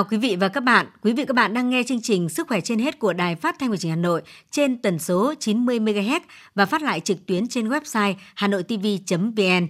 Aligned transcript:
Chào 0.00 0.06
quý 0.10 0.16
vị 0.16 0.36
và 0.36 0.48
các 0.48 0.60
bạn. 0.60 0.86
Quý 1.02 1.12
vị 1.12 1.22
và 1.22 1.26
các 1.26 1.34
bạn 1.34 1.54
đang 1.54 1.70
nghe 1.70 1.82
chương 1.82 2.00
trình 2.02 2.28
Sức 2.28 2.48
khỏe 2.48 2.60
trên 2.60 2.78
hết 2.78 2.98
của 2.98 3.12
Đài 3.12 3.36
Phát 3.36 3.56
thanh 3.58 3.70
và 3.70 3.76
Truyền 3.76 3.90
hình 3.90 3.98
Hà 3.98 4.02
Nội 4.02 4.22
trên 4.50 4.82
tần 4.82 4.98
số 4.98 5.34
90 5.34 5.80
MHz 5.80 6.20
và 6.54 6.66
phát 6.66 6.82
lại 6.82 7.00
trực 7.00 7.26
tuyến 7.26 7.48
trên 7.48 7.68
website 7.68 8.14
hanoitv.vn. 8.34 9.66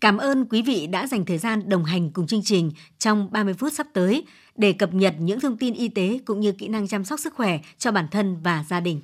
Cảm 0.00 0.18
ơn 0.18 0.46
quý 0.50 0.62
vị 0.62 0.86
đã 0.86 1.06
dành 1.06 1.24
thời 1.24 1.38
gian 1.38 1.68
đồng 1.68 1.84
hành 1.84 2.10
cùng 2.10 2.26
chương 2.26 2.42
trình 2.42 2.70
trong 2.98 3.28
30 3.32 3.54
phút 3.54 3.72
sắp 3.72 3.86
tới 3.92 4.26
để 4.56 4.72
cập 4.72 4.94
nhật 4.94 5.14
những 5.18 5.40
thông 5.40 5.56
tin 5.56 5.74
y 5.74 5.88
tế 5.88 6.18
cũng 6.24 6.40
như 6.40 6.52
kỹ 6.52 6.68
năng 6.68 6.88
chăm 6.88 7.04
sóc 7.04 7.20
sức 7.20 7.34
khỏe 7.34 7.58
cho 7.78 7.92
bản 7.92 8.08
thân 8.10 8.36
và 8.42 8.64
gia 8.68 8.80
đình. 8.80 9.00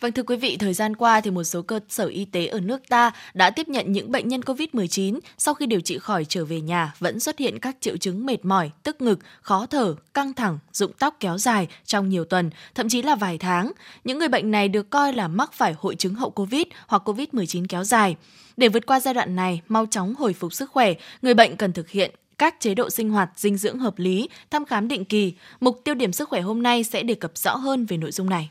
Vâng 0.00 0.12
thưa 0.12 0.22
quý 0.22 0.36
vị, 0.36 0.56
thời 0.56 0.74
gian 0.74 0.96
qua 0.96 1.20
thì 1.20 1.30
một 1.30 1.44
số 1.44 1.62
cơ 1.62 1.80
sở 1.88 2.06
y 2.06 2.24
tế 2.24 2.46
ở 2.46 2.60
nước 2.60 2.88
ta 2.88 3.12
đã 3.34 3.50
tiếp 3.50 3.68
nhận 3.68 3.92
những 3.92 4.12
bệnh 4.12 4.28
nhân 4.28 4.40
COVID-19 4.40 5.20
sau 5.38 5.54
khi 5.54 5.66
điều 5.66 5.80
trị 5.80 5.98
khỏi 5.98 6.24
trở 6.28 6.44
về 6.44 6.60
nhà 6.60 6.94
vẫn 6.98 7.20
xuất 7.20 7.38
hiện 7.38 7.58
các 7.58 7.76
triệu 7.80 7.96
chứng 7.96 8.26
mệt 8.26 8.44
mỏi, 8.44 8.70
tức 8.82 9.00
ngực, 9.00 9.18
khó 9.40 9.66
thở, 9.66 9.94
căng 10.14 10.34
thẳng, 10.34 10.58
rụng 10.72 10.92
tóc 10.98 11.16
kéo 11.20 11.38
dài 11.38 11.68
trong 11.84 12.08
nhiều 12.08 12.24
tuần, 12.24 12.50
thậm 12.74 12.88
chí 12.88 13.02
là 13.02 13.14
vài 13.14 13.38
tháng. 13.38 13.72
Những 14.04 14.18
người 14.18 14.28
bệnh 14.28 14.50
này 14.50 14.68
được 14.68 14.90
coi 14.90 15.12
là 15.12 15.28
mắc 15.28 15.52
phải 15.52 15.74
hội 15.78 15.94
chứng 15.94 16.14
hậu 16.14 16.30
COVID 16.30 16.64
hoặc 16.86 17.08
COVID-19 17.08 17.66
kéo 17.68 17.84
dài. 17.84 18.16
Để 18.56 18.68
vượt 18.68 18.86
qua 18.86 19.00
giai 19.00 19.14
đoạn 19.14 19.36
này, 19.36 19.60
mau 19.68 19.86
chóng 19.86 20.14
hồi 20.14 20.32
phục 20.32 20.52
sức 20.52 20.70
khỏe, 20.70 20.94
người 21.22 21.34
bệnh 21.34 21.56
cần 21.56 21.72
thực 21.72 21.88
hiện 21.88 22.10
các 22.38 22.60
chế 22.60 22.74
độ 22.74 22.90
sinh 22.90 23.10
hoạt 23.10 23.30
dinh 23.36 23.56
dưỡng 23.56 23.78
hợp 23.78 23.98
lý, 23.98 24.28
thăm 24.50 24.64
khám 24.64 24.88
định 24.88 25.04
kỳ. 25.04 25.32
Mục 25.60 25.80
tiêu 25.84 25.94
điểm 25.94 26.12
sức 26.12 26.28
khỏe 26.28 26.40
hôm 26.40 26.62
nay 26.62 26.84
sẽ 26.84 27.02
đề 27.02 27.14
cập 27.14 27.38
rõ 27.38 27.56
hơn 27.56 27.86
về 27.86 27.96
nội 27.96 28.12
dung 28.12 28.30
này. 28.30 28.50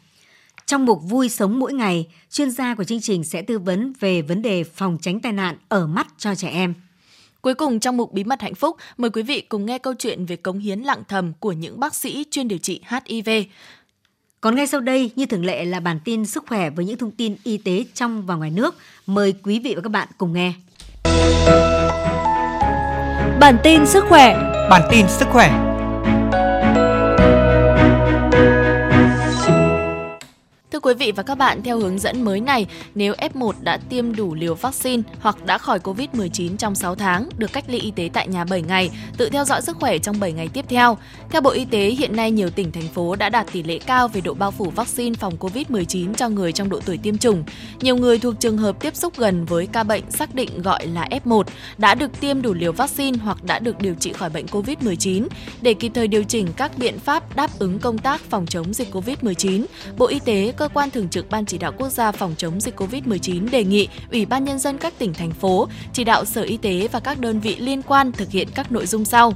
Trong 0.66 0.86
mục 0.86 1.00
Vui 1.04 1.30
sống 1.30 1.60
mỗi 1.60 1.74
ngày, 1.74 2.08
chuyên 2.32 2.52
gia 2.52 2.76
của 2.76 2.84
chương 2.84 3.02
trình 3.02 3.24
sẽ 3.24 3.42
tư 3.42 3.60
vấn 3.60 3.94
về 4.00 4.22
vấn 4.22 4.42
đề 4.42 4.64
phòng 4.64 4.98
tránh 5.02 5.20
tai 5.20 5.32
nạn 5.32 5.56
ở 5.70 5.88
mắt 5.88 6.08
cho 6.18 6.36
trẻ 6.36 6.50
em. 6.50 6.74
Cuối 7.42 7.54
cùng 7.54 7.80
trong 7.80 7.98
mục 7.98 8.14
Bí 8.14 8.24
mật 8.24 8.42
hạnh 8.42 8.56
phúc, 8.56 8.78
mời 8.98 9.10
quý 9.10 9.24
vị 9.24 9.42
cùng 9.42 9.66
nghe 9.66 9.78
câu 9.78 9.94
chuyện 10.00 10.26
về 10.26 10.36
cống 10.36 10.60
hiến 10.60 10.80
lặng 10.80 11.04
thầm 11.08 11.34
của 11.40 11.52
những 11.52 11.80
bác 11.80 11.96
sĩ 11.96 12.26
chuyên 12.32 12.48
điều 12.48 12.60
trị 12.60 12.82
HIV. 12.88 13.30
Còn 14.42 14.56
ngay 14.56 14.68
sau 14.68 14.82
đây, 14.82 15.12
như 15.16 15.26
thường 15.26 15.46
lệ 15.46 15.66
là 15.66 15.80
bản 15.80 16.00
tin 16.06 16.26
sức 16.26 16.44
khỏe 16.48 16.70
với 16.70 16.86
những 16.86 16.98
thông 16.98 17.12
tin 17.12 17.36
y 17.44 17.58
tế 17.58 17.86
trong 17.94 18.26
và 18.26 18.36
ngoài 18.36 18.52
nước. 18.52 18.76
Mời 19.06 19.34
quý 19.44 19.60
vị 19.60 19.76
và 19.76 19.82
các 19.82 19.90
bạn 19.90 20.08
cùng 20.18 20.34
nghe. 20.34 20.54
Bản 23.40 23.58
tin 23.64 23.86
sức 23.86 24.04
khỏe 24.10 24.38
Bản 24.70 24.82
tin 24.92 25.06
sức 25.08 25.28
khỏe 25.32 25.67
Thưa 30.78 30.82
quý 30.82 30.94
vị 30.94 31.12
và 31.12 31.24
các 31.24 31.36
bạn, 31.36 31.64
theo 31.64 31.80
hướng 31.80 32.00
dẫn 32.00 32.26
mới 32.26 32.42
này, 32.42 32.68
nếu 32.96 33.14
F1 33.14 33.52
đã 33.62 33.78
tiêm 33.90 34.16
đủ 34.16 34.36
liều 34.36 34.56
vaccine 34.56 35.04
hoặc 35.20 35.46
đã 35.46 35.58
khỏi 35.58 35.80
COVID-19 35.80 36.58
trong 36.58 36.76
6 36.76 36.96
tháng, 36.96 37.30
được 37.38 37.54
cách 37.54 37.66
ly 37.68 37.80
y 37.80 37.92
tế 37.92 38.10
tại 38.14 38.28
nhà 38.28 38.46
7 38.46 38.62
ngày, 38.62 38.90
tự 39.18 39.30
theo 39.30 39.46
dõi 39.46 39.62
sức 39.62 39.78
khỏe 39.80 39.98
trong 39.98 40.20
7 40.20 40.32
ngày 40.32 40.50
tiếp 40.54 40.66
theo. 40.70 40.98
Theo 41.30 41.42
Bộ 41.42 41.50
Y 41.50 41.66
tế, 41.66 41.80
hiện 41.80 42.16
nay 42.16 42.32
nhiều 42.32 42.50
tỉnh, 42.50 42.72
thành 42.72 42.88
phố 42.88 43.16
đã 43.16 43.30
đạt 43.30 43.48
tỷ 43.52 43.64
lệ 43.64 43.80
cao 43.86 44.08
về 44.08 44.22
độ 44.22 44.34
bao 44.34 44.52
phủ 44.52 44.70
vaccine 44.70 45.16
phòng 45.16 45.38
COVID-19 45.40 46.14
cho 46.14 46.30
người 46.30 46.52
trong 46.52 46.70
độ 46.70 46.80
tuổi 46.86 46.98
tiêm 46.98 47.18
chủng. 47.18 47.44
Nhiều 47.82 47.96
người 47.96 48.20
thuộc 48.20 48.40
trường 48.40 48.58
hợp 48.58 48.80
tiếp 48.80 48.96
xúc 48.96 49.14
gần 49.18 49.46
với 49.46 49.68
ca 49.68 49.84
bệnh 49.84 50.12
xác 50.12 50.36
định 50.36 50.62
gọi 50.62 50.88
là 50.88 51.08
F1 51.26 51.44
đã 51.78 51.96
được 51.96 52.20
tiêm 52.20 52.42
đủ 52.42 52.54
liều 52.54 52.72
vaccine 52.72 53.18
hoặc 53.18 53.44
đã 53.44 53.60
được 53.60 53.82
điều 53.82 53.94
trị 53.94 54.14
khỏi 54.14 54.30
bệnh 54.30 54.46
COVID-19. 54.46 55.28
Để 55.62 55.74
kịp 55.74 55.92
thời 55.96 56.08
điều 56.08 56.24
chỉnh 56.24 56.48
các 56.58 56.78
biện 56.78 57.00
pháp 57.00 57.36
đáp 57.36 57.60
ứng 57.60 57.80
công 57.80 57.98
tác 57.98 58.22
phòng 58.22 58.46
chống 58.46 58.74
dịch 58.74 58.94
COVID-19, 58.96 59.66
Bộ 59.98 60.08
Y 60.08 60.20
tế, 60.20 60.54
cơ 60.58 60.67
quan 60.74 60.92
thường 60.92 61.10
trực 61.10 61.30
Ban 61.30 61.46
chỉ 61.46 61.58
đạo 61.58 61.74
quốc 61.78 61.90
gia 61.90 62.12
phòng 62.12 62.36
chống 62.38 62.62
dịch 62.62 62.80
COVID-19 62.80 63.50
đề 63.50 63.64
nghị 63.64 63.88
Ủy 64.12 64.26
ban 64.26 64.44
nhân 64.44 64.60
dân 64.60 64.78
các 64.78 64.94
tỉnh 65.00 65.14
thành 65.14 65.32
phố 65.32 65.68
chỉ 65.94 66.04
đạo 66.04 66.26
Sở 66.26 66.42
Y 66.42 66.58
tế 66.58 66.88
và 66.92 67.00
các 67.00 67.20
đơn 67.20 67.40
vị 67.40 67.56
liên 67.56 67.82
quan 67.82 68.12
thực 68.12 68.32
hiện 68.32 68.48
các 68.56 68.72
nội 68.72 68.86
dung 68.86 69.06
sau 69.06 69.34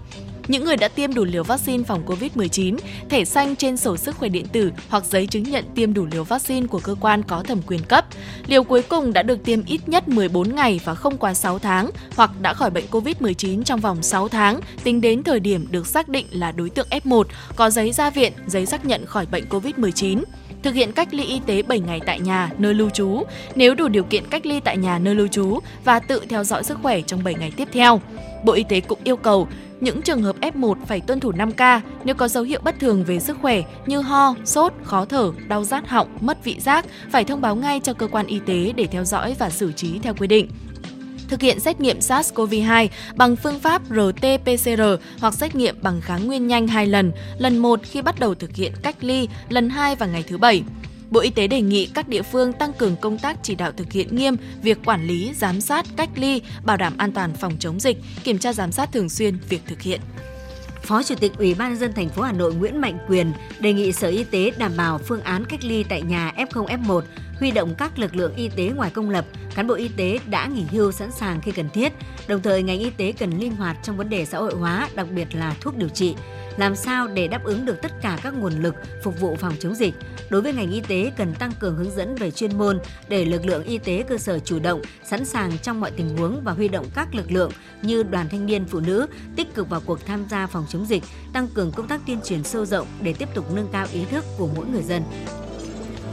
những 0.47 0.65
người 0.65 0.77
đã 0.77 0.87
tiêm 0.87 1.13
đủ 1.13 1.23
liều 1.23 1.43
vaccine 1.43 1.83
phòng 1.83 2.05
COVID-19, 2.05 2.77
thẻ 3.09 3.25
xanh 3.25 3.55
trên 3.55 3.77
sổ 3.77 3.97
sức 3.97 4.15
khỏe 4.15 4.29
điện 4.29 4.47
tử 4.47 4.71
hoặc 4.89 5.05
giấy 5.05 5.27
chứng 5.27 5.43
nhận 5.43 5.65
tiêm 5.75 5.93
đủ 5.93 6.05
liều 6.11 6.23
vaccine 6.23 6.67
của 6.67 6.79
cơ 6.79 6.95
quan 7.01 7.23
có 7.23 7.43
thẩm 7.43 7.61
quyền 7.67 7.83
cấp. 7.83 8.05
Liều 8.47 8.63
cuối 8.63 8.81
cùng 8.81 9.13
đã 9.13 9.23
được 9.23 9.43
tiêm 9.43 9.65
ít 9.65 9.89
nhất 9.89 10.07
14 10.07 10.55
ngày 10.55 10.79
và 10.83 10.95
không 10.95 11.17
quá 11.17 11.33
6 11.33 11.59
tháng 11.59 11.89
hoặc 12.15 12.31
đã 12.41 12.53
khỏi 12.53 12.69
bệnh 12.69 12.85
COVID-19 12.91 13.63
trong 13.63 13.79
vòng 13.79 14.03
6 14.03 14.27
tháng 14.27 14.59
tính 14.83 15.01
đến 15.01 15.23
thời 15.23 15.39
điểm 15.39 15.67
được 15.71 15.87
xác 15.87 16.09
định 16.09 16.25
là 16.31 16.51
đối 16.51 16.69
tượng 16.69 16.87
F1, 16.89 17.23
có 17.55 17.69
giấy 17.69 17.91
ra 17.91 18.09
viện, 18.09 18.33
giấy 18.47 18.65
xác 18.65 18.85
nhận 18.85 19.05
khỏi 19.05 19.25
bệnh 19.25 19.45
COVID-19 19.49 20.23
thực 20.63 20.75
hiện 20.75 20.91
cách 20.91 21.13
ly 21.13 21.23
y 21.23 21.41
tế 21.45 21.61
7 21.61 21.79
ngày 21.79 22.01
tại 22.05 22.19
nhà, 22.19 22.49
nơi 22.57 22.73
lưu 22.73 22.89
trú, 22.89 23.23
nếu 23.55 23.75
đủ 23.75 23.87
điều 23.87 24.03
kiện 24.03 24.23
cách 24.29 24.45
ly 24.45 24.59
tại 24.59 24.77
nhà 24.77 24.99
nơi 24.99 25.15
lưu 25.15 25.27
trú 25.27 25.59
và 25.83 25.99
tự 25.99 26.21
theo 26.29 26.43
dõi 26.43 26.63
sức 26.63 26.77
khỏe 26.81 27.01
trong 27.01 27.23
7 27.23 27.33
ngày 27.33 27.51
tiếp 27.57 27.67
theo. 27.71 28.01
Bộ 28.45 28.53
Y 28.53 28.63
tế 28.63 28.79
cũng 28.79 28.99
yêu 29.03 29.17
cầu 29.17 29.47
những 29.79 30.01
trường 30.01 30.23
hợp 30.23 30.35
F1 30.41 30.75
phải 30.87 31.01
tuân 31.01 31.19
thủ 31.19 31.31
5K 31.31 31.81
nếu 32.03 32.15
có 32.15 32.27
dấu 32.27 32.43
hiệu 32.43 32.59
bất 32.63 32.79
thường 32.79 33.03
về 33.03 33.19
sức 33.19 33.37
khỏe 33.41 33.61
như 33.85 34.01
ho, 34.01 34.35
sốt, 34.45 34.73
khó 34.83 35.05
thở, 35.05 35.31
đau 35.47 35.63
rát 35.63 35.87
họng, 35.87 36.07
mất 36.21 36.43
vị 36.43 36.59
giác 36.59 36.85
phải 37.11 37.23
thông 37.23 37.41
báo 37.41 37.55
ngay 37.55 37.79
cho 37.83 37.93
cơ 37.93 38.07
quan 38.07 38.27
y 38.27 38.39
tế 38.45 38.73
để 38.75 38.85
theo 38.85 39.03
dõi 39.03 39.35
và 39.39 39.49
xử 39.49 39.71
trí 39.71 39.99
theo 39.99 40.13
quy 40.13 40.27
định 40.27 40.47
thực 41.31 41.41
hiện 41.41 41.59
xét 41.59 41.79
nghiệm 41.79 41.99
SARS-CoV-2 41.99 42.87
bằng 43.15 43.35
phương 43.35 43.59
pháp 43.59 43.81
RT-PCR 43.89 44.97
hoặc 45.19 45.33
xét 45.33 45.55
nghiệm 45.55 45.75
bằng 45.81 46.01
kháng 46.01 46.27
nguyên 46.27 46.47
nhanh 46.47 46.67
hai 46.67 46.87
lần, 46.87 47.11
lần 47.37 47.57
1 47.57 47.79
khi 47.83 48.01
bắt 48.01 48.19
đầu 48.19 48.35
thực 48.35 48.55
hiện 48.55 48.73
cách 48.83 48.95
ly, 49.03 49.27
lần 49.49 49.69
2 49.69 49.95
vào 49.95 50.09
ngày 50.09 50.23
thứ 50.27 50.37
bảy. 50.37 50.63
Bộ 51.09 51.19
Y 51.19 51.29
tế 51.29 51.47
đề 51.47 51.61
nghị 51.61 51.85
các 51.85 52.07
địa 52.07 52.21
phương 52.21 52.53
tăng 52.53 52.73
cường 52.73 52.95
công 52.95 53.17
tác 53.17 53.37
chỉ 53.43 53.55
đạo 53.55 53.71
thực 53.71 53.91
hiện 53.91 54.15
nghiêm 54.15 54.35
việc 54.61 54.77
quản 54.85 55.07
lý, 55.07 55.31
giám 55.35 55.61
sát, 55.61 55.85
cách 55.97 56.09
ly, 56.15 56.41
bảo 56.63 56.77
đảm 56.77 56.93
an 56.97 57.11
toàn 57.11 57.33
phòng 57.33 57.53
chống 57.59 57.79
dịch, 57.79 57.97
kiểm 58.23 58.37
tra 58.37 58.53
giám 58.53 58.71
sát 58.71 58.91
thường 58.91 59.09
xuyên 59.09 59.37
việc 59.49 59.61
thực 59.67 59.81
hiện. 59.81 60.01
Phó 60.83 61.03
Chủ 61.03 61.15
tịch 61.15 61.31
Ủy 61.37 61.53
ban 61.53 61.69
nhân 61.69 61.79
dân 61.79 61.93
thành 61.93 62.09
phố 62.09 62.21
Hà 62.21 62.31
Nội 62.31 62.53
Nguyễn 62.53 62.81
Mạnh 62.81 62.97
Quyền 63.07 63.31
đề 63.59 63.73
nghị 63.73 63.91
Sở 63.91 64.07
Y 64.07 64.23
tế 64.23 64.51
đảm 64.57 64.71
bảo 64.77 64.97
phương 64.97 65.21
án 65.21 65.45
cách 65.45 65.63
ly 65.63 65.83
tại 65.89 66.01
nhà 66.01 66.33
F0 66.37 66.65
F1, 66.65 67.01
huy 67.41 67.51
động 67.51 67.75
các 67.77 67.99
lực 67.99 68.15
lượng 68.15 68.35
y 68.35 68.49
tế 68.49 68.71
ngoài 68.75 68.91
công 68.93 69.09
lập, 69.09 69.25
cán 69.55 69.67
bộ 69.67 69.73
y 69.73 69.87
tế 69.87 70.19
đã 70.29 70.45
nghỉ 70.45 70.63
hưu 70.71 70.91
sẵn 70.91 71.11
sàng 71.11 71.41
khi 71.41 71.51
cần 71.51 71.69
thiết. 71.69 71.93
Đồng 72.27 72.41
thời 72.41 72.63
ngành 72.63 72.79
y 72.79 72.89
tế 72.89 73.11
cần 73.11 73.39
linh 73.39 73.55
hoạt 73.55 73.77
trong 73.83 73.97
vấn 73.97 74.09
đề 74.09 74.25
xã 74.25 74.37
hội 74.37 74.53
hóa, 74.53 74.89
đặc 74.95 75.07
biệt 75.15 75.35
là 75.35 75.55
thuốc 75.61 75.77
điều 75.77 75.89
trị 75.89 76.15
làm 76.57 76.75
sao 76.75 77.07
để 77.07 77.27
đáp 77.27 77.43
ứng 77.43 77.65
được 77.65 77.81
tất 77.81 77.91
cả 78.01 78.19
các 78.23 78.33
nguồn 78.33 78.53
lực 78.53 78.75
phục 79.03 79.19
vụ 79.19 79.35
phòng 79.35 79.53
chống 79.59 79.75
dịch. 79.75 79.93
Đối 80.29 80.41
với 80.41 80.53
ngành 80.53 80.71
y 80.71 80.81
tế 80.81 81.11
cần 81.17 81.33
tăng 81.33 81.51
cường 81.59 81.75
hướng 81.75 81.95
dẫn 81.95 82.15
về 82.15 82.31
chuyên 82.31 82.57
môn 82.57 82.79
để 83.07 83.25
lực 83.25 83.45
lượng 83.45 83.63
y 83.63 83.77
tế 83.77 84.03
cơ 84.09 84.17
sở 84.17 84.39
chủ 84.39 84.59
động, 84.59 84.81
sẵn 85.03 85.25
sàng 85.25 85.57
trong 85.57 85.79
mọi 85.79 85.91
tình 85.91 86.17
huống 86.17 86.41
và 86.43 86.51
huy 86.51 86.67
động 86.67 86.85
các 86.95 87.15
lực 87.15 87.31
lượng 87.31 87.51
như 87.81 88.03
đoàn 88.03 88.29
thanh 88.29 88.45
niên 88.45 88.65
phụ 88.65 88.79
nữ 88.79 89.07
tích 89.35 89.55
cực 89.55 89.69
vào 89.69 89.81
cuộc 89.85 90.05
tham 90.05 90.25
gia 90.29 90.47
phòng 90.47 90.65
chống 90.69 90.85
dịch, 90.85 91.03
tăng 91.33 91.47
cường 91.47 91.71
công 91.71 91.87
tác 91.87 92.01
tuyên 92.07 92.19
truyền 92.23 92.43
sâu 92.43 92.65
rộng 92.65 92.87
để 93.01 93.13
tiếp 93.13 93.29
tục 93.33 93.53
nâng 93.53 93.67
cao 93.71 93.87
ý 93.93 94.05
thức 94.05 94.25
của 94.37 94.49
mỗi 94.55 94.65
người 94.65 94.83
dân. 94.83 95.03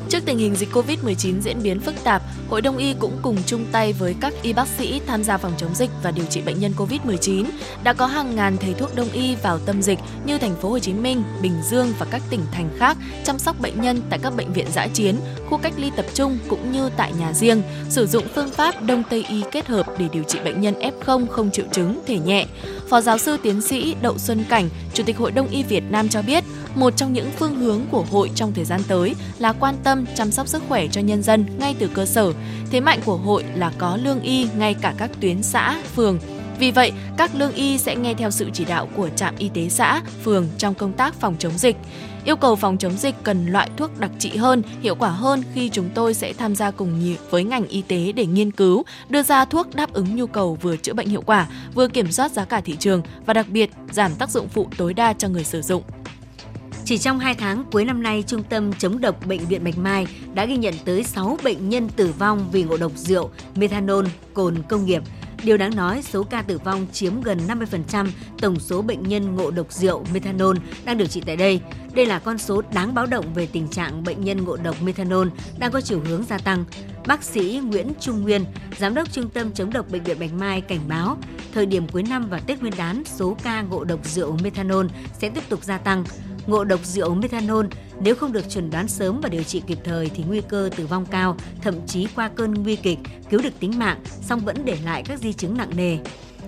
Trước 0.09 0.19
tình 0.27 0.39
hình 0.39 0.55
dịch 0.55 0.69
COVID-19 0.73 1.41
diễn 1.41 1.63
biến 1.63 1.81
phức 1.81 1.95
tạp, 2.05 2.23
Hội 2.49 2.63
Đông 2.63 2.77
y 2.77 2.95
cũng 2.99 3.19
cùng 3.23 3.37
chung 3.47 3.67
tay 3.73 3.93
với 3.93 4.15
các 4.21 4.35
y 4.43 4.53
bác 4.53 4.69
sĩ 4.69 5.01
tham 5.07 5.25
gia 5.25 5.37
phòng 5.37 5.53
chống 5.59 5.75
dịch 5.75 5.91
và 6.03 6.11
điều 6.11 6.25
trị 6.25 6.41
bệnh 6.41 6.61
nhân 6.61 6.73
COVID-19. 6.77 7.45
Đã 7.85 7.93
có 7.93 8.07
hàng 8.07 8.37
ngàn 8.37 8.57
thầy 8.57 8.75
thuốc 8.75 8.97
đông 8.97 9.09
y 9.13 9.35
vào 9.35 9.59
tâm 9.59 9.83
dịch 9.83 9.99
như 10.27 10.39
thành 10.39 10.57
phố 10.63 10.69
Hồ 10.71 10.79
Chí 10.79 10.93
Minh, 10.93 11.23
Bình 11.43 11.63
Dương 11.71 11.93
và 11.99 12.07
các 12.11 12.23
tỉnh 12.31 12.41
thành 12.53 12.71
khác 12.79 12.97
chăm 13.25 13.39
sóc 13.39 13.61
bệnh 13.61 13.81
nhân 13.81 14.01
tại 14.11 14.19
các 14.23 14.37
bệnh 14.37 14.53
viện 14.53 14.67
giã 14.73 14.87
chiến, 14.87 15.17
khu 15.49 15.59
cách 15.59 15.75
ly 15.77 15.91
tập 15.97 16.07
trung 16.15 16.39
cũng 16.49 16.73
như 16.73 16.91
tại 16.97 17.13
nhà 17.21 17.33
riêng, 17.33 17.63
sử 17.89 18.07
dụng 18.07 18.25
phương 18.35 18.51
pháp 18.51 18.83
đông 18.83 19.03
tây 19.11 19.25
y 19.29 19.43
kết 19.53 19.67
hợp 19.67 19.87
để 19.99 20.09
điều 20.13 20.23
trị 20.23 20.39
bệnh 20.45 20.61
nhân 20.61 20.75
F0 20.81 21.27
không 21.27 21.51
triệu 21.51 21.67
chứng, 21.73 22.01
thể 22.07 22.19
nhẹ. 22.19 22.47
Phó 22.89 23.01
giáo 23.01 23.19
sư 23.19 23.37
tiến 23.43 23.61
sĩ 23.61 23.95
Đậu 24.03 24.19
Xuân 24.19 24.45
Cảnh, 24.49 24.69
Chủ 24.95 25.03
tịch 25.07 25.17
Hội 25.17 25.33
Đông 25.33 25.49
y 25.49 25.63
Việt 25.63 25.85
Nam 25.91 26.09
cho 26.09 26.23
biết, 26.23 26.45
một 26.75 26.97
trong 26.97 27.13
những 27.13 27.31
phương 27.39 27.55
hướng 27.55 27.81
của 27.91 28.05
hội 28.11 28.31
trong 28.35 28.53
thời 28.55 28.65
gian 28.65 28.81
tới 28.89 29.15
là 29.39 29.53
quan 29.53 29.75
tâm 29.85 29.98
chăm 30.15 30.31
sóc 30.31 30.49
sức 30.49 30.63
khỏe 30.69 30.87
cho 30.89 31.01
nhân 31.01 31.23
dân 31.23 31.47
ngay 31.59 31.75
từ 31.79 31.89
cơ 31.95 32.07
sở. 32.07 32.33
Thế 32.71 32.81
mạnh 32.81 33.01
của 33.05 33.17
hội 33.17 33.45
là 33.55 33.73
có 33.79 33.97
lương 33.97 34.21
y 34.21 34.49
ngay 34.59 34.75
cả 34.75 34.95
các 34.99 35.11
tuyến 35.21 35.43
xã, 35.43 35.83
phường. 35.95 36.19
Vì 36.59 36.71
vậy, 36.71 36.93
các 37.17 37.35
lương 37.35 37.53
y 37.53 37.79
sẽ 37.79 37.97
nghe 37.97 38.15
theo 38.15 38.31
sự 38.31 38.51
chỉ 38.53 38.65
đạo 38.65 38.89
của 38.97 39.09
trạm 39.09 39.35
y 39.39 39.49
tế 39.49 39.69
xã, 39.69 40.03
phường 40.25 40.49
trong 40.59 40.75
công 40.75 40.93
tác 40.93 41.15
phòng 41.15 41.37
chống 41.39 41.59
dịch. 41.59 41.77
Yêu 42.25 42.37
cầu 42.37 42.57
phòng 42.57 42.79
chống 42.79 42.97
dịch 42.97 43.15
cần 43.23 43.47
loại 43.47 43.71
thuốc 43.77 44.01
đặc 44.01 44.11
trị 44.19 44.37
hơn, 44.37 44.63
hiệu 44.83 44.95
quả 44.95 45.11
hơn 45.11 45.43
khi 45.55 45.69
chúng 45.69 45.89
tôi 45.95 46.15
sẽ 46.15 46.33
tham 46.33 46.55
gia 46.55 46.71
cùng 46.71 47.15
với 47.31 47.45
ngành 47.45 47.67
y 47.67 47.83
tế 47.83 48.13
để 48.13 48.27
nghiên 48.27 48.51
cứu, 48.51 48.85
đưa 49.09 49.23
ra 49.23 49.45
thuốc 49.45 49.75
đáp 49.75 49.93
ứng 49.93 50.17
nhu 50.17 50.27
cầu 50.27 50.59
vừa 50.63 50.77
chữa 50.77 50.93
bệnh 50.93 51.09
hiệu 51.09 51.23
quả, 51.27 51.47
vừa 51.75 51.89
kiểm 51.89 52.13
soát 52.13 52.33
giá 52.33 52.45
cả 52.45 52.61
thị 52.61 52.77
trường 52.77 53.03
và 53.27 53.35
đặc 53.35 53.47
biệt 53.49 53.71
giảm 53.91 54.15
tác 54.15 54.31
dụng 54.31 54.49
phụ 54.49 54.69
tối 54.79 54.95
đa 54.95 55.13
cho 55.13 55.29
người 55.29 55.45
sử 55.45 55.63
dụng. 55.63 55.83
Chỉ 56.89 56.99
trong 56.99 57.19
2 57.19 57.35
tháng 57.35 57.65
cuối 57.73 57.85
năm 57.85 58.03
nay, 58.03 58.25
Trung 58.27 58.43
tâm 58.43 58.73
chống 58.73 59.01
độc 59.01 59.27
Bệnh 59.27 59.47
viện 59.47 59.65
Bạch 59.65 59.79
Mai 59.79 60.07
đã 60.35 60.45
ghi 60.45 60.57
nhận 60.57 60.75
tới 60.85 61.05
6 61.05 61.39
bệnh 61.45 61.69
nhân 61.69 61.89
tử 61.89 62.13
vong 62.19 62.49
vì 62.53 62.63
ngộ 62.63 62.77
độc 62.77 62.93
rượu, 62.97 63.31
methanol, 63.55 64.07
cồn 64.35 64.63
công 64.69 64.85
nghiệp. 64.85 65.03
Điều 65.45 65.57
đáng 65.57 65.77
nói, 65.77 66.03
số 66.03 66.23
ca 66.23 66.43
tử 66.43 66.59
vong 66.59 66.87
chiếm 66.93 67.23
gần 67.23 67.39
50% 67.47 68.07
tổng 68.41 68.61
số 68.61 68.83
bệnh 68.83 69.03
nhân 69.03 69.37
ngộ 69.37 69.51
độc 69.51 69.73
rượu 69.73 70.05
methanol 70.13 70.57
đang 70.85 70.99
điều 70.99 71.07
trị 71.07 71.23
tại 71.27 71.37
đây. 71.37 71.61
Đây 71.95 72.07
là 72.07 72.19
con 72.19 72.39
số 72.39 72.63
đáng 72.75 72.95
báo 72.95 73.07
động 73.07 73.35
về 73.35 73.47
tình 73.47 73.69
trạng 73.69 74.05
bệnh 74.05 74.25
nhân 74.25 74.45
ngộ 74.45 74.57
độc 74.57 74.83
methanol 74.83 75.29
đang 75.59 75.73
có 75.73 75.81
chiều 75.81 76.01
hướng 76.01 76.25
gia 76.29 76.39
tăng. 76.39 76.65
Bác 77.07 77.23
sĩ 77.23 77.61
Nguyễn 77.65 77.93
Trung 78.01 78.23
Nguyên, 78.23 78.45
Giám 78.79 78.95
đốc 78.95 79.13
Trung 79.13 79.29
tâm 79.29 79.53
chống 79.53 79.73
độc 79.73 79.91
Bệnh 79.91 80.05
viện 80.05 80.19
Bạch 80.21 80.33
Mai 80.33 80.61
cảnh 80.61 80.81
báo, 80.89 81.19
thời 81.55 81.67
điểm 81.67 81.89
cuối 81.89 82.03
năm 82.03 82.27
và 82.31 82.41
Tết 82.41 82.61
Nguyên 82.61 82.75
đán, 82.77 83.03
số 83.05 83.37
ca 83.43 83.63
ngộ 83.63 83.85
độc 83.85 84.07
rượu 84.07 84.37
methanol 84.43 84.87
sẽ 85.19 85.31
tiếp 85.31 85.43
tục 85.49 85.65
gia 85.65 85.79
tăng. 85.79 86.05
Ngộ 86.49 86.65
độc 86.65 86.85
rượu 86.85 87.15
methanol 87.15 87.67
nếu 88.01 88.15
không 88.15 88.33
được 88.33 88.51
chuẩn 88.51 88.71
đoán 88.71 88.89
sớm 88.89 89.21
và 89.23 89.29
điều 89.29 89.43
trị 89.43 89.63
kịp 89.67 89.79
thời 89.85 90.09
thì 90.09 90.25
nguy 90.29 90.41
cơ 90.49 90.71
tử 90.77 90.87
vong 90.87 91.07
cao, 91.07 91.37
thậm 91.63 91.87
chí 91.87 92.07
qua 92.15 92.29
cơn 92.29 92.55
nguy 92.55 92.77
kịch, 92.77 92.99
cứu 93.31 93.41
được 93.43 93.61
tính 93.61 93.79
mạng, 93.79 94.01
song 94.23 94.41
vẫn 94.41 94.57
để 94.65 94.79
lại 94.85 95.03
các 95.07 95.19
di 95.19 95.33
chứng 95.33 95.57
nặng 95.57 95.71
nề. 95.77 95.99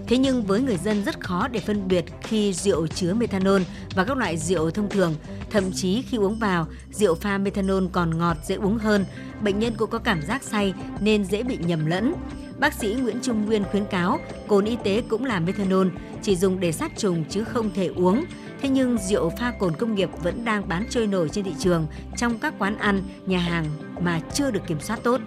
Thế 0.06 0.18
nhưng 0.18 0.42
với 0.42 0.60
người 0.60 0.76
dân 0.76 1.04
rất 1.04 1.20
khó 1.20 1.48
để 1.48 1.60
phân 1.60 1.88
biệt 1.88 2.04
khi 2.22 2.52
rượu 2.52 2.86
chứa 2.86 3.14
methanol 3.14 3.62
và 3.94 4.04
các 4.04 4.16
loại 4.16 4.36
rượu 4.36 4.70
thông 4.70 4.88
thường. 4.88 5.14
Thậm 5.50 5.72
chí 5.72 6.02
khi 6.02 6.16
uống 6.16 6.38
vào, 6.38 6.66
rượu 6.92 7.14
pha 7.14 7.38
methanol 7.38 7.84
còn 7.92 8.18
ngọt 8.18 8.36
dễ 8.46 8.54
uống 8.54 8.78
hơn. 8.78 9.04
Bệnh 9.42 9.58
nhân 9.58 9.74
cũng 9.76 9.90
có 9.90 9.98
cảm 9.98 10.22
giác 10.22 10.42
say 10.42 10.74
nên 11.00 11.24
dễ 11.24 11.42
bị 11.42 11.58
nhầm 11.66 11.86
lẫn. 11.86 12.14
Bác 12.58 12.74
sĩ 12.74 12.94
Nguyễn 12.94 13.16
Trung 13.22 13.46
Nguyên 13.46 13.64
khuyến 13.64 13.84
cáo 13.84 14.18
cồn 14.48 14.64
y 14.64 14.76
tế 14.84 15.02
cũng 15.08 15.24
là 15.24 15.40
methanol, 15.40 15.86
chỉ 16.22 16.36
dùng 16.36 16.60
để 16.60 16.72
sát 16.72 16.92
trùng 16.96 17.24
chứ 17.30 17.44
không 17.44 17.70
thể 17.74 17.86
uống. 17.86 18.24
Thế 18.60 18.68
nhưng 18.68 18.98
rượu 18.98 19.30
pha 19.30 19.52
cồn 19.58 19.76
công 19.76 19.94
nghiệp 19.94 20.10
vẫn 20.22 20.44
đang 20.44 20.68
bán 20.68 20.86
trôi 20.90 21.06
nổi 21.06 21.28
trên 21.28 21.44
thị 21.44 21.54
trường 21.58 21.86
trong 22.16 22.38
các 22.38 22.54
quán 22.58 22.78
ăn, 22.78 23.02
nhà 23.26 23.38
hàng 23.38 23.64
mà 24.00 24.20
chưa 24.34 24.50
được 24.50 24.66
kiểm 24.66 24.80
soát 24.80 25.00
tốt. 25.02 25.20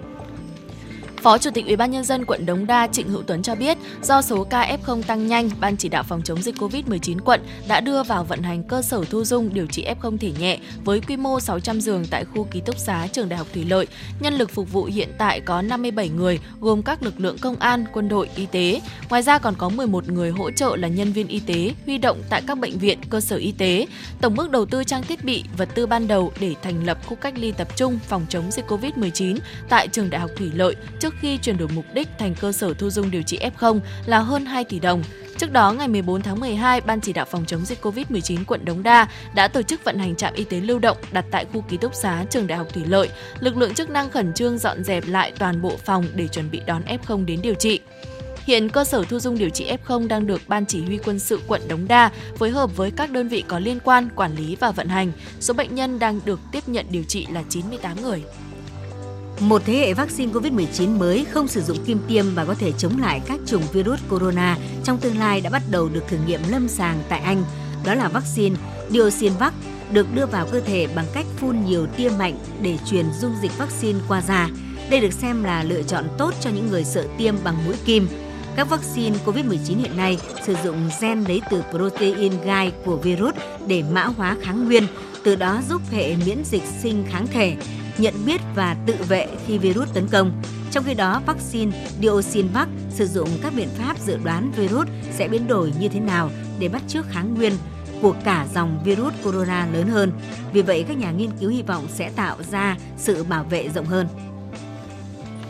Phó 1.23 1.37
Chủ 1.37 1.49
tịch 1.51 1.65
Ủy 1.65 1.75
ban 1.75 1.91
nhân 1.91 2.03
dân 2.03 2.25
quận 2.25 2.45
Đống 2.45 2.67
Đa 2.67 2.87
Trịnh 2.87 3.09
Hữu 3.09 3.23
Tuấn 3.23 3.43
cho 3.43 3.55
biết, 3.55 3.77
do 4.01 4.21
số 4.21 4.43
ca 4.43 4.77
F0 4.85 5.03
tăng 5.03 5.27
nhanh, 5.27 5.49
Ban 5.59 5.77
chỉ 5.77 5.89
đạo 5.89 6.03
phòng 6.03 6.21
chống 6.23 6.41
dịch 6.41 6.55
COVID-19 6.55 7.19
quận 7.25 7.41
đã 7.67 7.79
đưa 7.79 8.03
vào 8.03 8.23
vận 8.23 8.41
hành 8.41 8.63
cơ 8.63 8.81
sở 8.81 9.03
thu 9.09 9.23
dung 9.23 9.53
điều 9.53 9.65
trị 9.65 9.85
F0 10.01 10.17
thể 10.17 10.31
nhẹ 10.39 10.59
với 10.83 11.01
quy 11.01 11.17
mô 11.17 11.39
600 11.39 11.81
giường 11.81 12.05
tại 12.09 12.25
khu 12.25 12.43
ký 12.43 12.61
túc 12.61 12.77
xá 12.77 13.07
trường 13.11 13.29
Đại 13.29 13.37
học 13.37 13.47
Thủy 13.53 13.65
Lợi. 13.69 13.87
Nhân 14.19 14.33
lực 14.33 14.49
phục 14.49 14.71
vụ 14.71 14.83
hiện 14.83 15.09
tại 15.17 15.41
có 15.41 15.61
57 15.61 16.09
người, 16.09 16.39
gồm 16.61 16.81
các 16.81 17.03
lực 17.03 17.19
lượng 17.19 17.37
công 17.41 17.55
an, 17.55 17.85
quân 17.93 18.09
đội, 18.09 18.29
y 18.35 18.45
tế. 18.45 18.81
Ngoài 19.09 19.21
ra 19.21 19.39
còn 19.39 19.55
có 19.55 19.69
11 19.69 20.09
người 20.09 20.31
hỗ 20.31 20.51
trợ 20.51 20.75
là 20.75 20.87
nhân 20.87 21.11
viên 21.11 21.27
y 21.27 21.39
tế 21.39 21.73
huy 21.85 21.97
động 21.97 22.21
tại 22.29 22.41
các 22.47 22.57
bệnh 22.57 22.77
viện, 22.77 22.99
cơ 23.09 23.21
sở 23.21 23.35
y 23.35 23.51
tế. 23.51 23.87
Tổng 24.21 24.35
mức 24.35 24.49
đầu 24.51 24.65
tư 24.65 24.83
trang 24.83 25.03
thiết 25.03 25.23
bị, 25.23 25.43
vật 25.57 25.69
tư 25.75 25.85
ban 25.85 26.07
đầu 26.07 26.31
để 26.39 26.55
thành 26.63 26.85
lập 26.85 26.97
khu 27.05 27.15
cách 27.15 27.33
ly 27.37 27.51
tập 27.51 27.67
trung 27.75 27.99
phòng 28.07 28.25
chống 28.29 28.51
dịch 28.51 28.65
COVID-19 28.67 29.37
tại 29.69 29.87
trường 29.87 30.09
Đại 30.09 30.21
học 30.21 30.31
Thủy 30.37 30.51
Lợi 30.53 30.75
trước 30.99 31.12
trước 31.13 31.19
khi 31.21 31.37
chuyển 31.37 31.57
đổi 31.57 31.67
mục 31.75 31.85
đích 31.93 32.07
thành 32.19 32.35
cơ 32.35 32.51
sở 32.51 32.73
thu 32.73 32.89
dung 32.89 33.11
điều 33.11 33.21
trị 33.21 33.39
F0 33.57 33.79
là 34.05 34.19
hơn 34.19 34.45
2 34.45 34.63
tỷ 34.63 34.79
đồng. 34.79 35.03
Trước 35.37 35.51
đó, 35.51 35.71
ngày 35.71 35.87
14 35.87 36.21
tháng 36.21 36.39
12, 36.39 36.81
Ban 36.81 37.01
chỉ 37.01 37.13
đạo 37.13 37.25
phòng 37.31 37.45
chống 37.45 37.65
dịch 37.65 37.85
COVID-19 37.85 38.45
quận 38.47 38.65
Đống 38.65 38.83
Đa 38.83 39.07
đã 39.35 39.47
tổ 39.47 39.61
chức 39.61 39.83
vận 39.83 39.99
hành 39.99 40.15
trạm 40.15 40.33
y 40.33 40.43
tế 40.43 40.59
lưu 40.59 40.79
động 40.79 40.97
đặt 41.11 41.25
tại 41.31 41.45
khu 41.53 41.61
ký 41.61 41.77
túc 41.77 41.93
xá 41.95 42.25
trường 42.29 42.47
Đại 42.47 42.57
học 42.57 42.67
Thủy 42.73 42.83
Lợi. 42.85 43.09
Lực 43.39 43.57
lượng 43.57 43.73
chức 43.73 43.89
năng 43.89 44.11
khẩn 44.11 44.33
trương 44.33 44.57
dọn 44.57 44.83
dẹp 44.83 45.07
lại 45.07 45.33
toàn 45.39 45.61
bộ 45.61 45.77
phòng 45.85 46.05
để 46.15 46.27
chuẩn 46.27 46.51
bị 46.51 46.61
đón 46.65 46.83
F0 46.83 47.25
đến 47.25 47.41
điều 47.41 47.53
trị. 47.53 47.79
Hiện 48.45 48.69
cơ 48.69 48.83
sở 48.83 49.03
thu 49.03 49.19
dung 49.19 49.37
điều 49.37 49.49
trị 49.49 49.71
F0 49.85 50.07
đang 50.07 50.27
được 50.27 50.41
Ban 50.47 50.65
Chỉ 50.65 50.83
huy 50.83 50.97
quân 50.97 51.19
sự 51.19 51.39
quận 51.47 51.61
Đống 51.67 51.87
Đa 51.87 52.11
phối 52.37 52.49
hợp 52.49 52.77
với 52.77 52.91
các 52.91 53.11
đơn 53.11 53.27
vị 53.27 53.43
có 53.47 53.59
liên 53.59 53.79
quan 53.83 54.09
quản 54.15 54.35
lý 54.35 54.55
và 54.55 54.71
vận 54.71 54.87
hành. 54.87 55.11
Số 55.39 55.53
bệnh 55.53 55.75
nhân 55.75 55.99
đang 55.99 56.19
được 56.25 56.39
tiếp 56.51 56.69
nhận 56.69 56.85
điều 56.89 57.03
trị 57.03 57.27
là 57.31 57.43
98 57.49 58.01
người. 58.01 58.23
Một 59.39 59.61
thế 59.65 59.73
hệ 59.73 59.93
vaccine 59.93 60.33
COVID-19 60.33 60.97
mới 60.97 61.25
không 61.25 61.47
sử 61.47 61.61
dụng 61.61 61.77
kim 61.85 61.99
tiêm 62.07 62.25
và 62.35 62.45
có 62.45 62.53
thể 62.53 62.71
chống 62.71 63.01
lại 63.01 63.21
các 63.25 63.39
chủng 63.45 63.63
virus 63.73 63.99
corona 64.09 64.57
trong 64.83 64.97
tương 64.97 65.17
lai 65.17 65.41
đã 65.41 65.49
bắt 65.49 65.61
đầu 65.71 65.89
được 65.89 66.03
thử 66.07 66.17
nghiệm 66.27 66.39
lâm 66.49 66.67
sàng 66.67 67.03
tại 67.09 67.19
Anh. 67.19 67.43
Đó 67.85 67.93
là 67.93 68.07
vaccine 68.07 68.55
Dioxinvac 68.89 69.53
được 69.91 70.07
đưa 70.15 70.25
vào 70.25 70.47
cơ 70.51 70.59
thể 70.59 70.87
bằng 70.95 71.05
cách 71.13 71.25
phun 71.37 71.65
nhiều 71.65 71.87
tia 71.97 72.09
mạnh 72.09 72.37
để 72.61 72.77
truyền 72.89 73.05
dung 73.21 73.33
dịch 73.41 73.57
vaccine 73.57 73.99
qua 74.07 74.21
da. 74.21 74.49
Đây 74.89 74.99
được 74.99 75.13
xem 75.13 75.43
là 75.43 75.63
lựa 75.63 75.83
chọn 75.83 76.05
tốt 76.17 76.33
cho 76.41 76.49
những 76.49 76.67
người 76.69 76.83
sợ 76.83 77.07
tiêm 77.17 77.35
bằng 77.43 77.65
mũi 77.65 77.75
kim. 77.85 78.07
Các 78.55 78.69
vaccine 78.69 79.17
COVID-19 79.25 79.77
hiện 79.79 79.97
nay 79.97 80.17
sử 80.45 80.55
dụng 80.63 80.89
gen 81.01 81.23
lấy 81.27 81.41
từ 81.49 81.63
protein 81.71 82.33
gai 82.45 82.71
của 82.85 82.97
virus 82.97 83.35
để 83.67 83.83
mã 83.91 84.03
hóa 84.03 84.37
kháng 84.41 84.65
nguyên, 84.65 84.83
từ 85.23 85.35
đó 85.35 85.61
giúp 85.69 85.81
hệ 85.91 86.15
miễn 86.25 86.43
dịch 86.43 86.63
sinh 86.81 87.05
kháng 87.09 87.27
thể 87.27 87.55
nhận 87.97 88.13
biết 88.25 88.41
và 88.55 88.75
tự 88.85 88.95
vệ 89.07 89.27
khi 89.47 89.57
virus 89.57 89.93
tấn 89.93 90.07
công. 90.07 90.41
Trong 90.71 90.83
khi 90.83 90.93
đó, 90.93 91.21
vaccine 91.25 91.71
Dioxinvac 92.01 92.67
sử 92.89 93.07
dụng 93.07 93.29
các 93.41 93.53
biện 93.55 93.69
pháp 93.77 93.99
dự 93.99 94.17
đoán 94.23 94.51
virus 94.51 94.87
sẽ 95.11 95.27
biến 95.27 95.47
đổi 95.47 95.73
như 95.79 95.87
thế 95.89 95.99
nào 95.99 96.29
để 96.59 96.69
bắt 96.69 96.81
chước 96.87 97.05
kháng 97.09 97.33
nguyên 97.35 97.53
của 98.01 98.15
cả 98.25 98.47
dòng 98.53 98.79
virus 98.83 99.13
corona 99.23 99.67
lớn 99.73 99.87
hơn. 99.87 100.11
Vì 100.53 100.61
vậy, 100.61 100.85
các 100.87 100.97
nhà 100.97 101.11
nghiên 101.11 101.29
cứu 101.39 101.49
hy 101.49 101.61
vọng 101.61 101.87
sẽ 101.89 102.09
tạo 102.15 102.37
ra 102.51 102.77
sự 102.97 103.23
bảo 103.23 103.43
vệ 103.43 103.69
rộng 103.69 103.85
hơn. 103.85 104.07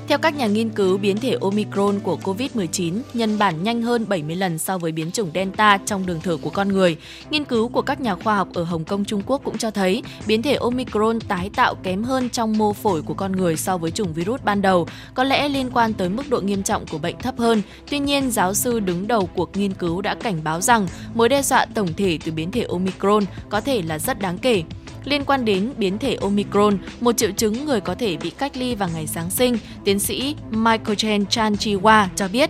Theo 0.08 0.18
các 0.18 0.36
nhà 0.36 0.48
nghiên 0.48 0.70
cứu, 0.70 0.98
biến 0.98 1.18
thể 1.18 1.38
Omicron 1.42 2.00
của 2.00 2.18
COVID-19 2.24 3.00
nhân 3.14 3.38
bản 3.38 3.64
nhanh 3.64 3.82
hơn 3.82 4.06
70 4.10 4.36
lần 4.36 4.58
so 4.58 4.78
với 4.78 4.92
biến 4.92 5.12
chủng 5.12 5.32
Delta 5.34 5.78
trong 5.86 6.06
đường 6.06 6.20
thở 6.24 6.38
của 6.42 6.50
con 6.50 6.68
người. 6.68 6.98
Nghiên 7.30 7.46
cứu 7.46 7.70
của 7.70 7.82
các 7.82 8.02
nhà 8.02 8.16
khoa 8.16 8.36
học 8.36 8.48
ở 8.54 8.64
Hồng 8.64 8.84
Kông, 8.84 9.06
Trung 9.06 9.22
Quốc 9.26 9.42
cũng 9.44 9.58
cho 9.58 9.72
thấy 9.72 10.04
biến 10.28 10.42
thể 10.42 10.54
Omicron 10.56 11.20
tái 11.20 11.50
tạo 11.56 11.76
kém 11.76 12.04
hơn 12.04 12.30
trong 12.30 12.58
mô 12.58 12.74
phổi 12.74 13.02
của 13.02 13.14
con 13.14 13.32
người 13.32 13.58
so 13.58 13.78
với 13.78 13.92
chủng 13.92 14.14
virus 14.14 14.42
ban 14.44 14.62
đầu, 14.62 14.88
có 15.14 15.24
lẽ 15.24 15.50
liên 15.50 15.70
quan 15.74 15.94
tới 15.94 16.10
mức 16.10 16.24
độ 16.30 16.42
nghiêm 16.42 16.64
trọng 16.64 16.86
của 16.86 16.98
bệnh 16.98 17.18
thấp 17.18 17.38
hơn. 17.38 17.62
Tuy 17.90 18.00
nhiên, 18.00 18.32
giáo 18.32 18.54
sư 18.54 18.80
đứng 18.80 19.08
đầu 19.08 19.30
cuộc 19.36 19.58
nghiên 19.58 19.74
cứu 19.74 20.02
đã 20.02 20.16
cảnh 20.16 20.40
báo 20.44 20.62
rằng 20.62 20.88
mối 21.14 21.30
đe 21.30 21.42
dọa 21.42 21.66
tổng 21.66 21.94
thể 21.98 22.20
từ 22.26 22.32
biến 22.32 22.52
thể 22.52 22.64
Omicron 22.64 23.24
có 23.50 23.62
thể 23.62 23.82
là 23.82 24.00
rất 24.00 24.20
đáng 24.20 24.38
kể. 24.38 24.64
Liên 25.04 25.26
quan 25.26 25.46
đến 25.46 25.74
biến 25.78 25.98
thể 25.98 26.16
Omicron, 26.16 26.78
một 27.00 27.18
triệu 27.18 27.32
chứng 27.32 27.66
người 27.66 27.82
có 27.82 27.96
thể 27.96 28.18
bị 28.18 28.30
cách 28.30 28.58
ly 28.58 28.76
vào 28.76 28.90
ngày 28.94 29.08
Giáng 29.08 29.30
sinh, 29.30 29.58
tiến 29.86 30.00
sĩ 30.00 30.36
Michael 30.52 30.96
Chen 30.96 31.26
Chan 31.26 31.54
Chiwa 31.54 32.08
cho 32.16 32.28
biết 32.28 32.50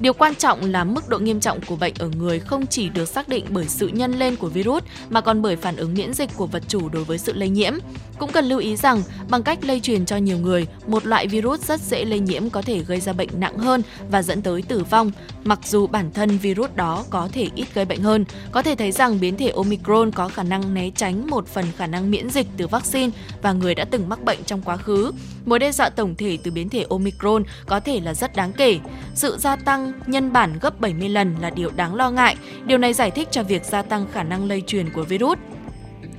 Điều 0.00 0.12
quan 0.12 0.34
trọng 0.34 0.70
là 0.70 0.84
mức 0.84 1.08
độ 1.08 1.18
nghiêm 1.18 1.40
trọng 1.40 1.60
của 1.60 1.76
bệnh 1.76 1.94
ở 1.98 2.08
người 2.18 2.38
không 2.38 2.66
chỉ 2.66 2.88
được 2.88 3.08
xác 3.08 3.28
định 3.28 3.44
bởi 3.48 3.68
sự 3.68 3.88
nhân 3.88 4.18
lên 4.18 4.36
của 4.36 4.48
virus 4.48 4.82
mà 5.10 5.20
còn 5.20 5.42
bởi 5.42 5.56
phản 5.56 5.76
ứng 5.76 5.94
miễn 5.94 6.14
dịch 6.14 6.30
của 6.36 6.46
vật 6.46 6.62
chủ 6.68 6.88
đối 6.88 7.04
với 7.04 7.18
sự 7.18 7.32
lây 7.32 7.48
nhiễm. 7.48 7.72
Cũng 8.18 8.32
cần 8.32 8.44
lưu 8.44 8.58
ý 8.58 8.76
rằng, 8.76 9.02
bằng 9.28 9.42
cách 9.42 9.64
lây 9.64 9.80
truyền 9.80 10.06
cho 10.06 10.16
nhiều 10.16 10.38
người, 10.38 10.66
một 10.86 11.06
loại 11.06 11.26
virus 11.26 11.60
rất 11.60 11.80
dễ 11.80 12.04
lây 12.04 12.20
nhiễm 12.20 12.50
có 12.50 12.62
thể 12.62 12.78
gây 12.78 13.00
ra 13.00 13.12
bệnh 13.12 13.28
nặng 13.40 13.58
hơn 13.58 13.82
và 14.10 14.22
dẫn 14.22 14.42
tới 14.42 14.62
tử 14.62 14.84
vong, 14.90 15.10
mặc 15.44 15.58
dù 15.64 15.86
bản 15.86 16.10
thân 16.12 16.38
virus 16.38 16.70
đó 16.74 17.04
có 17.10 17.28
thể 17.32 17.48
ít 17.54 17.66
gây 17.74 17.84
bệnh 17.84 18.02
hơn. 18.02 18.24
Có 18.52 18.62
thể 18.62 18.74
thấy 18.74 18.92
rằng 18.92 19.20
biến 19.20 19.36
thể 19.36 19.48
Omicron 19.48 20.10
có 20.10 20.28
khả 20.28 20.42
năng 20.42 20.74
né 20.74 20.90
tránh 20.90 21.26
một 21.30 21.46
phần 21.46 21.64
khả 21.76 21.86
năng 21.86 22.10
miễn 22.10 22.30
dịch 22.30 22.46
từ 22.56 22.66
vaccine 22.66 23.10
và 23.42 23.52
người 23.52 23.74
đã 23.74 23.84
từng 23.84 24.08
mắc 24.08 24.24
bệnh 24.24 24.44
trong 24.44 24.62
quá 24.62 24.76
khứ. 24.76 25.12
Mối 25.44 25.58
đe 25.58 25.72
dọa 25.72 25.90
tổng 25.90 26.14
thể 26.14 26.38
từ 26.42 26.50
biến 26.50 26.68
thể 26.68 26.86
Omicron 26.90 27.42
có 27.66 27.80
thể 27.80 28.00
là 28.00 28.14
rất 28.14 28.36
đáng 28.36 28.52
kể. 28.52 28.78
Sự 29.14 29.36
gia 29.38 29.56
tăng 29.56 29.92
nhân 30.06 30.32
bản 30.32 30.58
gấp 30.60 30.80
70 30.80 31.08
lần 31.08 31.36
là 31.40 31.50
điều 31.50 31.70
đáng 31.70 31.94
lo 31.94 32.10
ngại. 32.10 32.36
Điều 32.66 32.78
này 32.78 32.92
giải 32.92 33.10
thích 33.10 33.28
cho 33.30 33.42
việc 33.42 33.64
gia 33.64 33.82
tăng 33.82 34.06
khả 34.12 34.22
năng 34.22 34.44
lây 34.48 34.62
truyền 34.66 34.90
của 34.90 35.02
virus. 35.02 35.38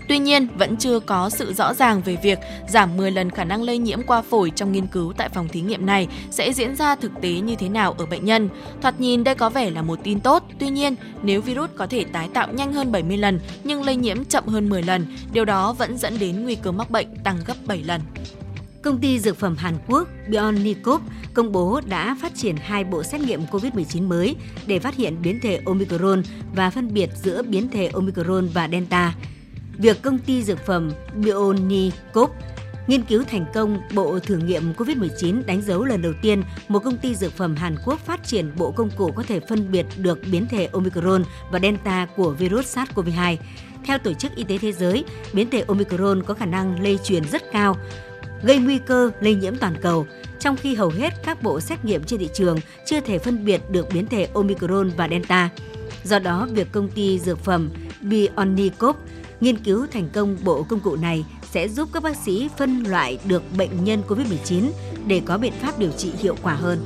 Tuy 0.10 0.20
nhiên, 0.20 0.48
vẫn 0.58 0.78
chưa 0.78 1.00
có 1.00 1.30
sự 1.30 1.54
rõ 1.54 1.74
ràng 1.74 2.01
về 2.06 2.18
việc 2.24 2.39
giảm 2.68 2.98
10 2.98 3.12
lần 3.12 3.32
khả 3.32 3.44
năng 3.44 3.63
lây 3.63 3.78
nhiễm 3.78 4.01
qua 4.04 4.22
phổi 4.22 4.51
trong 4.56 4.72
nghiên 4.72 4.88
cứu 4.88 5.13
tại 5.18 5.30
phòng 5.30 5.48
thí 5.48 5.62
nghiệm 5.62 5.86
này 5.86 6.08
sẽ 6.32 6.54
diễn 6.54 6.75
ra 6.75 6.96
thực 6.96 7.12
tế 7.22 7.30
như 7.32 7.56
thế 7.56 7.70
nào 7.70 7.96
ở 7.98 8.06
bệnh 8.06 8.25
nhân. 8.25 8.50
Thoạt 8.82 9.00
nhìn 9.00 9.24
đây 9.24 9.36
có 9.36 9.50
vẻ 9.50 9.70
là 9.70 9.82
một 9.82 10.00
tin 10.04 10.20
tốt, 10.20 10.44
tuy 10.60 10.70
nhiên, 10.70 10.96
nếu 11.24 11.42
virus 11.42 11.70
có 11.78 11.88
thể 11.88 12.04
tái 12.04 12.30
tạo 12.34 12.54
nhanh 12.54 12.74
hơn 12.74 12.92
70 12.92 13.18
lần 13.18 13.39
nhưng 13.63 13.84
lây 13.84 13.96
nhiễm 13.96 14.25
chậm 14.25 14.48
hơn 14.48 14.70
10 14.70 14.84
lần, 14.84 15.06
điều 15.34 15.46
đó 15.46 15.74
vẫn 15.74 15.98
dẫn 15.98 16.20
đến 16.20 16.44
nguy 16.44 16.56
cơ 16.56 16.72
mắc 16.72 16.92
bệnh 16.92 17.08
tăng 17.24 17.38
gấp 17.48 17.56
7 17.66 17.84
lần. 17.84 18.01
Công 18.82 18.98
ty 18.98 19.20
dược 19.20 19.38
phẩm 19.38 19.56
Hàn 19.58 19.75
Quốc 19.88 20.08
Bionicop 20.28 21.01
công 21.34 21.51
bố 21.51 21.82
đã 21.86 22.18
phát 22.22 22.36
triển 22.36 22.56
hai 22.58 22.84
bộ 22.84 23.04
xét 23.04 23.22
nghiệm 23.22 23.46
COVID-19 23.46 24.08
mới 24.08 24.36
để 24.68 24.80
phát 24.80 24.96
hiện 24.96 25.22
biến 25.22 25.39
thể 25.39 25.60
Omicron 25.66 26.24
và 26.56 26.70
phân 26.70 26.94
biệt 26.94 27.10
giữa 27.24 27.42
biến 27.44 27.70
thể 27.70 27.88
Omicron 27.94 28.48
và 28.54 28.68
Delta. 28.72 29.13
Việc 29.79 30.01
công 30.01 30.19
ty 30.19 30.43
dược 30.43 30.65
phẩm 30.65 30.91
Bionicop 31.15 32.31
nghiên 32.88 33.01
cứu 33.01 33.24
thành 33.24 33.45
công 33.53 33.81
bộ 33.93 34.19
thử 34.19 34.38
nghiệm 34.38 34.74
COVID-19 34.74 35.45
đánh 35.45 35.62
dấu 35.62 35.86
lần 35.86 36.01
đầu 36.01 36.13
tiên 36.21 36.43
một 36.67 36.79
công 36.79 36.98
ty 36.98 37.15
dược 37.15 37.33
phẩm 37.33 37.55
Hàn 37.55 37.75
Quốc 37.86 38.00
phát 38.00 38.24
triển 38.24 38.51
bộ 38.57 38.71
công 38.71 38.89
cụ 38.98 39.12
có 39.15 39.24
thể 39.24 39.39
phân 39.39 39.71
biệt 39.71 39.86
được 39.98 40.19
biến 40.31 40.48
thể 40.48 40.69
Omicron 40.71 41.24
và 41.51 41.59
Delta 41.59 42.07
của 42.15 42.29
virus 42.29 42.77
SARS-CoV-2. 42.77 43.38
Theo 43.86 43.98
Tổ 43.98 44.13
chức 44.13 44.36
Y 44.36 44.43
tế 44.43 44.57
Thế 44.57 44.71
giới, 44.71 45.03
biến 45.33 45.50
thể 45.50 45.63
Omicron 45.67 46.24
có 46.24 46.33
khả 46.33 46.45
năng 46.45 46.81
lây 46.81 47.00
truyền 47.03 47.24
rất 47.24 47.51
cao, 47.51 47.75
gây 48.43 48.57
nguy 48.57 48.77
cơ 48.77 49.12
lây 49.19 49.36
nhiễm 49.36 49.57
toàn 49.57 49.75
cầu, 49.81 50.07
trong 50.39 50.57
khi 50.57 50.75
hầu 50.75 50.89
hết 50.89 51.13
các 51.24 51.43
bộ 51.43 51.59
xét 51.59 51.86
nghiệm 51.86 52.03
trên 52.03 52.19
thị 52.19 52.29
trường 52.33 52.57
chưa 52.86 53.01
thể 53.01 53.19
phân 53.19 53.45
biệt 53.45 53.62
được 53.69 53.88
biến 53.93 54.07
thể 54.07 54.27
Omicron 54.33 54.91
và 54.98 55.07
Delta. 55.09 55.50
Do 56.03 56.19
đó, 56.19 56.48
việc 56.51 56.71
công 56.71 56.89
ty 56.89 57.19
dược 57.19 57.39
phẩm 57.39 57.69
Bionicop 58.01 58.98
nghiên 59.41 59.58
cứu 59.58 59.88
thành 59.91 60.10
công 60.13 60.38
bộ 60.43 60.63
công 60.63 60.79
cụ 60.79 60.96
này 60.96 61.25
sẽ 61.51 61.67
giúp 61.67 61.89
các 61.93 62.03
bác 62.03 62.17
sĩ 62.17 62.50
phân 62.58 62.84
loại 62.84 63.19
được 63.25 63.43
bệnh 63.58 63.84
nhân 63.84 64.01
COVID-19 64.08 64.69
để 65.08 65.22
có 65.25 65.38
biện 65.38 65.53
pháp 65.62 65.79
điều 65.79 65.91
trị 65.91 66.12
hiệu 66.19 66.36
quả 66.41 66.53
hơn. 66.53 66.79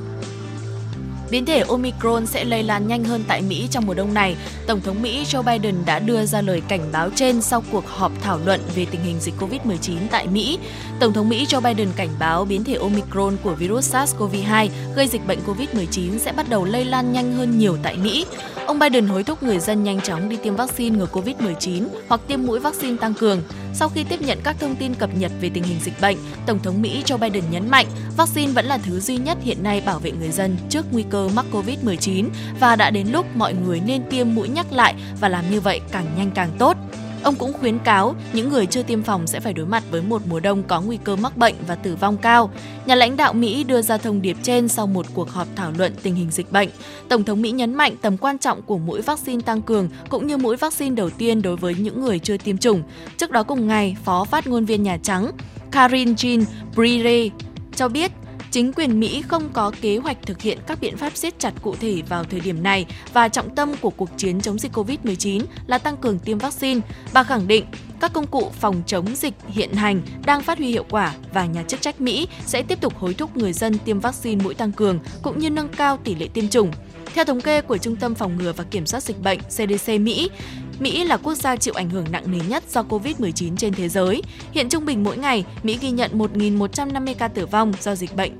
Biến 1.30 1.46
thể 1.46 1.60
Omicron 1.60 2.26
sẽ 2.26 2.44
lây 2.44 2.62
lan 2.62 2.88
nhanh 2.88 3.04
hơn 3.04 3.24
tại 3.28 3.42
Mỹ 3.42 3.68
trong 3.70 3.86
mùa 3.86 3.94
đông 3.94 4.14
này. 4.14 4.36
Tổng 4.66 4.80
thống 4.80 5.02
Mỹ 5.02 5.24
Joe 5.24 5.42
Biden 5.42 5.74
đã 5.86 5.98
đưa 5.98 6.26
ra 6.26 6.40
lời 6.40 6.62
cảnh 6.68 6.92
báo 6.92 7.10
trên 7.14 7.42
sau 7.42 7.62
cuộc 7.72 7.88
họp 7.88 8.12
thảo 8.22 8.40
luận 8.44 8.60
về 8.74 8.86
tình 8.90 9.00
hình 9.04 9.20
dịch 9.20 9.34
COVID-19 9.38 9.96
tại 10.10 10.26
Mỹ. 10.26 10.58
Tổng 11.00 11.12
thống 11.12 11.28
Mỹ 11.28 11.46
Joe 11.48 11.60
Biden 11.60 11.88
cảnh 11.96 12.10
báo 12.18 12.44
biến 12.44 12.64
thể 12.64 12.74
Omicron 12.74 13.36
của 13.42 13.54
virus 13.54 13.94
SARS-CoV-2 13.94 14.68
gây 14.96 15.06
dịch 15.06 15.26
bệnh 15.26 15.38
COVID-19 15.46 16.18
sẽ 16.18 16.32
bắt 16.32 16.48
đầu 16.48 16.64
lây 16.64 16.84
lan 16.84 17.12
nhanh 17.12 17.32
hơn 17.32 17.58
nhiều 17.58 17.76
tại 17.82 17.96
Mỹ. 17.96 18.26
Ông 18.66 18.78
Biden 18.78 19.06
hối 19.06 19.24
thúc 19.24 19.42
người 19.42 19.58
dân 19.58 19.84
nhanh 19.84 20.00
chóng 20.00 20.28
đi 20.28 20.36
tiêm 20.36 20.56
vaccine 20.56 20.98
ngừa 20.98 21.06
COVID-19 21.12 21.86
hoặc 22.08 22.20
tiêm 22.26 22.46
mũi 22.46 22.60
vaccine 22.60 22.96
tăng 22.96 23.14
cường. 23.14 23.42
Sau 23.74 23.88
khi 23.88 24.04
tiếp 24.04 24.22
nhận 24.22 24.38
các 24.44 24.56
thông 24.60 24.76
tin 24.76 24.94
cập 24.94 25.10
nhật 25.14 25.32
về 25.40 25.50
tình 25.54 25.62
hình 25.62 25.78
dịch 25.82 26.00
bệnh, 26.00 26.16
Tổng 26.46 26.58
thống 26.58 26.82
Mỹ 26.82 27.02
Joe 27.06 27.18
Biden 27.18 27.44
nhấn 27.50 27.70
mạnh 27.70 27.86
vaccine 28.16 28.52
vẫn 28.52 28.66
là 28.66 28.78
thứ 28.78 29.00
duy 29.00 29.16
nhất 29.16 29.38
hiện 29.42 29.62
nay 29.62 29.82
bảo 29.86 29.98
vệ 29.98 30.10
người 30.10 30.30
dân 30.30 30.56
trước 30.68 30.86
nguy 30.92 31.04
cơ 31.10 31.28
mắc 31.34 31.44
COVID-19 31.52 32.28
và 32.60 32.76
đã 32.76 32.90
đến 32.90 33.08
lúc 33.08 33.26
mọi 33.36 33.54
người 33.54 33.80
nên 33.80 34.02
tiêm 34.10 34.34
mũi 34.34 34.48
nhắc 34.48 34.72
lại 34.72 34.94
và 35.20 35.28
làm 35.28 35.50
như 35.50 35.60
vậy 35.60 35.80
càng 35.92 36.06
nhanh 36.16 36.30
càng 36.34 36.50
tốt. 36.58 36.76
Ông 37.24 37.34
cũng 37.34 37.52
khuyến 37.52 37.78
cáo 37.78 38.14
những 38.32 38.48
người 38.48 38.66
chưa 38.66 38.82
tiêm 38.82 39.02
phòng 39.02 39.26
sẽ 39.26 39.40
phải 39.40 39.52
đối 39.52 39.66
mặt 39.66 39.82
với 39.90 40.02
một 40.02 40.22
mùa 40.28 40.40
đông 40.40 40.62
có 40.62 40.80
nguy 40.80 40.98
cơ 41.04 41.16
mắc 41.16 41.36
bệnh 41.36 41.54
và 41.66 41.74
tử 41.74 41.96
vong 41.96 42.16
cao. 42.16 42.50
Nhà 42.86 42.94
lãnh 42.94 43.16
đạo 43.16 43.32
Mỹ 43.32 43.64
đưa 43.64 43.82
ra 43.82 43.98
thông 43.98 44.22
điệp 44.22 44.36
trên 44.42 44.68
sau 44.68 44.86
một 44.86 45.06
cuộc 45.14 45.30
họp 45.30 45.48
thảo 45.56 45.72
luận 45.78 45.92
tình 46.02 46.14
hình 46.14 46.30
dịch 46.30 46.52
bệnh. 46.52 46.68
Tổng 47.08 47.24
thống 47.24 47.42
Mỹ 47.42 47.50
nhấn 47.50 47.74
mạnh 47.74 47.96
tầm 48.02 48.16
quan 48.16 48.38
trọng 48.38 48.62
của 48.62 48.78
mũi 48.78 49.02
vaccine 49.02 49.40
tăng 49.40 49.62
cường 49.62 49.88
cũng 50.08 50.26
như 50.26 50.36
mũi 50.36 50.56
vaccine 50.56 50.94
đầu 50.94 51.10
tiên 51.10 51.42
đối 51.42 51.56
với 51.56 51.74
những 51.74 52.00
người 52.00 52.18
chưa 52.18 52.36
tiêm 52.36 52.58
chủng. 52.58 52.82
Trước 53.16 53.30
đó 53.30 53.42
cùng 53.42 53.66
ngày, 53.66 53.96
Phó 54.04 54.24
phát 54.24 54.46
ngôn 54.46 54.64
viên 54.64 54.82
Nhà 54.82 54.98
Trắng 55.02 55.30
Karin 55.70 56.14
Jean 56.14 56.44
Brire 56.74 57.28
cho 57.76 57.88
biết 57.88 58.12
chính 58.54 58.72
quyền 58.72 59.00
Mỹ 59.00 59.22
không 59.28 59.48
có 59.52 59.72
kế 59.80 59.96
hoạch 59.96 60.16
thực 60.22 60.40
hiện 60.40 60.58
các 60.66 60.80
biện 60.80 60.96
pháp 60.96 61.16
siết 61.16 61.38
chặt 61.38 61.52
cụ 61.62 61.74
thể 61.80 62.02
vào 62.08 62.24
thời 62.24 62.40
điểm 62.40 62.62
này 62.62 62.86
và 63.12 63.28
trọng 63.28 63.54
tâm 63.54 63.74
của 63.80 63.90
cuộc 63.90 64.08
chiến 64.16 64.40
chống 64.40 64.58
dịch 64.58 64.72
COVID-19 64.72 65.40
là 65.66 65.78
tăng 65.78 65.96
cường 65.96 66.18
tiêm 66.18 66.38
vaccine. 66.38 66.80
Bà 67.12 67.22
khẳng 67.22 67.48
định 67.48 67.64
các 68.00 68.12
công 68.12 68.26
cụ 68.26 68.50
phòng 68.60 68.82
chống 68.86 69.06
dịch 69.16 69.34
hiện 69.48 69.72
hành 69.72 70.02
đang 70.26 70.42
phát 70.42 70.58
huy 70.58 70.66
hiệu 70.66 70.84
quả 70.90 71.14
và 71.32 71.46
nhà 71.46 71.62
chức 71.62 71.80
trách 71.80 72.00
Mỹ 72.00 72.28
sẽ 72.46 72.62
tiếp 72.62 72.80
tục 72.80 72.98
hối 72.98 73.14
thúc 73.14 73.36
người 73.36 73.52
dân 73.52 73.78
tiêm 73.78 74.00
vaccine 74.00 74.44
mũi 74.44 74.54
tăng 74.54 74.72
cường 74.72 74.98
cũng 75.22 75.38
như 75.38 75.50
nâng 75.50 75.68
cao 75.68 75.98
tỷ 76.04 76.14
lệ 76.14 76.28
tiêm 76.34 76.48
chủng. 76.48 76.70
Theo 77.14 77.24
thống 77.24 77.40
kê 77.40 77.60
của 77.60 77.78
Trung 77.78 77.96
tâm 77.96 78.14
Phòng 78.14 78.38
ngừa 78.38 78.52
và 78.52 78.64
Kiểm 78.64 78.86
soát 78.86 79.02
Dịch 79.02 79.22
bệnh 79.22 79.38
CDC 79.40 80.00
Mỹ, 80.00 80.30
Mỹ 80.78 81.04
là 81.04 81.16
quốc 81.16 81.34
gia 81.34 81.56
chịu 81.56 81.74
ảnh 81.74 81.90
hưởng 81.90 82.04
nặng 82.10 82.24
nề 82.32 82.38
nhất 82.48 82.64
do 82.70 82.82
COVID-19 82.82 83.56
trên 83.56 83.74
thế 83.74 83.88
giới. 83.88 84.22
Hiện 84.52 84.68
trung 84.68 84.84
bình 84.84 85.04
mỗi 85.04 85.16
ngày, 85.16 85.44
Mỹ 85.62 85.78
ghi 85.80 85.90
nhận 85.90 86.18
1.150 86.18 87.14
ca 87.18 87.28
tử 87.28 87.46
vong 87.46 87.72
do 87.80 87.94
dịch 87.94 88.16
bệnh. 88.16 88.32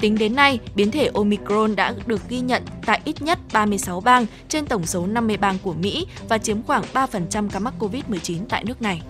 Tính 0.00 0.18
đến 0.18 0.36
nay, 0.36 0.58
biến 0.74 0.90
thể 0.90 1.10
Omicron 1.14 1.76
đã 1.76 1.94
được 2.06 2.28
ghi 2.28 2.40
nhận 2.40 2.62
tại 2.86 3.00
ít 3.04 3.22
nhất 3.22 3.38
36 3.52 4.00
bang 4.00 4.26
trên 4.48 4.66
tổng 4.66 4.86
số 4.86 5.06
50 5.06 5.36
bang 5.36 5.58
của 5.62 5.72
Mỹ 5.72 6.06
và 6.28 6.38
chiếm 6.38 6.62
khoảng 6.62 6.82
3% 6.94 7.48
ca 7.50 7.58
mắc 7.58 7.74
COVID-19 7.78 8.38
tại 8.48 8.64
nước 8.64 8.82
này. 8.82 9.02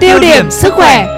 Tiêu 0.00 0.18
điểm 0.20 0.50
sức 0.50 0.72
khỏe 0.74 1.15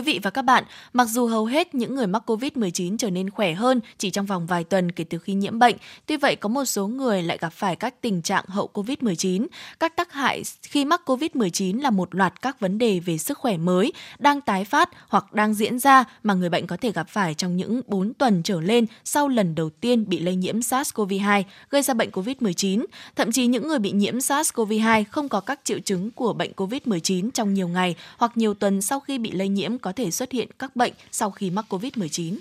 quý 0.00 0.12
vị 0.12 0.20
và 0.22 0.30
các 0.30 0.42
bạn, 0.42 0.64
mặc 0.92 1.08
dù 1.08 1.26
hầu 1.26 1.44
hết 1.44 1.74
những 1.74 1.94
người 1.94 2.06
mắc 2.06 2.30
COVID-19 2.30 2.96
trở 2.98 3.10
nên 3.10 3.30
khỏe 3.30 3.52
hơn 3.52 3.80
chỉ 3.98 4.10
trong 4.10 4.26
vòng 4.26 4.46
vài 4.46 4.64
tuần 4.64 4.92
kể 4.92 5.04
từ 5.04 5.18
khi 5.18 5.34
nhiễm 5.34 5.58
bệnh, 5.58 5.76
tuy 6.06 6.16
vậy 6.16 6.36
có 6.36 6.48
một 6.48 6.64
số 6.64 6.86
người 6.86 7.22
lại 7.22 7.38
gặp 7.40 7.52
phải 7.52 7.76
các 7.76 8.00
tình 8.00 8.22
trạng 8.22 8.44
hậu 8.48 8.70
COVID-19. 8.74 9.46
Các 9.80 9.96
tác 9.96 10.12
hại 10.12 10.42
khi 10.62 10.84
mắc 10.84 11.02
COVID-19 11.06 11.82
là 11.82 11.90
một 11.90 12.14
loạt 12.14 12.42
các 12.42 12.60
vấn 12.60 12.78
đề 12.78 13.00
về 13.00 13.18
sức 13.18 13.38
khỏe 13.38 13.56
mới 13.56 13.92
đang 14.18 14.40
tái 14.40 14.64
phát 14.64 14.90
hoặc 15.08 15.32
đang 15.32 15.54
diễn 15.54 15.78
ra 15.78 16.04
mà 16.22 16.34
người 16.34 16.48
bệnh 16.48 16.66
có 16.66 16.76
thể 16.76 16.92
gặp 16.92 17.08
phải 17.08 17.34
trong 17.34 17.56
những 17.56 17.80
4 17.86 18.14
tuần 18.14 18.42
trở 18.42 18.60
lên 18.60 18.86
sau 19.04 19.28
lần 19.28 19.54
đầu 19.54 19.70
tiên 19.70 20.08
bị 20.08 20.18
lây 20.18 20.36
nhiễm 20.36 20.60
SARS-CoV-2 20.60 21.42
gây 21.70 21.82
ra 21.82 21.94
bệnh 21.94 22.10
COVID-19. 22.10 22.84
Thậm 23.16 23.32
chí 23.32 23.46
những 23.46 23.68
người 23.68 23.78
bị 23.78 23.92
nhiễm 23.92 24.18
SARS-CoV-2 24.18 25.04
không 25.10 25.28
có 25.28 25.40
các 25.40 25.60
triệu 25.64 25.78
chứng 25.78 26.10
của 26.10 26.32
bệnh 26.32 26.52
COVID-19 26.56 27.30
trong 27.30 27.54
nhiều 27.54 27.68
ngày 27.68 27.94
hoặc 28.16 28.36
nhiều 28.36 28.54
tuần 28.54 28.82
sau 28.82 29.00
khi 29.00 29.18
bị 29.18 29.30
lây 29.30 29.48
nhiễm 29.48 29.78
có 29.90 29.94
thể 29.94 30.10
xuất 30.10 30.32
hiện 30.32 30.48
các 30.58 30.76
bệnh 30.76 30.92
sau 31.10 31.30
khi 31.30 31.50
mắc 31.50 31.64
COVID-19. 31.68 32.38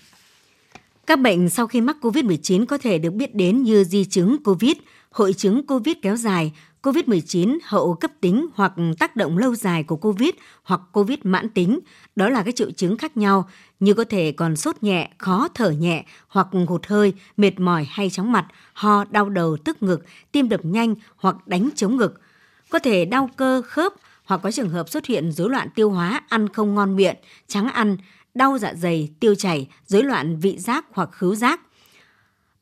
Các 1.05 1.19
bệnh 1.19 1.49
sau 1.49 1.67
khi 1.67 1.81
mắc 1.81 1.97
COVID-19 2.01 2.65
có 2.65 2.77
thể 2.77 2.97
được 2.97 3.13
biết 3.13 3.35
đến 3.35 3.63
như 3.63 3.83
di 3.83 4.05
chứng 4.05 4.43
COVID, 4.43 4.77
hội 5.11 5.33
chứng 5.33 5.67
COVID 5.67 5.95
kéo 6.01 6.15
dài, 6.15 6.51
COVID-19 6.83 7.57
hậu 7.63 7.93
cấp 7.93 8.11
tính 8.21 8.47
hoặc 8.53 8.73
tác 8.99 9.15
động 9.15 9.37
lâu 9.37 9.55
dài 9.55 9.83
của 9.83 9.95
COVID 9.95 10.29
hoặc 10.63 10.81
COVID 10.91 11.19
mãn 11.23 11.49
tính. 11.49 11.79
Đó 12.15 12.29
là 12.29 12.43
các 12.43 12.55
triệu 12.55 12.71
chứng 12.71 12.97
khác 12.97 13.17
nhau 13.17 13.49
như 13.79 13.93
có 13.93 14.03
thể 14.03 14.31
còn 14.31 14.55
sốt 14.55 14.83
nhẹ, 14.83 15.09
khó 15.17 15.47
thở 15.53 15.71
nhẹ 15.71 16.05
hoặc 16.27 16.47
hụt 16.67 16.85
hơi, 16.87 17.13
mệt 17.37 17.59
mỏi 17.59 17.87
hay 17.89 18.09
chóng 18.09 18.31
mặt, 18.31 18.45
ho, 18.73 19.05
đau 19.09 19.29
đầu, 19.29 19.57
tức 19.57 19.83
ngực, 19.83 20.05
tim 20.31 20.49
đập 20.49 20.65
nhanh 20.65 20.95
hoặc 21.15 21.47
đánh 21.47 21.69
chống 21.75 21.97
ngực. 21.97 22.21
Có 22.69 22.79
thể 22.79 23.05
đau 23.05 23.29
cơ, 23.37 23.61
khớp, 23.65 23.93
hoặc 24.29 24.41
có 24.43 24.51
trường 24.51 24.69
hợp 24.69 24.89
xuất 24.89 25.05
hiện 25.05 25.31
rối 25.31 25.49
loạn 25.49 25.67
tiêu 25.75 25.89
hóa, 25.89 26.21
ăn 26.29 26.49
không 26.49 26.75
ngon 26.75 26.95
miệng, 26.95 27.15
trắng 27.47 27.67
ăn, 27.67 27.97
đau 28.33 28.57
dạ 28.57 28.73
dày, 28.73 29.09
tiêu 29.19 29.35
chảy, 29.35 29.67
rối 29.85 30.03
loạn 30.03 30.39
vị 30.39 30.57
giác 30.57 30.85
hoặc 30.91 31.09
khứu 31.11 31.35
giác. 31.35 31.61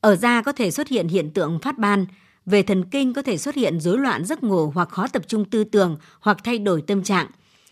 Ở 0.00 0.16
da 0.16 0.42
có 0.42 0.52
thể 0.52 0.70
xuất 0.70 0.88
hiện 0.88 1.08
hiện 1.08 1.30
tượng 1.30 1.58
phát 1.62 1.78
ban, 1.78 2.06
về 2.46 2.62
thần 2.62 2.84
kinh 2.84 3.14
có 3.14 3.22
thể 3.22 3.38
xuất 3.38 3.54
hiện 3.54 3.80
rối 3.80 3.98
loạn 3.98 4.24
giấc 4.24 4.42
ngủ 4.42 4.70
hoặc 4.74 4.88
khó 4.88 5.06
tập 5.08 5.22
trung 5.26 5.44
tư 5.44 5.64
tưởng 5.64 5.96
hoặc 6.20 6.38
thay 6.44 6.58
đổi 6.58 6.82
tâm 6.82 7.02
trạng. 7.02 7.26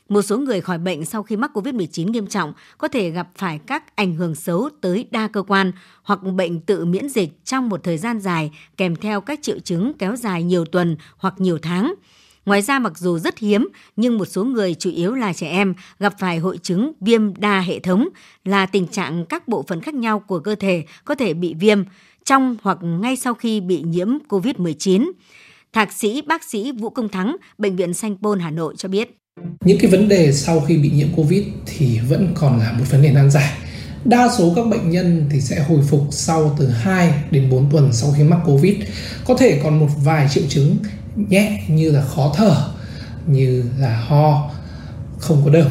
Một 0.09 0.23
số 0.23 0.39
người 0.39 0.61
khỏi 0.61 0.79
bệnh 0.79 1.05
sau 1.05 1.23
khi 1.23 1.37
mắc 1.37 1.51
COVID-19 1.55 2.11
nghiêm 2.11 2.27
trọng 2.27 2.53
có 2.79 2.89
thể 2.89 3.11
gặp 3.11 3.29
phải 3.37 3.61
các 3.67 3.97
ảnh 3.97 4.15
hưởng 4.15 4.35
xấu 4.35 4.71
tới 4.81 5.09
đa 5.11 5.29
cơ 5.29 5.43
quan 5.43 5.73
hoặc 6.03 6.23
bệnh 6.23 6.61
tự 6.61 6.85
miễn 6.85 7.09
dịch 7.09 7.45
trong 7.45 7.69
một 7.69 7.83
thời 7.83 7.99
gian 7.99 8.21
dài 8.21 8.51
kèm 8.77 8.97
theo 8.97 9.21
các 9.21 9.39
triệu 9.43 9.59
chứng 9.59 9.93
kéo 9.99 10.17
dài 10.17 10.43
nhiều 10.43 10.65
tuần 10.65 10.97
hoặc 11.17 11.35
nhiều 11.39 11.59
tháng. 11.63 11.95
Ngoài 12.47 12.63
ra 12.63 12.79
mặc 12.79 12.99
dù 12.99 13.19
rất 13.19 13.39
hiếm, 13.39 13.69
nhưng 13.97 14.19
một 14.19 14.25
số 14.25 14.45
người 14.45 14.75
chủ 14.75 14.91
yếu 14.91 15.15
là 15.15 15.33
trẻ 15.33 15.49
em 15.49 15.75
gặp 15.99 16.15
phải 16.19 16.39
hội 16.39 16.59
chứng 16.63 16.93
viêm 17.01 17.35
đa 17.35 17.61
hệ 17.61 17.79
thống 17.79 18.09
là 18.45 18.67
tình 18.67 18.87
trạng 18.87 19.25
các 19.29 19.49
bộ 19.49 19.65
phận 19.69 19.81
khác 19.81 19.95
nhau 19.95 20.19
của 20.19 20.39
cơ 20.39 20.55
thể 20.55 20.85
có 21.05 21.15
thể 21.15 21.35
bị 21.35 21.55
viêm 21.55 21.83
trong 22.25 22.57
hoặc 22.63 22.79
ngay 22.83 23.17
sau 23.17 23.35
khi 23.35 23.61
bị 23.61 23.83
nhiễm 23.83 24.09
COVID-19. 24.29 25.11
Thạc 25.73 25.93
sĩ 25.93 26.23
bác 26.23 26.45
sĩ 26.45 26.73
Vũ 26.73 26.91
Công 26.91 27.09
Thắng, 27.09 27.37
Bệnh 27.59 27.77
viện 27.77 27.95
Sanh 27.95 28.17
Pôn 28.23 28.41
Hà 28.41 28.51
Nội 28.51 28.75
cho 28.77 28.89
biết. 28.89 29.19
Những 29.61 29.79
cái 29.81 29.91
vấn 29.91 30.09
đề 30.09 30.33
sau 30.33 30.61
khi 30.61 30.77
bị 30.77 30.91
nhiễm 30.91 31.09
COVID 31.17 31.45
thì 31.67 31.99
vẫn 32.09 32.33
còn 32.35 32.59
là 32.59 32.73
một 32.73 32.85
vấn 32.91 33.03
đề 33.03 33.13
nan 33.13 33.31
giải. 33.31 33.53
Đa 34.05 34.29
số 34.39 34.53
các 34.57 34.67
bệnh 34.67 34.91
nhân 34.91 35.27
thì 35.31 35.41
sẽ 35.41 35.65
hồi 35.69 35.81
phục 35.91 36.03
sau 36.11 36.57
từ 36.59 36.69
2 36.69 37.25
đến 37.31 37.51
4 37.51 37.71
tuần 37.73 37.93
sau 37.93 38.15
khi 38.17 38.23
mắc 38.23 38.41
Covid. 38.47 38.75
Có 39.25 39.35
thể 39.35 39.61
còn 39.65 39.79
một 39.81 39.89
vài 40.05 40.29
triệu 40.31 40.45
chứng 40.49 40.77
nhẹ 41.17 41.63
như 41.69 41.91
là 41.91 42.03
khó 42.03 42.33
thở, 42.37 42.57
như 43.27 43.65
là 43.79 44.01
ho, 44.07 44.51
không 45.19 45.43
có 45.45 45.51
đờm. 45.51 45.69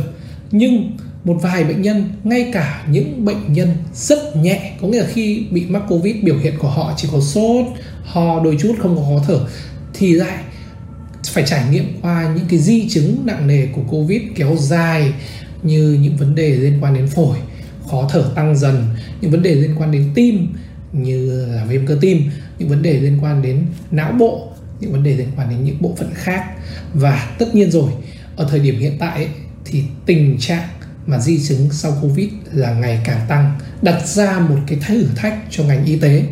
Nhưng 0.52 0.98
một 1.24 1.38
vài 1.42 1.64
bệnh 1.64 1.82
nhân, 1.82 2.10
ngay 2.24 2.50
cả 2.54 2.86
những 2.90 3.26
bệnh 3.26 3.54
nhân 3.54 3.70
rất 3.94 4.36
nhẹ, 4.36 4.72
có 4.82 4.88
nghĩa 4.88 5.02
là 5.02 5.08
khi 5.14 5.46
bị 5.52 5.66
mắc 5.66 5.84
covid 5.90 6.16
biểu 6.24 6.38
hiện 6.38 6.54
của 6.60 6.70
họ 6.70 6.94
chỉ 6.98 7.08
có 7.12 7.22
sốt, 7.22 7.66
ho, 8.04 8.44
đôi 8.44 8.58
chút, 8.62 8.76
không 8.80 8.96
có 8.96 9.02
khó 9.02 9.24
thở, 9.28 9.40
thì 9.94 10.14
lại 10.14 10.38
phải 11.32 11.44
trải 11.48 11.64
nghiệm 11.72 12.00
qua 12.02 12.34
những 12.36 12.46
cái 12.50 12.60
di 12.60 12.90
chứng 12.90 13.18
nặng 13.26 13.48
nề 13.48 13.66
của 13.66 13.82
covid 13.90 14.22
kéo 14.36 14.56
dài 14.60 15.14
như 15.64 15.98
những 16.02 16.18
vấn 16.18 16.36
đề 16.36 16.50
liên 16.50 16.78
quan 16.82 16.94
đến 16.94 17.08
phổi, 17.08 17.38
khó 17.92 18.10
thở 18.12 18.32
tăng 18.36 18.58
dần, 18.58 18.88
những 19.22 19.32
vấn 19.32 19.44
đề 19.44 19.56
liên 19.56 19.76
quan 19.78 19.92
đến 19.92 20.10
tim 20.16 20.48
như 20.94 21.46
là 21.46 21.66
viêm 21.66 21.86
cơ 21.86 21.98
tim, 22.02 22.22
những 22.60 22.70
vấn 22.70 22.82
đề 22.82 22.94
liên 22.94 23.20
quan 23.22 23.42
đến 23.42 23.66
não 23.92 24.12
bộ 24.12 24.48
những 24.80 24.92
vấn 24.92 25.04
đề 25.04 25.14
liên 25.14 25.32
quan 25.36 25.50
đến 25.50 25.64
những 25.64 25.78
bộ 25.80 25.96
phận 25.98 26.12
khác. 26.14 26.44
Và 26.94 27.36
tất 27.40 27.56
nhiên 27.56 27.72
rồi 27.72 27.92
ở 28.36 28.48
thời 28.52 28.60
điểm 28.60 28.80
hiện 28.80 28.98
tại 29.00 29.16
ấy, 29.16 29.28
thì 29.66 29.84
tình 30.06 30.38
trạng 30.40 30.68
mà 31.08 31.20
di 31.20 31.48
chứng 31.48 31.70
sau 31.72 31.98
covid 32.02 32.30
là 32.54 32.74
ngày 32.74 33.02
càng 33.06 33.26
tăng 33.28 33.60
đặt 33.82 34.08
ra 34.08 34.40
một 34.40 34.58
cái 34.68 34.80
thử 34.88 35.06
thách 35.16 35.38
cho 35.50 35.64
ngành 35.64 35.86
y 35.86 36.00
tế 36.00 36.24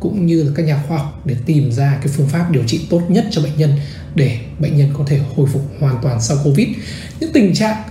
cũng 0.00 0.26
như 0.26 0.42
là 0.42 0.50
các 0.54 0.66
nhà 0.66 0.82
khoa 0.88 0.98
học 0.98 1.22
để 1.24 1.36
tìm 1.46 1.72
ra 1.72 1.98
cái 2.02 2.12
phương 2.16 2.28
pháp 2.28 2.50
điều 2.50 2.64
trị 2.66 2.80
tốt 2.90 3.02
nhất 3.08 3.26
cho 3.30 3.42
bệnh 3.42 3.56
nhân 3.56 3.72
để 4.14 4.38
bệnh 4.58 4.76
nhân 4.76 4.90
có 4.98 5.04
thể 5.06 5.20
hồi 5.36 5.48
phục 5.52 5.62
hoàn 5.80 5.98
toàn 6.02 6.20
sau 6.20 6.36
covid. 6.44 6.68
Những 7.20 7.32
tình 7.32 7.54
trạng 7.54 7.82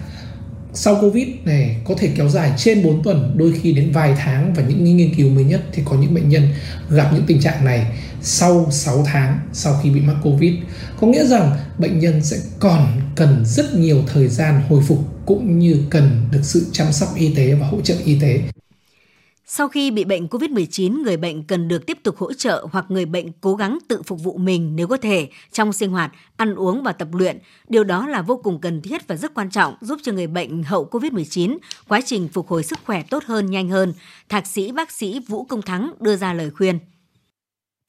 sau 0.80 0.98
Covid 1.02 1.28
này 1.46 1.76
có 1.86 1.96
thể 1.98 2.12
kéo 2.16 2.30
dài 2.30 2.52
trên 2.58 2.84
4 2.84 3.04
tuần, 3.04 3.34
đôi 3.38 3.54
khi 3.62 3.74
đến 3.74 3.92
vài 3.92 4.14
tháng 4.18 4.54
và 4.54 4.64
những 4.64 4.98
nghiên 4.98 5.16
cứu 5.16 5.30
mới 5.30 5.44
nhất 5.44 5.62
thì 5.72 5.82
có 5.86 5.96
những 5.96 6.14
bệnh 6.14 6.30
nhân 6.30 6.50
gặp 6.90 7.10
những 7.14 7.24
tình 7.28 7.42
trạng 7.42 7.66
này 7.66 7.86
sau 8.22 8.68
6 8.72 9.04
tháng 9.06 9.40
sau 9.54 9.80
khi 9.84 9.90
bị 9.90 10.02
mắc 10.02 10.16
Covid. 10.24 10.54
Có 11.00 11.08
nghĩa 11.08 11.26
rằng 11.26 11.58
bệnh 11.78 12.00
nhân 12.00 12.24
sẽ 12.24 12.38
còn 12.60 13.02
cần 13.16 13.44
rất 13.46 13.76
nhiều 13.76 14.04
thời 14.14 14.28
gian 14.28 14.62
hồi 14.70 14.84
phục 14.88 15.00
cũng 15.26 15.60
như 15.60 15.84
cần 15.90 16.22
được 16.32 16.42
sự 16.44 16.66
chăm 16.72 16.92
sóc 16.92 17.10
y 17.16 17.34
tế 17.36 17.54
và 17.54 17.68
hỗ 17.68 17.82
trợ 17.82 17.96
y 18.06 18.20
tế. 18.20 18.42
Sau 19.50 19.68
khi 19.68 19.92
bị 19.92 20.04
bệnh 20.04 20.27
COVID-19, 20.27 21.04
người 21.04 21.18
bệnh 21.18 21.44
cần 21.44 21.68
được 21.68 21.86
tiếp 21.86 21.98
tục 22.04 22.18
hỗ 22.18 22.34
trợ 22.34 22.68
hoặc 22.72 22.86
người 22.89 23.06
bệnh 23.06 23.32
cố 23.42 23.56
gắng 23.56 23.77
tự 23.88 24.01
phục 24.01 24.24
vụ 24.24 24.38
mình 24.38 24.75
nếu 24.75 24.88
có 24.88 24.98
thể 24.98 25.27
trong 25.51 25.74
sinh 25.74 25.92
hoạt, 25.92 26.12
ăn 26.38 26.56
uống 26.56 26.84
và 26.84 26.92
tập 26.92 27.08
luyện. 27.12 27.39
Điều 27.70 27.84
đó 27.84 28.08
là 28.08 28.22
vô 28.22 28.42
cùng 28.44 28.62
cần 28.62 28.82
thiết 28.82 29.08
và 29.08 29.16
rất 29.16 29.34
quan 29.34 29.50
trọng 29.50 29.75
giúp 29.82 30.00
cho 30.04 30.12
người 30.12 30.27
bệnh 30.27 30.63
hậu 30.63 30.89
COVID-19 30.92 31.58
quá 31.88 32.01
trình 32.06 32.27
phục 32.34 32.48
hồi 32.48 32.63
sức 32.63 32.80
khỏe 32.86 33.04
tốt 33.10 33.24
hơn, 33.25 33.51
nhanh 33.51 33.70
hơn. 33.70 33.94
Thạc 34.30 34.48
sĩ 34.48 34.72
bác 34.72 34.92
sĩ 34.92 35.20
Vũ 35.27 35.44
Công 35.44 35.62
Thắng 35.62 35.92
đưa 36.00 36.16
ra 36.16 36.34
lời 36.34 36.50
khuyên. 36.50 36.80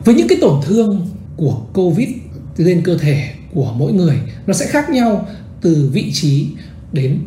Với 0.04 0.14
những 0.14 0.28
cái 0.28 0.38
tổn 0.40 0.60
thương 0.64 1.08
của 1.36 1.60
COVID 1.74 2.08
lên 2.56 2.82
cơ 2.84 2.98
thể 2.98 3.34
của 3.54 3.72
mỗi 3.76 3.92
người, 3.92 4.20
nó 4.46 4.54
sẽ 4.54 4.66
khác 4.66 4.90
nhau 4.90 5.28
từ 5.60 5.90
vị 5.92 6.10
trí 6.12 6.48
đến 6.92 7.18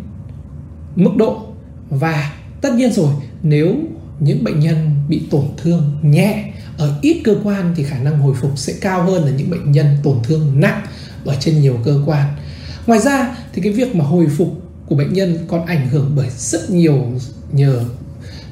mức 0.95 1.11
độ 1.17 1.45
và 1.89 2.33
tất 2.61 2.73
nhiên 2.73 2.93
rồi 2.93 3.13
nếu 3.43 3.75
những 4.19 4.43
bệnh 4.43 4.59
nhân 4.59 4.91
bị 5.09 5.21
tổn 5.31 5.45
thương 5.57 5.97
nhẹ 6.01 6.51
ở 6.77 6.93
ít 7.01 7.21
cơ 7.23 7.35
quan 7.43 7.73
thì 7.75 7.83
khả 7.83 7.99
năng 7.99 8.19
hồi 8.19 8.35
phục 8.41 8.51
sẽ 8.57 8.73
cao 8.81 9.03
hơn 9.03 9.25
là 9.25 9.31
những 9.31 9.49
bệnh 9.49 9.71
nhân 9.71 9.97
tổn 10.03 10.17
thương 10.23 10.59
nặng 10.59 10.85
ở 11.25 11.35
trên 11.39 11.61
nhiều 11.61 11.79
cơ 11.83 12.01
quan. 12.05 12.27
Ngoài 12.87 12.99
ra 12.99 13.35
thì 13.53 13.61
cái 13.61 13.73
việc 13.73 13.95
mà 13.95 14.05
hồi 14.05 14.27
phục 14.37 14.61
của 14.85 14.95
bệnh 14.95 15.13
nhân 15.13 15.37
còn 15.47 15.65
ảnh 15.65 15.89
hưởng 15.89 16.11
bởi 16.15 16.29
rất 16.37 16.69
nhiều 16.69 17.11
nhờ 17.51 17.83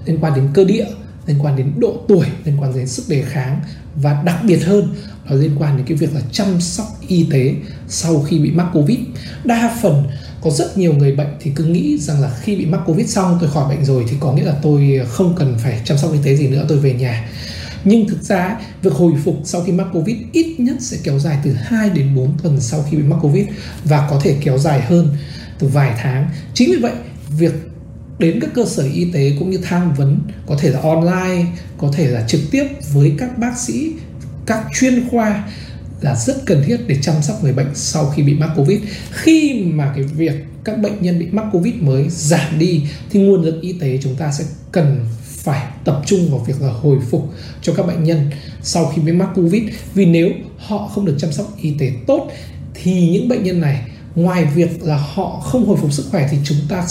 liên 0.05 0.17
quan 0.21 0.35
đến 0.35 0.47
cơ 0.53 0.63
địa, 0.63 0.85
liên 1.25 1.37
quan 1.41 1.55
đến 1.55 1.71
độ 1.77 2.01
tuổi, 2.07 2.25
liên 2.45 2.61
quan 2.61 2.73
đến 2.75 2.87
sức 2.87 3.03
đề 3.09 3.21
kháng 3.21 3.61
và 3.95 4.23
đặc 4.25 4.37
biệt 4.43 4.65
hơn 4.65 4.93
là 5.29 5.35
liên 5.35 5.55
quan 5.59 5.77
đến 5.77 5.85
cái 5.85 5.97
việc 5.97 6.13
là 6.13 6.21
chăm 6.31 6.61
sóc 6.61 6.87
y 7.07 7.27
tế 7.31 7.55
sau 7.87 8.21
khi 8.21 8.39
bị 8.39 8.51
mắc 8.51 8.67
Covid. 8.73 8.99
Đa 9.43 9.77
phần 9.81 10.03
có 10.41 10.49
rất 10.51 10.77
nhiều 10.77 10.93
người 10.93 11.11
bệnh 11.11 11.27
thì 11.39 11.51
cứ 11.55 11.63
nghĩ 11.63 11.97
rằng 11.97 12.21
là 12.21 12.31
khi 12.41 12.55
bị 12.55 12.65
mắc 12.65 12.81
covid 12.85 13.09
xong 13.09 13.37
tôi 13.41 13.49
khỏi 13.49 13.75
bệnh 13.75 13.85
rồi 13.85 14.05
thì 14.09 14.15
có 14.19 14.33
nghĩa 14.33 14.43
là 14.43 14.55
tôi 14.61 15.01
không 15.07 15.35
cần 15.35 15.57
phải 15.63 15.81
chăm 15.85 15.97
sóc 15.97 16.13
y 16.13 16.19
tế 16.23 16.35
gì 16.35 16.47
nữa, 16.47 16.65
tôi 16.69 16.77
về 16.77 16.93
nhà. 16.93 17.29
Nhưng 17.83 18.07
thực 18.07 18.23
ra 18.23 18.59
việc 18.81 18.93
hồi 18.93 19.13
phục 19.23 19.35
sau 19.43 19.63
khi 19.63 19.71
mắc 19.71 19.87
covid 19.93 20.17
ít 20.31 20.55
nhất 20.57 20.75
sẽ 20.79 20.97
kéo 21.03 21.19
dài 21.19 21.37
từ 21.43 21.53
2 21.53 21.89
đến 21.89 22.15
4 22.15 22.37
tuần 22.43 22.61
sau 22.61 22.85
khi 22.89 22.97
bị 22.97 23.03
mắc 23.03 23.17
covid 23.21 23.45
và 23.83 24.07
có 24.09 24.19
thể 24.23 24.35
kéo 24.41 24.57
dài 24.57 24.81
hơn 24.81 25.17
từ 25.59 25.67
vài 25.67 25.93
tháng. 25.97 26.29
Chính 26.53 26.71
vì 26.71 26.77
vậy, 26.77 26.93
việc 27.29 27.53
đến 28.19 28.39
các 28.39 28.49
cơ 28.53 28.65
sở 28.65 28.83
y 28.93 29.11
tế 29.13 29.31
cũng 29.39 29.49
như 29.49 29.59
tham 29.63 29.93
vấn, 29.93 30.19
có 30.47 30.57
thể 30.59 30.69
là 30.69 30.79
online, 30.79 31.45
có 31.77 31.91
thể 31.93 32.07
là 32.07 32.25
trực 32.27 32.41
tiếp 32.51 32.67
với 32.93 33.13
các 33.17 33.37
bác 33.37 33.57
sĩ, 33.57 33.91
các 34.45 34.65
chuyên 34.79 35.09
khoa 35.09 35.43
là 36.01 36.15
rất 36.15 36.45
cần 36.45 36.63
thiết 36.65 36.77
để 36.87 36.97
chăm 37.01 37.15
sóc 37.21 37.43
người 37.43 37.53
bệnh 37.53 37.75
sau 37.75 38.05
khi 38.09 38.23
bị 38.23 38.33
mắc 38.33 38.49
covid. 38.55 38.79
Khi 39.11 39.63
mà 39.63 39.93
cái 39.95 40.03
việc 40.03 40.33
các 40.63 40.81
bệnh 40.81 41.01
nhân 41.01 41.19
bị 41.19 41.27
mắc 41.31 41.45
covid 41.51 41.73
mới 41.79 42.05
giảm 42.09 42.59
đi, 42.59 42.83
thì 43.09 43.19
nguồn 43.19 43.41
lực 43.41 43.61
y 43.61 43.73
tế 43.73 43.99
chúng 44.03 44.15
ta 44.15 44.31
sẽ 44.31 44.43
cần 44.71 45.05
phải 45.25 45.65
tập 45.85 46.01
trung 46.05 46.31
vào 46.31 46.39
việc 46.39 46.61
là 46.61 46.71
hồi 46.71 46.97
phục 47.09 47.33
cho 47.61 47.73
các 47.73 47.87
bệnh 47.87 48.03
nhân 48.03 48.31
sau 48.61 48.91
khi 48.95 49.01
bị 49.01 49.11
mắc 49.11 49.29
covid. 49.35 49.63
Vì 49.93 50.05
nếu 50.05 50.29
họ 50.57 50.87
không 50.87 51.05
được 51.05 51.15
chăm 51.19 51.31
sóc 51.31 51.53
y 51.61 51.73
tế 51.79 51.91
tốt, 52.07 52.31
thì 52.73 53.09
những 53.09 53.29
bệnh 53.29 53.43
nhân 53.43 53.61
này, 53.61 53.81
ngoài 54.15 54.45
việc 54.45 54.83
là 54.83 54.97
họ 54.97 55.39
không 55.39 55.65
hồi 55.65 55.77
phục 55.81 55.93
sức 55.93 56.05
khỏe, 56.11 56.27
thì 56.31 56.37
chúng 56.43 56.57
ta 56.69 56.85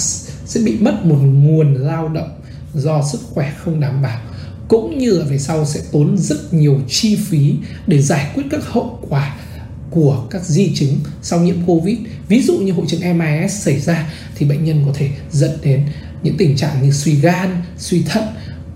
sẽ 0.44 0.60
bị 0.60 0.76
mất 0.80 1.04
một 1.04 1.18
nguồn 1.22 1.74
lao 1.74 2.08
động 2.08 2.30
do 2.74 3.02
sức 3.12 3.20
khỏe 3.34 3.52
không 3.58 3.80
đảm 3.80 4.02
bảo 4.02 4.20
cũng 4.68 4.98
như 4.98 5.10
là 5.10 5.24
về 5.24 5.38
sau 5.38 5.66
sẽ 5.66 5.80
tốn 5.92 6.18
rất 6.18 6.54
nhiều 6.54 6.80
chi 6.88 7.16
phí 7.16 7.54
để 7.86 8.02
giải 8.02 8.30
quyết 8.34 8.44
các 8.50 8.64
hậu 8.64 8.98
quả 9.08 9.36
của 9.90 10.26
các 10.30 10.44
di 10.44 10.74
chứng 10.74 10.96
sau 11.22 11.40
nhiễm 11.40 11.56
Covid. 11.66 11.98
Ví 12.28 12.42
dụ 12.42 12.58
như 12.58 12.72
hội 12.72 12.86
chứng 12.88 13.18
MIS 13.18 13.52
xảy 13.52 13.80
ra 13.80 14.12
thì 14.36 14.46
bệnh 14.46 14.64
nhân 14.64 14.82
có 14.86 14.92
thể 14.94 15.10
dẫn 15.30 15.50
đến 15.62 15.86
những 16.22 16.36
tình 16.36 16.56
trạng 16.56 16.82
như 16.82 16.90
suy 16.92 17.14
gan, 17.14 17.62
suy 17.78 18.02
thận, 18.02 18.24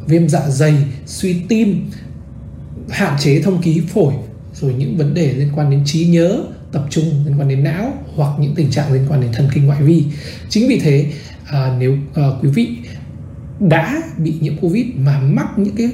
viêm 0.06 0.28
dạ 0.28 0.50
dày, 0.50 0.74
suy 1.06 1.36
tim, 1.48 1.90
hạn 2.88 3.18
chế 3.20 3.42
thông 3.42 3.62
khí 3.62 3.82
phổi, 3.94 4.14
rồi 4.60 4.74
những 4.78 4.96
vấn 4.96 5.14
đề 5.14 5.32
liên 5.32 5.48
quan 5.54 5.70
đến 5.70 5.82
trí 5.84 6.06
nhớ, 6.06 6.42
tập 6.72 6.86
trung 6.90 7.04
liên 7.26 7.38
quan 7.38 7.48
đến 7.48 7.64
não 7.64 7.92
hoặc 8.14 8.32
những 8.40 8.54
tình 8.54 8.70
trạng 8.70 8.92
liên 8.92 9.06
quan 9.08 9.20
đến 9.20 9.32
thần 9.32 9.48
kinh 9.54 9.66
ngoại 9.66 9.82
vi. 9.82 10.04
Chính 10.48 10.68
vì 10.68 10.78
thế 10.78 11.12
à, 11.46 11.76
nếu 11.78 11.96
à, 12.14 12.22
quý 12.42 12.48
vị 12.48 12.68
đã 13.68 14.02
bị 14.16 14.34
nhiễm 14.40 14.58
covid 14.58 14.86
mà 14.96 15.20
mắc 15.20 15.46
những 15.56 15.76
cái 15.76 15.90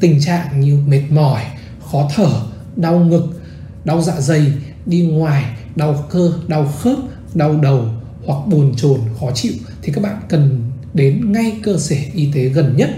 tình 0.00 0.20
trạng 0.20 0.60
như 0.60 0.82
mệt 0.86 1.02
mỏi, 1.10 1.42
khó 1.90 2.10
thở, 2.14 2.30
đau 2.76 2.98
ngực, 2.98 3.42
đau 3.84 4.02
dạ 4.02 4.20
dày, 4.20 4.52
đi 4.86 5.02
ngoài, 5.02 5.44
đau 5.76 6.04
cơ, 6.10 6.32
đau 6.48 6.66
khớp, 6.66 6.98
đau 7.34 7.60
đầu 7.60 7.88
hoặc 8.26 8.46
buồn 8.46 8.74
chồn, 8.76 9.00
khó 9.20 9.30
chịu 9.34 9.52
thì 9.82 9.92
các 9.92 10.04
bạn 10.04 10.16
cần 10.28 10.70
đến 10.94 11.32
ngay 11.32 11.52
cơ 11.62 11.78
sở 11.78 11.96
y 12.14 12.32
tế 12.34 12.44
gần 12.44 12.76
nhất 12.76 12.90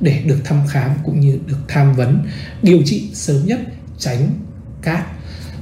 để 0.00 0.22
được 0.26 0.38
thăm 0.44 0.66
khám 0.68 0.90
cũng 1.04 1.20
như 1.20 1.38
được 1.46 1.58
tham 1.68 1.94
vấn, 1.94 2.26
điều 2.62 2.82
trị 2.84 3.10
sớm 3.14 3.46
nhất, 3.46 3.60
tránh 3.98 4.30
các 4.82 5.06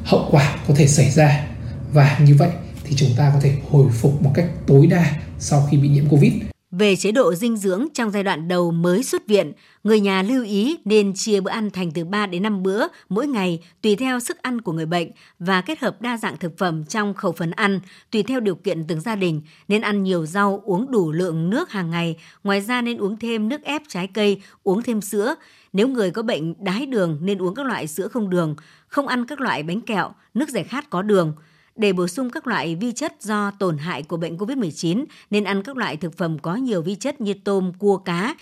hậu 0.04 0.28
quả 0.30 0.56
có 0.68 0.74
thể 0.76 0.86
xảy 0.86 1.10
ra. 1.10 1.46
Và 1.92 2.18
như 2.18 2.34
vậy 2.34 2.50
thì 2.84 2.96
chúng 2.96 3.10
ta 3.16 3.30
có 3.34 3.40
thể 3.40 3.52
hồi 3.70 3.86
phục 3.92 4.22
một 4.22 4.30
cách 4.34 4.46
tối 4.66 4.86
đa 4.86 5.12
sau 5.38 5.68
khi 5.70 5.76
bị 5.76 5.88
nhiễm 5.88 6.08
covid 6.08 6.32
về 6.78 6.96
chế 6.96 7.12
độ 7.12 7.34
dinh 7.34 7.56
dưỡng 7.56 7.86
trong 7.94 8.10
giai 8.10 8.22
đoạn 8.22 8.48
đầu 8.48 8.70
mới 8.70 9.02
xuất 9.02 9.26
viện, 9.26 9.52
người 9.84 10.00
nhà 10.00 10.22
lưu 10.22 10.44
ý 10.44 10.78
nên 10.84 11.14
chia 11.14 11.40
bữa 11.40 11.50
ăn 11.50 11.70
thành 11.70 11.90
từ 11.90 12.04
3 12.04 12.26
đến 12.26 12.42
5 12.42 12.62
bữa 12.62 12.86
mỗi 13.08 13.26
ngày 13.26 13.64
tùy 13.82 13.96
theo 13.96 14.20
sức 14.20 14.42
ăn 14.42 14.60
của 14.60 14.72
người 14.72 14.86
bệnh 14.86 15.10
và 15.38 15.60
kết 15.60 15.80
hợp 15.80 16.02
đa 16.02 16.16
dạng 16.16 16.36
thực 16.36 16.58
phẩm 16.58 16.84
trong 16.84 17.14
khẩu 17.14 17.32
phần 17.32 17.50
ăn 17.50 17.80
tùy 18.10 18.22
theo 18.22 18.40
điều 18.40 18.54
kiện 18.54 18.84
từng 18.86 19.00
gia 19.00 19.16
đình. 19.16 19.42
Nên 19.68 19.82
ăn 19.82 20.02
nhiều 20.02 20.26
rau, 20.26 20.62
uống 20.64 20.90
đủ 20.90 21.12
lượng 21.12 21.50
nước 21.50 21.70
hàng 21.70 21.90
ngày. 21.90 22.16
Ngoài 22.44 22.60
ra 22.60 22.82
nên 22.82 22.98
uống 22.98 23.16
thêm 23.16 23.48
nước 23.48 23.62
ép 23.62 23.82
trái 23.88 24.06
cây, 24.06 24.42
uống 24.62 24.82
thêm 24.82 25.00
sữa. 25.00 25.34
Nếu 25.72 25.88
người 25.88 26.10
có 26.10 26.22
bệnh 26.22 26.64
đái 26.64 26.86
đường 26.86 27.18
nên 27.22 27.38
uống 27.38 27.54
các 27.54 27.66
loại 27.66 27.86
sữa 27.86 28.08
không 28.08 28.30
đường, 28.30 28.56
không 28.88 29.06
ăn 29.06 29.26
các 29.26 29.40
loại 29.40 29.62
bánh 29.62 29.80
kẹo, 29.80 30.12
nước 30.34 30.48
giải 30.48 30.64
khát 30.64 30.90
có 30.90 31.02
đường– 31.02 31.32
để 31.76 31.92
bổ 31.92 32.08
sung 32.08 32.30
các 32.30 32.46
loại 32.46 32.76
vi 32.76 32.92
chất 32.92 33.14
do 33.20 33.50
tổn 33.58 33.78
hại 33.78 34.02
của 34.02 34.16
bệnh 34.16 34.36
COVID-19 34.36 35.04
nên 35.30 35.44
ăn 35.44 35.62
các 35.62 35.76
loại 35.76 35.96
thực 35.96 36.16
phẩm 36.16 36.38
có 36.38 36.54
nhiều 36.54 36.82
vi 36.82 36.94
chất 36.94 37.20
như 37.20 37.34
tôm, 37.44 37.72
cua, 37.78 37.96
cá. 37.96 38.34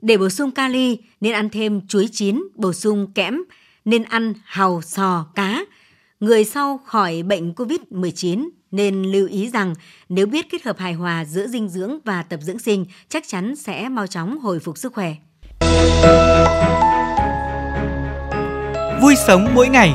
Để 0.00 0.16
bổ 0.16 0.28
sung 0.28 0.50
kali 0.50 0.98
nên 1.20 1.32
ăn 1.32 1.48
thêm 1.50 1.86
chuối 1.86 2.08
chín, 2.12 2.44
bổ 2.54 2.72
sung 2.72 3.12
kẽm, 3.14 3.44
nên 3.84 4.02
ăn 4.02 4.34
hàu, 4.44 4.82
sò, 4.82 5.26
cá. 5.34 5.64
Người 6.20 6.44
sau 6.44 6.80
khỏi 6.84 7.22
bệnh 7.22 7.52
COVID-19 7.52 8.48
nên 8.70 9.02
lưu 9.02 9.28
ý 9.28 9.50
rằng 9.50 9.74
nếu 10.08 10.26
biết 10.26 10.50
kết 10.50 10.62
hợp 10.62 10.78
hài 10.78 10.92
hòa 10.92 11.24
giữa 11.24 11.46
dinh 11.46 11.68
dưỡng 11.68 11.98
và 12.04 12.22
tập 12.22 12.40
dưỡng 12.42 12.58
sinh 12.58 12.86
chắc 13.08 13.24
chắn 13.28 13.56
sẽ 13.56 13.88
mau 13.88 14.06
chóng 14.06 14.38
hồi 14.38 14.58
phục 14.58 14.78
sức 14.78 14.92
khỏe. 14.92 15.14
Vui 19.02 19.14
sống 19.26 19.48
mỗi 19.54 19.68
ngày 19.68 19.94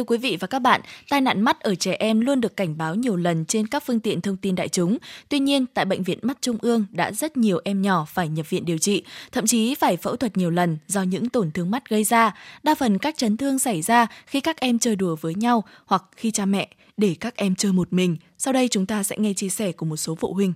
Thưa 0.00 0.04
quý 0.04 0.18
vị 0.18 0.36
và 0.40 0.46
các 0.46 0.58
bạn, 0.58 0.80
tai 1.08 1.20
nạn 1.20 1.40
mắt 1.40 1.60
ở 1.60 1.74
trẻ 1.74 1.96
em 1.98 2.20
luôn 2.20 2.40
được 2.40 2.56
cảnh 2.56 2.78
báo 2.78 2.94
nhiều 2.94 3.16
lần 3.16 3.44
trên 3.44 3.66
các 3.66 3.82
phương 3.86 4.00
tiện 4.00 4.20
thông 4.20 4.36
tin 4.36 4.54
đại 4.54 4.68
chúng. 4.68 4.98
Tuy 5.28 5.38
nhiên, 5.38 5.66
tại 5.66 5.84
Bệnh 5.84 6.02
viện 6.02 6.18
Mắt 6.22 6.38
Trung 6.40 6.58
ương 6.62 6.86
đã 6.90 7.12
rất 7.12 7.36
nhiều 7.36 7.60
em 7.64 7.82
nhỏ 7.82 8.06
phải 8.08 8.28
nhập 8.28 8.50
viện 8.50 8.64
điều 8.64 8.78
trị, 8.78 9.04
thậm 9.32 9.46
chí 9.46 9.74
phải 9.74 9.96
phẫu 9.96 10.16
thuật 10.16 10.36
nhiều 10.36 10.50
lần 10.50 10.78
do 10.86 11.02
những 11.02 11.28
tổn 11.28 11.50
thương 11.50 11.70
mắt 11.70 11.88
gây 11.88 12.04
ra. 12.04 12.34
Đa 12.62 12.74
phần 12.74 12.98
các 12.98 13.16
chấn 13.16 13.36
thương 13.36 13.58
xảy 13.58 13.82
ra 13.82 14.06
khi 14.26 14.40
các 14.40 14.60
em 14.60 14.78
chơi 14.78 14.96
đùa 14.96 15.16
với 15.20 15.34
nhau 15.34 15.64
hoặc 15.86 16.04
khi 16.16 16.30
cha 16.30 16.44
mẹ 16.44 16.68
để 16.96 17.16
các 17.20 17.36
em 17.36 17.54
chơi 17.54 17.72
một 17.72 17.92
mình. 17.92 18.16
Sau 18.38 18.52
đây 18.52 18.68
chúng 18.68 18.86
ta 18.86 19.02
sẽ 19.02 19.16
nghe 19.18 19.32
chia 19.32 19.48
sẻ 19.48 19.72
của 19.72 19.86
một 19.86 19.96
số 19.96 20.14
phụ 20.14 20.34
huynh. 20.34 20.52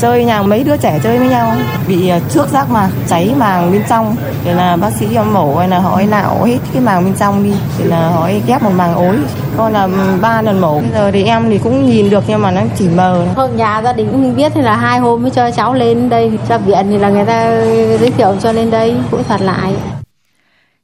Chơi 0.00 0.24
nhà 0.24 0.42
mấy 0.42 0.64
đứa 0.64 0.76
trẻ 0.76 0.98
chơi 1.02 1.18
với 1.18 1.28
nhau. 1.28 1.52
Bị 1.88 2.08
ờ, 2.08 2.20
trước 2.30 2.48
giác 2.48 2.70
mạc, 2.70 2.88
cháy 3.08 3.34
màng 3.36 3.72
bên 3.72 3.82
trong. 3.88 4.16
Thì 4.44 4.50
là 4.50 4.76
bác 4.76 4.92
sĩ 4.92 5.06
mổ 5.32 5.56
hay 5.56 5.68
là 5.68 5.78
hỏi 5.78 6.06
nạo 6.06 6.44
hết 6.44 6.58
cái 6.72 6.82
màng 6.82 7.04
bên 7.04 7.14
trong 7.14 7.44
đi. 7.44 7.52
Thì 7.78 7.84
là 7.84 8.08
hỏi, 8.08 8.42
ghép 8.46 8.62
một 8.62 8.70
màng 8.76 8.94
ối. 8.94 9.16
Con 9.56 9.72
là 9.72 9.82
ừ, 9.82 9.90
ba 10.20 10.42
lần 10.42 10.60
mổ. 10.60 10.80
Bây 10.80 10.90
giờ 10.94 11.10
thì 11.12 11.24
em 11.24 11.50
thì 11.50 11.58
cũng 11.58 11.86
nhìn 11.86 12.10
được, 12.10 12.24
nhưng 12.26 12.42
mà 12.42 12.50
nó 12.50 12.60
chỉ 12.78 12.88
mờ 12.88 13.26
hôm 13.36 13.56
nhà 13.56 13.82
gia 13.84 13.92
đình 13.92 14.08
cũng 14.12 14.36
biết 14.36 14.52
thì 14.54 14.62
là 14.62 14.76
hai 14.76 14.98
hôm 14.98 15.22
mới 15.22 15.30
cho 15.30 15.50
cháu 15.50 15.74
lên 15.74 16.08
đây 16.08 16.38
cho 16.48 16.58
viện 16.58 16.86
thì 16.90 16.98
là 16.98 17.08
người 17.08 17.24
ta 17.24 17.42
ờ, 17.42 17.98
giới 17.98 18.10
thiệu 18.10 18.34
cho 18.42 18.52
lên 18.52 18.70
đây, 18.70 18.96
phẫu 19.10 19.22
thuật 19.22 19.40
lại 19.40 19.74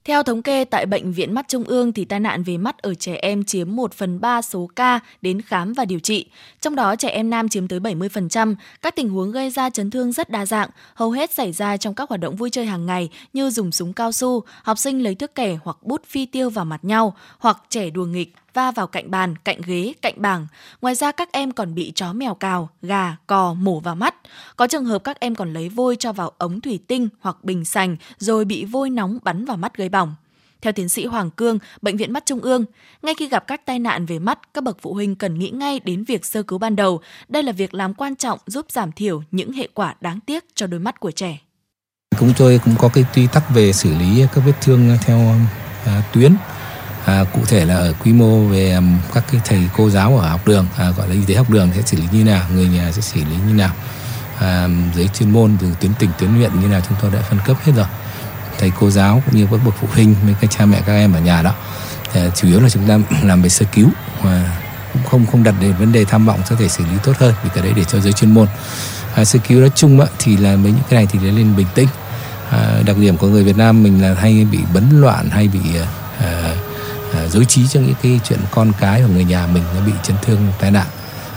theo 0.05 0.23
thống 0.23 0.43
kê 0.43 0.65
tại 0.65 0.87
Bệnh 0.87 1.13
viện 1.13 1.35
Mắt 1.35 1.49
Trung 1.49 1.65
ương 1.65 1.93
thì 1.93 2.05
tai 2.05 2.21
nạn 2.21 2.43
về 2.43 2.57
mắt 2.57 2.79
ở 2.79 2.95
trẻ 2.95 3.15
em 3.15 3.45
chiếm 3.45 3.77
1 3.77 3.93
phần 3.95 4.21
3 4.21 4.43
số 4.43 4.69
ca 4.77 5.01
đến 5.23 5.43
khám 5.43 5.73
và 5.73 5.85
điều 5.85 5.99
trị. 5.99 6.27
Trong 6.61 6.77
đó 6.77 6.97
trẻ 6.97 7.09
em 7.09 7.31
nam 7.31 7.49
chiếm 7.49 7.69
tới 7.69 7.81
70%. 7.81 8.55
Các 8.83 8.97
tình 8.97 9.09
huống 9.09 9.33
gây 9.33 9.51
ra 9.51 9.71
chấn 9.71 9.91
thương 9.91 10.13
rất 10.13 10.31
đa 10.31 10.47
dạng, 10.47 10.71
hầu 10.95 11.11
hết 11.11 11.31
xảy 11.31 11.53
ra 11.53 11.77
trong 11.77 11.95
các 11.95 12.09
hoạt 12.09 12.21
động 12.21 12.37
vui 12.37 12.51
chơi 12.51 12.67
hàng 12.67 12.87
ngày 12.87 13.09
như 13.33 13.51
dùng 13.51 13.73
súng 13.73 13.93
cao 13.93 14.13
su, 14.13 14.43
học 14.63 14.79
sinh 14.79 15.03
lấy 15.03 15.15
thước 15.15 15.35
kẻ 15.35 15.59
hoặc 15.65 15.77
bút 15.83 16.03
phi 16.07 16.27
tiêu 16.27 16.51
vào 16.51 16.65
mặt 16.65 16.85
nhau, 16.85 17.17
hoặc 17.39 17.63
trẻ 17.69 17.91
đùa 17.91 18.05
nghịch, 18.05 18.35
va 18.55 18.71
vào 18.71 18.87
cạnh 18.87 19.11
bàn, 19.11 19.35
cạnh 19.45 19.61
ghế, 19.67 19.93
cạnh 20.03 20.15
bảng. 20.17 20.47
Ngoài 20.83 20.95
ra 20.95 21.13
các 21.13 21.33
em 21.33 21.53
còn 21.53 21.75
bị 21.75 21.93
chó 21.95 22.13
mèo 22.13 22.35
cào, 22.35 22.69
gà, 22.83 23.17
cò 23.27 23.55
mổ 23.55 23.81
vào 23.81 23.95
mắt. 23.95 24.15
Có 24.57 24.67
trường 24.67 24.85
hợp 24.85 25.05
các 25.05 25.21
em 25.21 25.35
còn 25.35 25.53
lấy 25.53 25.69
vôi 25.69 25.97
cho 25.97 26.13
vào 26.13 26.33
ống 26.39 26.61
thủy 26.61 26.81
tinh 26.87 27.09
hoặc 27.21 27.45
bình 27.45 27.65
sành 27.65 27.97
rồi 28.19 28.45
bị 28.45 28.65
vôi 28.65 28.91
nóng 28.91 29.19
bắn 29.23 29.45
vào 29.45 29.57
mắt 29.57 29.77
gây 29.77 29.89
bỏng. 29.89 30.15
Theo 30.63 30.73
tiến 30.73 30.89
sĩ 30.89 31.05
Hoàng 31.05 31.31
Cương, 31.31 31.59
Bệnh 31.83 31.97
viện 31.97 32.13
Mắt 32.13 32.27
Trung 32.27 32.41
ương, 32.41 32.65
ngay 33.03 33.15
khi 33.19 33.29
gặp 33.29 33.47
các 33.47 33.67
tai 33.67 33.79
nạn 33.79 34.07
về 34.07 34.19
mắt, 34.19 34.55
các 34.55 34.65
bậc 34.65 34.77
phụ 34.83 34.95
huynh 34.95 35.17
cần 35.17 35.39
nghĩ 35.39 35.51
ngay 35.51 35.81
đến 35.85 36.05
việc 36.05 36.25
sơ 36.25 36.43
cứu 36.43 36.59
ban 36.59 36.77
đầu. 36.77 37.01
Đây 37.29 37.43
là 37.43 37.53
việc 37.53 37.75
làm 37.75 37.95
quan 37.95 38.17
trọng 38.17 38.39
giúp 38.47 38.67
giảm 38.69 38.93
thiểu 38.93 39.23
những 39.31 39.53
hệ 39.53 39.69
quả 39.75 39.95
đáng 40.01 40.21
tiếc 40.21 40.45
cho 40.55 40.67
đôi 40.67 40.81
mắt 40.81 41.01
của 41.01 41.11
trẻ. 41.11 41.39
Chúng 42.19 42.33
tôi 42.39 42.61
cũng 42.65 42.75
có 42.79 42.91
cái 42.95 43.05
quy 43.15 43.27
tắc 43.33 43.51
về 43.55 43.73
xử 43.73 43.95
lý 43.95 44.27
các 44.35 44.41
vết 44.47 44.53
thương 44.61 44.97
theo 45.01 45.19
à, 45.87 46.03
tuyến. 46.13 46.35
À, 47.07 47.25
cụ 47.35 47.41
thể 47.47 47.65
là 47.65 47.75
ở 47.75 47.95
quy 48.05 48.13
mô 48.13 48.45
về 48.45 48.73
um, 48.73 48.99
các 49.15 49.25
cái 49.33 49.41
thầy 49.45 49.61
cô 49.77 49.91
giáo 49.91 50.19
ở 50.19 50.29
học 50.29 50.47
đường 50.47 50.67
à, 50.77 50.91
gọi 50.91 51.09
là 51.09 51.15
y 51.15 51.21
tế 51.27 51.35
học 51.35 51.51
đường 51.51 51.71
sẽ 51.77 51.83
xử 51.87 51.97
lý 51.97 52.05
như 52.13 52.25
nào 52.25 52.47
người 52.55 52.69
nhà 52.69 52.93
sẽ 52.93 53.01
xử 53.01 53.21
lý 53.21 53.37
như 53.49 53.55
nào. 53.55 53.73
À, 54.41 54.63
um, 54.65 54.93
giấy 54.97 55.09
chuyên 55.15 55.31
môn 55.31 55.57
từ 55.61 55.67
tuyến 55.81 55.95
tỉnh 55.95 56.11
tuyến 56.19 56.31
huyện 56.31 56.61
như 56.61 56.67
nào 56.67 56.81
chúng 56.89 56.99
tôi 57.03 57.11
đã 57.11 57.21
phân 57.31 57.39
cấp 57.47 57.57
hết 57.65 57.73
rồi. 57.77 57.87
Thầy 58.59 58.73
cô 58.81 58.91
giáo 58.91 59.23
cũng 59.27 59.37
như 59.37 59.47
các 59.51 59.61
bậc 59.65 59.75
phụ 59.81 59.89
huynh 59.95 60.15
với 60.25 60.35
các 60.41 60.51
cha 60.51 60.67
mẹ 60.67 60.83
các 60.87 60.93
em 60.93 61.13
ở 61.13 61.21
nhà 61.21 61.43
đó. 61.43 61.55
À, 62.15 62.21
chủ 62.37 62.49
yếu 62.49 62.61
là 62.61 62.69
chúng 62.69 62.89
ta 62.89 62.99
làm 63.23 63.43
về 63.43 63.49
sơ 63.49 63.67
cứu 63.73 63.89
và 64.23 64.59
cũng 64.93 65.03
không 65.11 65.27
không 65.27 65.43
đặt 65.43 65.55
đến 65.61 65.75
vấn 65.79 65.93
đề 65.93 66.05
tham 66.05 66.27
vọng 66.27 66.41
có 66.51 66.57
thể 66.57 66.69
xử 66.69 66.85
lý 66.85 66.99
tốt 67.05 67.13
hơn 67.19 67.35
vì 67.43 67.51
cái 67.55 67.65
đấy 67.65 67.73
để 67.77 67.85
cho 67.85 68.01
giới 68.01 68.13
chuyên 68.13 68.35
môn. 68.35 68.47
À, 69.15 69.25
sơ 69.25 69.39
cứu 69.49 69.61
nói 69.61 69.71
chung 69.75 70.01
á, 70.01 70.07
thì 70.19 70.37
là 70.37 70.57
mấy 70.57 70.73
những 70.73 70.83
cái 70.91 70.97
này 70.97 71.07
thì 71.13 71.31
lên 71.31 71.57
bình 71.57 71.67
tĩnh. 71.75 71.89
À, 72.51 72.83
đặc 72.87 72.97
điểm 72.97 73.17
của 73.17 73.29
người 73.29 73.45
Việt 73.45 73.57
Nam 73.57 73.83
mình 73.83 74.03
là 74.03 74.15
hay 74.15 74.47
bị 74.53 74.59
bấn 74.75 75.01
loạn 75.01 75.31
hay 75.31 75.49
bị 75.49 75.61
à, 75.79 75.87
à 76.21 76.55
Ờ, 77.13 77.29
dối 77.29 77.45
trí 77.45 77.67
cho 77.69 77.81
những 77.81 77.95
cái 78.03 78.21
chuyện 78.25 78.39
con 78.51 78.73
cái 78.81 79.03
và 79.03 79.09
người 79.09 79.25
nhà 79.25 79.47
mình 79.47 79.63
nó 79.75 79.81
bị 79.87 79.93
chấn 80.03 80.17
thương 80.23 80.53
tai 80.61 80.71
nạn. 80.71 80.87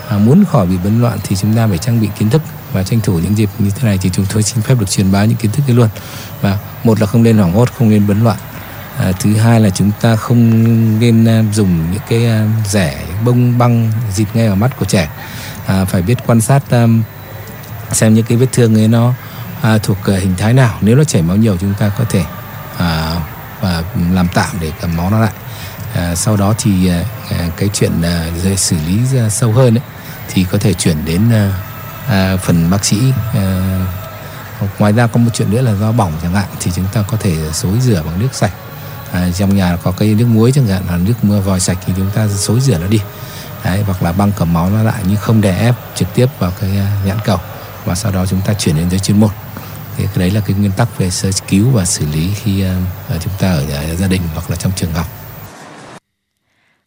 À, 0.10 0.18
muốn 0.18 0.44
khỏi 0.52 0.66
bị 0.66 0.78
bấn 0.84 1.02
loạn 1.02 1.18
thì 1.24 1.36
chúng 1.36 1.54
ta 1.54 1.68
phải 1.68 1.78
trang 1.78 2.02
bị 2.02 2.10
kiến 2.20 2.30
thức 2.30 2.42
và 2.72 2.84
tranh 2.84 3.02
thủ 3.02 3.20
những 3.20 3.38
dịp 3.38 3.50
như 3.60 3.70
thế 3.70 3.84
này 3.84 3.98
thì 4.02 4.10
chúng 4.14 4.26
tôi 4.34 4.44
xin 4.44 4.62
phép 4.62 4.76
được 4.80 4.90
truyền 4.90 5.12
bá 5.12 5.26
những 5.26 5.38
kiến 5.38 5.52
thức 5.52 5.64
ấy 5.68 5.76
luôn. 5.76 5.90
Và 6.42 6.58
một 6.84 7.02
là 7.02 7.08
không 7.08 7.24
nên 7.24 7.38
hoảng 7.38 7.54
hốt 7.54 7.70
không 7.78 7.90
nên 7.90 8.08
bấn 8.08 8.24
loạn. 8.24 8.38
À, 8.98 9.12
thứ 9.20 9.36
hai 9.36 9.60
là 9.60 9.70
chúng 9.70 9.92
ta 10.02 10.16
không 10.16 10.50
nên 11.00 11.26
ờ, 11.26 11.44
dùng 11.54 11.92
những 11.92 12.02
cái 12.10 12.26
rẻ 12.68 13.06
bông 13.26 13.58
băng 13.58 13.92
dịp 14.14 14.28
ngay 14.34 14.48
vào 14.48 14.56
mắt 14.56 14.78
của 14.80 14.86
trẻ. 14.86 15.10
À, 15.66 15.86
phải 15.86 16.02
biết 16.02 16.18
quan 16.26 16.42
sát 16.42 16.70
um, 16.72 17.04
xem 17.92 18.14
những 18.14 18.26
cái 18.26 18.38
vết 18.38 18.48
thương 18.52 18.76
ấy 18.76 18.88
nó 18.88 19.14
à, 19.62 19.78
thuộc 19.78 19.98
hình 20.06 20.36
thái 20.38 20.54
nào. 20.54 20.78
Nếu 20.82 20.96
nó 20.96 21.04
chảy 21.04 21.22
máu 21.22 21.36
nhiều 21.38 21.58
chúng 21.58 21.74
ta 21.74 21.90
có 21.90 22.06
thể 22.10 22.24
à, 22.78 23.16
và 23.62 23.84
làm 24.12 24.28
tạm 24.34 24.50
để 24.62 24.72
cầm 24.82 24.98
máu 24.98 25.10
nó 25.10 25.20
lại 25.20 25.32
à, 25.94 26.16
sau 26.16 26.38
đó 26.38 26.54
thì 26.58 26.90
à, 26.90 27.04
à 27.30 27.50
cái 27.58 27.70
chuyện 27.74 28.02
à, 28.02 28.28
xử 28.58 28.76
lý 28.88 29.00
sâu 29.30 29.52
hơn 29.52 29.78
ấy, 29.78 29.84
thì 30.28 30.46
có 30.52 30.58
thể 30.58 30.74
chuyển 30.74 31.06
đến 31.06 31.30
à, 31.32 31.54
à, 32.08 32.38
phần 32.38 32.70
bác 32.70 32.86
sĩ 32.86 32.98
à, 33.34 33.80
ngoài 34.80 34.94
ra 34.94 35.08
có 35.08 35.20
một 35.20 35.30
chuyện 35.34 35.52
nữa 35.52 35.62
là 35.62 35.74
do 35.74 35.92
bỏng 35.92 36.14
chẳng 36.22 36.34
hạn 36.34 36.48
thì 36.60 36.72
chúng 36.76 36.88
ta 36.94 37.04
có 37.12 37.18
thể 37.20 37.36
xối 37.54 37.80
rửa 37.80 38.04
bằng 38.06 38.20
nước 38.20 38.30
sạch. 38.32 38.54
À, 39.12 39.28
trong 39.38 39.56
nhà 39.56 39.78
có 39.84 39.92
cái 39.92 40.16
nước 40.16 40.26
muối 40.26 40.52
chẳng 40.52 40.68
hạn 40.68 40.84
là 40.90 40.98
nước 40.98 41.14
mưa 41.24 41.40
vòi 41.40 41.60
sạch 41.60 41.78
thì 41.86 41.94
chúng 41.98 42.10
ta 42.12 42.28
xối 42.28 42.60
rửa 42.60 42.78
nó 42.78 42.88
đi. 42.88 43.00
Đấy, 43.64 43.84
hoặc 43.86 44.04
là 44.04 44.12
băng 44.12 44.32
cầm 44.38 44.54
máu 44.54 44.70
nó 44.70 44.84
lại 44.84 45.04
nhưng 45.08 45.18
không 45.18 45.42
đè 45.42 45.58
ép 45.58 45.76
trực 45.96 46.08
tiếp 46.16 46.26
vào 46.40 46.52
cái 46.62 46.78
à, 46.78 46.88
nhãn 47.06 47.18
cầu 47.26 47.38
và 47.86 47.96
sau 47.96 48.12
đó 48.12 48.26
chúng 48.26 48.42
ta 48.42 48.54
chuyển 48.54 48.76
đến 48.76 48.90
giới 48.90 49.00
chuyên 49.00 49.20
môn. 49.20 49.30
Thì 49.98 50.04
cái 50.04 50.18
đấy 50.18 50.32
là 50.32 50.42
cái 50.42 50.56
nguyên 50.56 50.72
tắc 50.72 50.98
về 50.98 51.10
sơ 51.10 51.30
cứu 51.48 51.70
và 51.70 51.86
xử 51.86 52.06
lý 52.14 52.34
khi 52.44 52.66
uh, 52.66 53.22
chúng 53.24 53.34
ta 53.40 53.52
ở, 53.52 53.66
ở 53.70 53.96
gia 53.96 54.08
đình 54.08 54.22
hoặc 54.34 54.50
là 54.50 54.56
trong 54.56 54.72
trường 54.76 54.94
học 54.94 55.23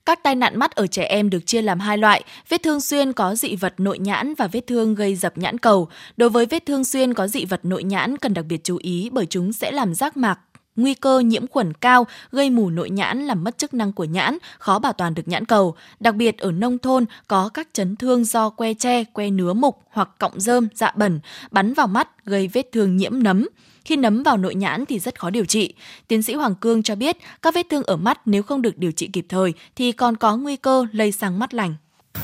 các 0.07 0.23
tai 0.23 0.35
nạn 0.35 0.59
mắt 0.59 0.75
ở 0.75 0.87
trẻ 0.87 1.05
em 1.05 1.31
được 1.31 1.47
chia 1.47 1.63
làm 1.63 1.81
hai 1.81 1.99
loại, 1.99 2.25
vết 2.49 2.63
thương 2.63 2.81
xuyên 2.81 3.13
có 3.13 3.35
dị 3.35 3.57
vật 3.57 3.75
nội 3.79 3.99
nhãn 3.99 4.35
và 4.35 4.47
vết 4.47 4.67
thương 4.67 4.95
gây 4.95 5.17
dập 5.17 5.39
nhãn 5.39 5.59
cầu. 5.59 5.89
Đối 6.17 6.31
với 6.31 6.47
vết 6.47 6.67
thương 6.67 6.85
xuyên 6.85 7.15
có 7.15 7.27
dị 7.29 7.45
vật 7.45 7.61
nội 7.65 7.85
nhãn 7.85 8.17
cần 8.17 8.35
đặc 8.35 8.45
biệt 8.49 8.65
chú 8.65 8.79
ý 8.83 9.11
bởi 9.13 9.27
chúng 9.27 9.53
sẽ 9.53 9.71
làm 9.71 9.95
rác 9.95 10.17
mạc 10.17 10.39
nguy 10.77 10.95
cơ 10.95 11.19
nhiễm 11.19 11.47
khuẩn 11.47 11.73
cao, 11.73 12.07
gây 12.33 12.51
mù 12.51 12.71
nội 12.71 12.91
nhãn 12.91 13.27
làm 13.27 13.45
mất 13.45 13.59
chức 13.59 13.75
năng 13.75 13.93
của 13.93 14.05
nhãn, 14.05 14.39
khó 14.59 14.79
bảo 14.79 14.93
toàn 14.93 15.15
được 15.15 15.29
nhãn 15.29 15.45
cầu. 15.45 15.75
Đặc 16.01 16.15
biệt 16.15 16.39
ở 16.39 16.53
nông 16.53 16.79
thôn 16.79 17.05
có 17.29 17.49
các 17.55 17.69
chấn 17.73 17.97
thương 17.97 18.25
do 18.25 18.51
que 18.51 18.75
tre, 18.75 19.05
que 19.05 19.31
nứa 19.31 19.53
mục 19.53 19.83
hoặc 19.91 20.09
cọng 20.19 20.41
rơm, 20.41 20.69
dạ 20.75 20.93
bẩn, 20.97 21.21
bắn 21.51 21.75
vào 21.75 21.87
mắt 21.87 22.25
gây 22.25 22.49
vết 22.49 22.73
thương 22.73 22.97
nhiễm 22.97 23.23
nấm. 23.23 23.49
Khi 23.87 23.97
nấm 23.97 24.23
vào 24.23 24.37
nội 24.37 24.55
nhãn 24.55 24.85
thì 24.89 24.99
rất 24.99 25.21
khó 25.21 25.31
điều 25.31 25.45
trị. 25.45 25.75
Tiến 26.09 26.23
sĩ 26.23 26.35
Hoàng 26.35 26.55
Cương 26.55 26.83
cho 26.83 26.95
biết 26.95 27.17
các 27.43 27.55
vết 27.55 27.67
thương 27.71 27.83
ở 27.83 27.97
mắt 27.97 28.19
nếu 28.27 28.43
không 28.43 28.63
được 28.63 28.79
điều 28.79 28.93
trị 28.93 29.09
kịp 29.13 29.27
thời 29.29 29.53
thì 29.77 29.93
còn 29.93 30.17
có 30.17 30.37
nguy 30.37 30.57
cơ 30.57 30.87
lây 30.93 31.13
sang 31.13 31.39
mắt 31.39 31.55
lành. 31.55 31.75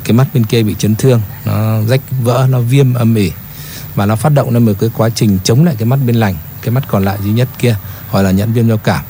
Cái 0.04 0.12
mắt 0.12 0.26
bên 0.34 0.44
kia 0.44 0.62
bị 0.62 0.74
chấn 0.78 0.94
thương, 0.94 1.20
nó 1.46 1.82
rách 1.88 2.00
vỡ, 2.22 2.46
nó 2.50 2.60
viêm 2.60 2.94
âm 2.94 3.14
ỉ 3.14 3.32
và 3.94 4.06
nó 4.06 4.16
phát 4.16 4.28
động 4.28 4.50
lên 4.50 4.64
một 4.64 4.72
cái 4.80 4.90
quá 4.96 5.08
trình 5.10 5.38
chống 5.44 5.64
lại 5.64 5.74
cái 5.78 5.86
mắt 5.86 5.98
bên 6.06 6.16
lành, 6.16 6.34
cái 6.62 6.70
mắt 6.70 6.84
còn 6.88 7.04
lại 7.04 7.18
duy 7.24 7.32
nhất 7.32 7.48
kia 7.58 7.76
gọi 8.12 8.24
là 8.24 8.30
nhãn 8.30 8.52
viêm 8.52 8.68
giao 8.68 8.78
cảm 8.78 9.04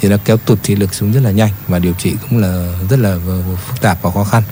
thì 0.00 0.08
nó 0.08 0.16
kéo 0.24 0.36
tụt 0.36 0.58
thị 0.62 0.76
lực 0.76 0.94
xuống 0.94 1.12
rất 1.12 1.20
là 1.20 1.30
nhanh 1.30 1.50
và 1.66 1.78
điều 1.78 1.92
trị 1.92 2.14
cũng 2.30 2.38
là 2.38 2.78
rất 2.90 2.98
là 2.98 3.18
phức 3.66 3.80
tạp 3.80 4.02
và 4.02 4.10
khó 4.10 4.24
khăn 4.24 4.42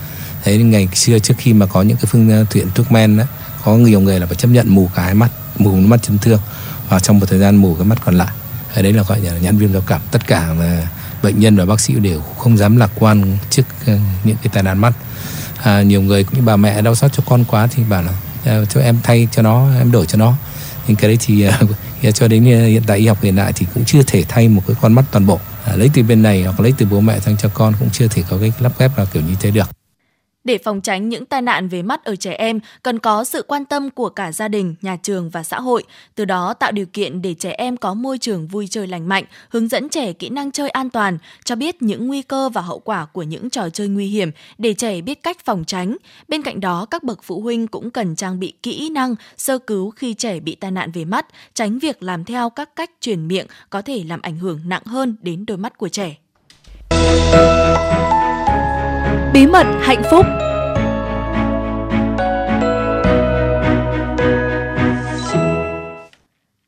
thế 0.43 0.57
nên 0.57 0.71
ngày 0.71 0.87
xưa 0.93 1.19
trước 1.19 1.33
khi 1.37 1.53
mà 1.53 1.65
có 1.65 1.81
những 1.81 1.97
cái 1.97 2.05
phương 2.05 2.41
uh, 2.41 2.49
tiện 2.53 2.67
thuốc 2.75 2.91
men 2.91 3.17
đó, 3.17 3.23
có 3.63 3.75
nhiều 3.75 3.99
người 3.99 4.19
là 4.19 4.25
phải 4.25 4.35
chấp 4.35 4.47
nhận 4.47 4.69
mù 4.69 4.89
cả 4.95 5.03
hai 5.03 5.13
mắt 5.13 5.31
mù 5.57 5.71
mắt 5.71 6.03
chấn 6.03 6.17
thương 6.17 6.39
và 6.89 6.99
trong 6.99 7.19
một 7.19 7.25
thời 7.29 7.39
gian 7.39 7.55
mù 7.55 7.75
cái 7.75 7.85
mắt 7.85 7.97
còn 8.05 8.15
lại. 8.15 8.33
Ở 8.73 8.81
đấy 8.81 8.93
là 8.93 9.03
gọi 9.03 9.19
là 9.19 9.31
nhãn 9.37 9.57
viêm 9.57 9.73
giao 9.73 9.81
cảm. 9.81 10.01
Tất 10.11 10.27
cả 10.27 10.53
là 10.59 10.87
bệnh 11.23 11.39
nhân 11.39 11.55
và 11.57 11.65
bác 11.65 11.79
sĩ 11.79 11.93
đều 11.93 12.21
không 12.37 12.57
dám 12.57 12.77
lạc 12.77 12.91
quan 12.99 13.37
trước 13.49 13.63
ờ, 13.85 13.97
những 14.23 14.37
cái 14.43 14.49
tai 14.53 14.63
nạn 14.63 14.79
mắt. 14.79 14.93
À, 15.63 15.81
nhiều 15.81 16.01
người 16.01 16.23
cũng 16.23 16.35
như 16.35 16.41
bà 16.45 16.55
mẹ 16.55 16.81
đau 16.81 16.95
xót 16.95 17.13
cho 17.13 17.23
con 17.25 17.43
quá 17.43 17.67
thì 17.67 17.83
bảo 17.83 18.03
là 18.03 18.11
ờ, 18.45 18.65
cho 18.65 18.81
em 18.81 18.97
thay 19.03 19.27
cho 19.31 19.41
nó 19.41 19.69
em 19.77 19.91
đổi 19.91 20.05
cho 20.05 20.17
nó. 20.17 20.33
Nhưng 20.87 20.97
cái 20.97 21.07
đấy 21.07 21.17
thì 21.21 21.47
uh, 21.47 22.13
cho 22.15 22.27
đến 22.27 22.43
hiện 22.43 22.83
tại 22.87 22.97
y 22.97 23.07
học 23.07 23.17
hiện 23.21 23.35
đại 23.35 23.53
thì 23.53 23.65
cũng 23.73 23.85
chưa 23.85 24.03
thể 24.07 24.23
thay 24.27 24.49
một 24.49 24.61
cái 24.67 24.75
con 24.81 24.93
mắt 24.93 25.05
toàn 25.11 25.25
bộ. 25.25 25.39
À, 25.65 25.75
lấy 25.75 25.89
từ 25.93 26.03
bên 26.03 26.21
này 26.21 26.43
hoặc 26.43 26.59
lấy 26.59 26.73
từ 26.77 26.85
bố 26.85 26.99
mẹ 26.99 27.19
sang 27.19 27.37
cho 27.37 27.49
con 27.53 27.73
cũng 27.79 27.89
chưa 27.91 28.07
thể 28.07 28.23
có 28.29 28.37
cái 28.37 28.51
lắp 28.59 28.71
ghép 28.79 28.97
nào 28.97 29.05
kiểu 29.13 29.23
như 29.23 29.35
thế 29.39 29.51
được 29.51 29.76
để 30.47 30.57
phòng 30.57 30.81
tránh 30.81 31.09
những 31.09 31.25
tai 31.25 31.41
nạn 31.41 31.67
về 31.67 31.81
mắt 31.81 32.03
ở 32.03 32.15
trẻ 32.15 32.33
em, 32.33 32.59
cần 32.83 32.99
có 32.99 33.23
sự 33.23 33.43
quan 33.47 33.65
tâm 33.65 33.89
của 33.89 34.09
cả 34.09 34.31
gia 34.31 34.47
đình, 34.47 34.75
nhà 34.81 34.97
trường 35.03 35.29
và 35.29 35.43
xã 35.43 35.59
hội, 35.59 35.83
từ 36.15 36.25
đó 36.25 36.53
tạo 36.53 36.71
điều 36.71 36.85
kiện 36.85 37.21
để 37.21 37.33
trẻ 37.33 37.51
em 37.51 37.77
có 37.77 37.93
môi 37.93 38.17
trường 38.17 38.47
vui 38.47 38.67
chơi 38.67 38.87
lành 38.87 39.07
mạnh, 39.07 39.23
hướng 39.49 39.67
dẫn 39.67 39.89
trẻ 39.89 40.13
kỹ 40.13 40.29
năng 40.29 40.51
chơi 40.51 40.69
an 40.69 40.89
toàn, 40.89 41.17
cho 41.43 41.55
biết 41.55 41.81
những 41.81 42.07
nguy 42.07 42.21
cơ 42.21 42.49
và 42.49 42.61
hậu 42.61 42.79
quả 42.79 43.05
của 43.05 43.23
những 43.23 43.49
trò 43.49 43.69
chơi 43.69 43.87
nguy 43.87 44.07
hiểm 44.07 44.31
để 44.57 44.73
trẻ 44.73 45.01
biết 45.01 45.23
cách 45.23 45.37
phòng 45.45 45.63
tránh. 45.67 45.97
Bên 46.27 46.41
cạnh 46.41 46.59
đó, 46.59 46.85
các 46.85 47.03
bậc 47.03 47.23
phụ 47.23 47.41
huynh 47.41 47.67
cũng 47.67 47.91
cần 47.91 48.15
trang 48.15 48.39
bị 48.39 48.53
kỹ 48.63 48.89
năng 48.89 49.15
sơ 49.37 49.57
cứu 49.57 49.91
khi 49.91 50.13
trẻ 50.13 50.39
bị 50.39 50.55
tai 50.55 50.71
nạn 50.71 50.91
về 50.91 51.05
mắt, 51.05 51.25
tránh 51.53 51.79
việc 51.79 52.03
làm 52.03 52.25
theo 52.25 52.49
các 52.49 52.75
cách 52.75 52.91
truyền 53.01 53.27
miệng 53.27 53.47
có 53.69 53.81
thể 53.81 54.03
làm 54.07 54.21
ảnh 54.21 54.37
hưởng 54.37 54.59
nặng 54.65 54.85
hơn 54.85 55.15
đến 55.21 55.45
đôi 55.45 55.57
mắt 55.57 55.77
của 55.77 55.89
trẻ. 55.89 56.15
Bí 59.37 59.47
mật 59.47 59.65
hạnh 59.81 60.03
phúc. 60.11 60.25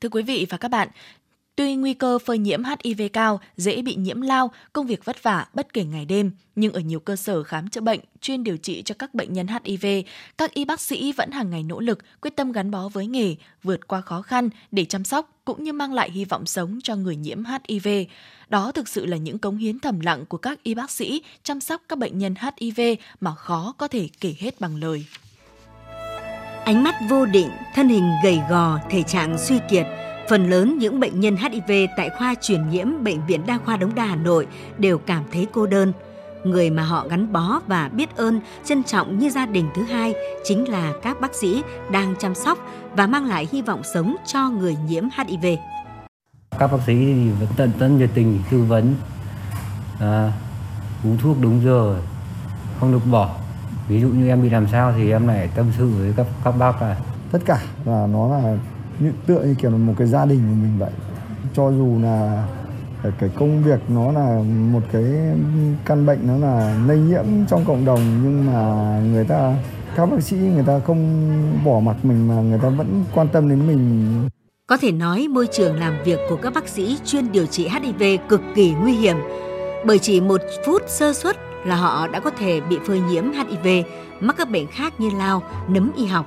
Thưa 0.01 0.09
quý 0.11 0.23
vị 0.23 0.47
và 0.49 0.57
các 0.57 0.71
bạn, 0.71 0.87
Tuy 1.59 1.75
nguy 1.75 1.93
cơ 1.93 2.19
phơi 2.19 2.37
nhiễm 2.37 2.63
HIV 2.63 3.01
cao, 3.13 3.39
dễ 3.57 3.81
bị 3.81 3.95
nhiễm 3.95 4.21
lao, 4.21 4.51
công 4.73 4.87
việc 4.87 5.05
vất 5.05 5.23
vả 5.23 5.45
bất 5.53 5.73
kể 5.73 5.83
ngày 5.83 6.05
đêm, 6.05 6.31
nhưng 6.55 6.73
ở 6.73 6.79
nhiều 6.79 6.99
cơ 6.99 7.15
sở 7.15 7.43
khám 7.43 7.69
chữa 7.69 7.81
bệnh 7.81 7.99
chuyên 8.21 8.43
điều 8.43 8.57
trị 8.57 8.81
cho 8.85 8.95
các 8.99 9.13
bệnh 9.13 9.33
nhân 9.33 9.47
HIV, 9.47 9.85
các 10.37 10.53
y 10.53 10.65
bác 10.65 10.81
sĩ 10.81 11.11
vẫn 11.11 11.31
hàng 11.31 11.49
ngày 11.49 11.63
nỗ 11.63 11.79
lực, 11.79 11.99
quyết 12.21 12.35
tâm 12.35 12.51
gắn 12.51 12.71
bó 12.71 12.89
với 12.89 13.07
nghề, 13.07 13.35
vượt 13.63 13.87
qua 13.87 14.01
khó 14.01 14.21
khăn 14.21 14.49
để 14.71 14.85
chăm 14.85 15.03
sóc 15.03 15.39
cũng 15.45 15.63
như 15.63 15.73
mang 15.73 15.93
lại 15.93 16.11
hy 16.11 16.25
vọng 16.25 16.45
sống 16.45 16.79
cho 16.83 16.95
người 16.95 17.15
nhiễm 17.15 17.43
HIV. 17.45 17.87
Đó 18.49 18.71
thực 18.71 18.87
sự 18.87 19.05
là 19.05 19.17
những 19.17 19.37
cống 19.37 19.57
hiến 19.57 19.79
thầm 19.79 19.99
lặng 19.99 20.25
của 20.25 20.37
các 20.37 20.63
y 20.63 20.73
bác 20.73 20.91
sĩ 20.91 21.21
chăm 21.43 21.59
sóc 21.59 21.81
các 21.89 21.99
bệnh 21.99 22.17
nhân 22.17 22.35
HIV 22.57 22.81
mà 23.19 23.35
khó 23.35 23.73
có 23.77 23.87
thể 23.87 24.09
kể 24.19 24.35
hết 24.39 24.61
bằng 24.61 24.75
lời. 24.75 25.05
Ánh 26.65 26.83
mắt 26.83 26.95
vô 27.09 27.25
định, 27.25 27.49
thân 27.75 27.89
hình 27.89 28.09
gầy 28.23 28.39
gò, 28.49 28.79
thể 28.89 29.03
trạng 29.03 29.37
suy 29.37 29.59
kiệt, 29.69 29.85
phần 30.29 30.49
lớn 30.49 30.77
những 30.77 30.99
bệnh 30.99 31.19
nhân 31.19 31.35
HIV 31.35 31.71
tại 31.97 32.09
khoa 32.09 32.35
truyền 32.41 32.69
nhiễm 32.69 33.03
Bệnh 33.03 33.25
viện 33.25 33.41
Đa 33.45 33.59
khoa 33.65 33.77
Đống 33.77 33.95
Đa 33.95 34.05
Hà 34.05 34.15
Nội 34.15 34.47
đều 34.77 34.97
cảm 34.97 35.23
thấy 35.31 35.47
cô 35.53 35.67
đơn. 35.67 35.93
Người 36.43 36.69
mà 36.69 36.83
họ 36.83 37.07
gắn 37.09 37.33
bó 37.33 37.61
và 37.67 37.89
biết 37.89 38.15
ơn, 38.15 38.41
trân 38.65 38.83
trọng 38.83 39.19
như 39.19 39.29
gia 39.29 39.45
đình 39.45 39.69
thứ 39.75 39.83
hai 39.83 40.13
chính 40.43 40.69
là 40.69 40.93
các 41.03 41.21
bác 41.21 41.35
sĩ 41.35 41.63
đang 41.91 42.15
chăm 42.19 42.35
sóc 42.35 42.57
và 42.95 43.07
mang 43.07 43.25
lại 43.25 43.47
hy 43.51 43.61
vọng 43.61 43.81
sống 43.93 44.15
cho 44.25 44.49
người 44.49 44.77
nhiễm 44.87 45.03
HIV. 45.17 45.45
Các 46.59 46.71
bác 46.71 46.77
sĩ 46.87 46.95
vẫn 47.39 47.49
tận 47.57 47.71
tâm 47.79 47.97
nhiệt 47.97 48.09
tình 48.13 48.41
tư 48.51 48.63
vấn, 48.63 48.95
à, 49.99 50.31
uống 51.03 51.17
thuốc 51.17 51.37
đúng 51.41 51.61
giờ, 51.63 52.01
không 52.79 52.91
được 52.91 53.11
bỏ. 53.11 53.35
Ví 53.87 54.01
dụ 54.01 54.07
như 54.07 54.27
em 54.27 54.43
bị 54.43 54.49
làm 54.49 54.67
sao 54.67 54.93
thì 54.97 55.11
em 55.11 55.27
lại 55.27 55.49
tâm 55.55 55.65
sự 55.77 55.89
với 55.89 56.13
các 56.17 56.27
các 56.43 56.51
bác 56.51 56.81
là 56.81 56.97
tất 57.31 57.39
cả 57.45 57.61
là 57.85 58.07
nó 58.07 58.37
là 58.37 58.57
như 58.99 59.11
tựa 59.25 59.41
như 59.41 59.55
kiểu 59.61 59.71
là 59.71 59.77
một 59.77 59.93
cái 59.97 60.07
gia 60.07 60.25
đình 60.25 60.39
của 60.39 60.55
mình 60.61 60.79
vậy. 60.79 60.91
Cho 61.53 61.71
dù 61.71 61.99
là 62.03 62.47
cái 63.19 63.29
công 63.39 63.63
việc 63.63 63.79
nó 63.87 64.11
là 64.11 64.41
một 64.71 64.81
cái 64.91 65.03
căn 65.85 66.05
bệnh 66.05 66.19
nó 66.27 66.37
là 66.47 66.77
lây 66.87 66.97
nhiễm 66.97 67.25
trong 67.49 67.65
cộng 67.65 67.85
đồng 67.85 67.99
nhưng 68.23 68.45
mà 68.45 68.99
người 69.11 69.25
ta 69.25 69.55
các 69.95 70.05
bác 70.05 70.23
sĩ 70.23 70.35
người 70.35 70.63
ta 70.67 70.79
không 70.79 71.31
bỏ 71.65 71.79
mặt 71.79 71.95
mình 72.03 72.27
mà 72.27 72.35
người 72.35 72.59
ta 72.63 72.69
vẫn 72.69 73.03
quan 73.15 73.27
tâm 73.27 73.49
đến 73.49 73.67
mình. 73.67 74.29
Có 74.67 74.77
thể 74.77 74.91
nói 74.91 75.27
môi 75.27 75.47
trường 75.47 75.75
làm 75.75 75.93
việc 76.05 76.19
của 76.29 76.35
các 76.35 76.53
bác 76.53 76.67
sĩ 76.67 76.97
chuyên 77.05 77.31
điều 77.31 77.45
trị 77.45 77.67
HIV 77.67 78.03
cực 78.29 78.41
kỳ 78.55 78.73
nguy 78.81 78.93
hiểm. 78.93 79.17
Bởi 79.85 79.99
chỉ 79.99 80.21
một 80.21 80.41
phút 80.65 80.81
sơ 80.87 81.13
suất 81.13 81.37
là 81.65 81.75
họ 81.75 82.07
đã 82.07 82.19
có 82.19 82.31
thể 82.39 82.61
bị 82.69 82.77
phơi 82.87 83.01
nhiễm 83.01 83.23
HIV, 83.31 83.67
mắc 84.19 84.35
các 84.37 84.49
bệnh 84.49 84.67
khác 84.67 84.93
như 84.99 85.09
lao, 85.17 85.41
nấm 85.69 85.91
y 85.97 86.05
học. 86.05 86.25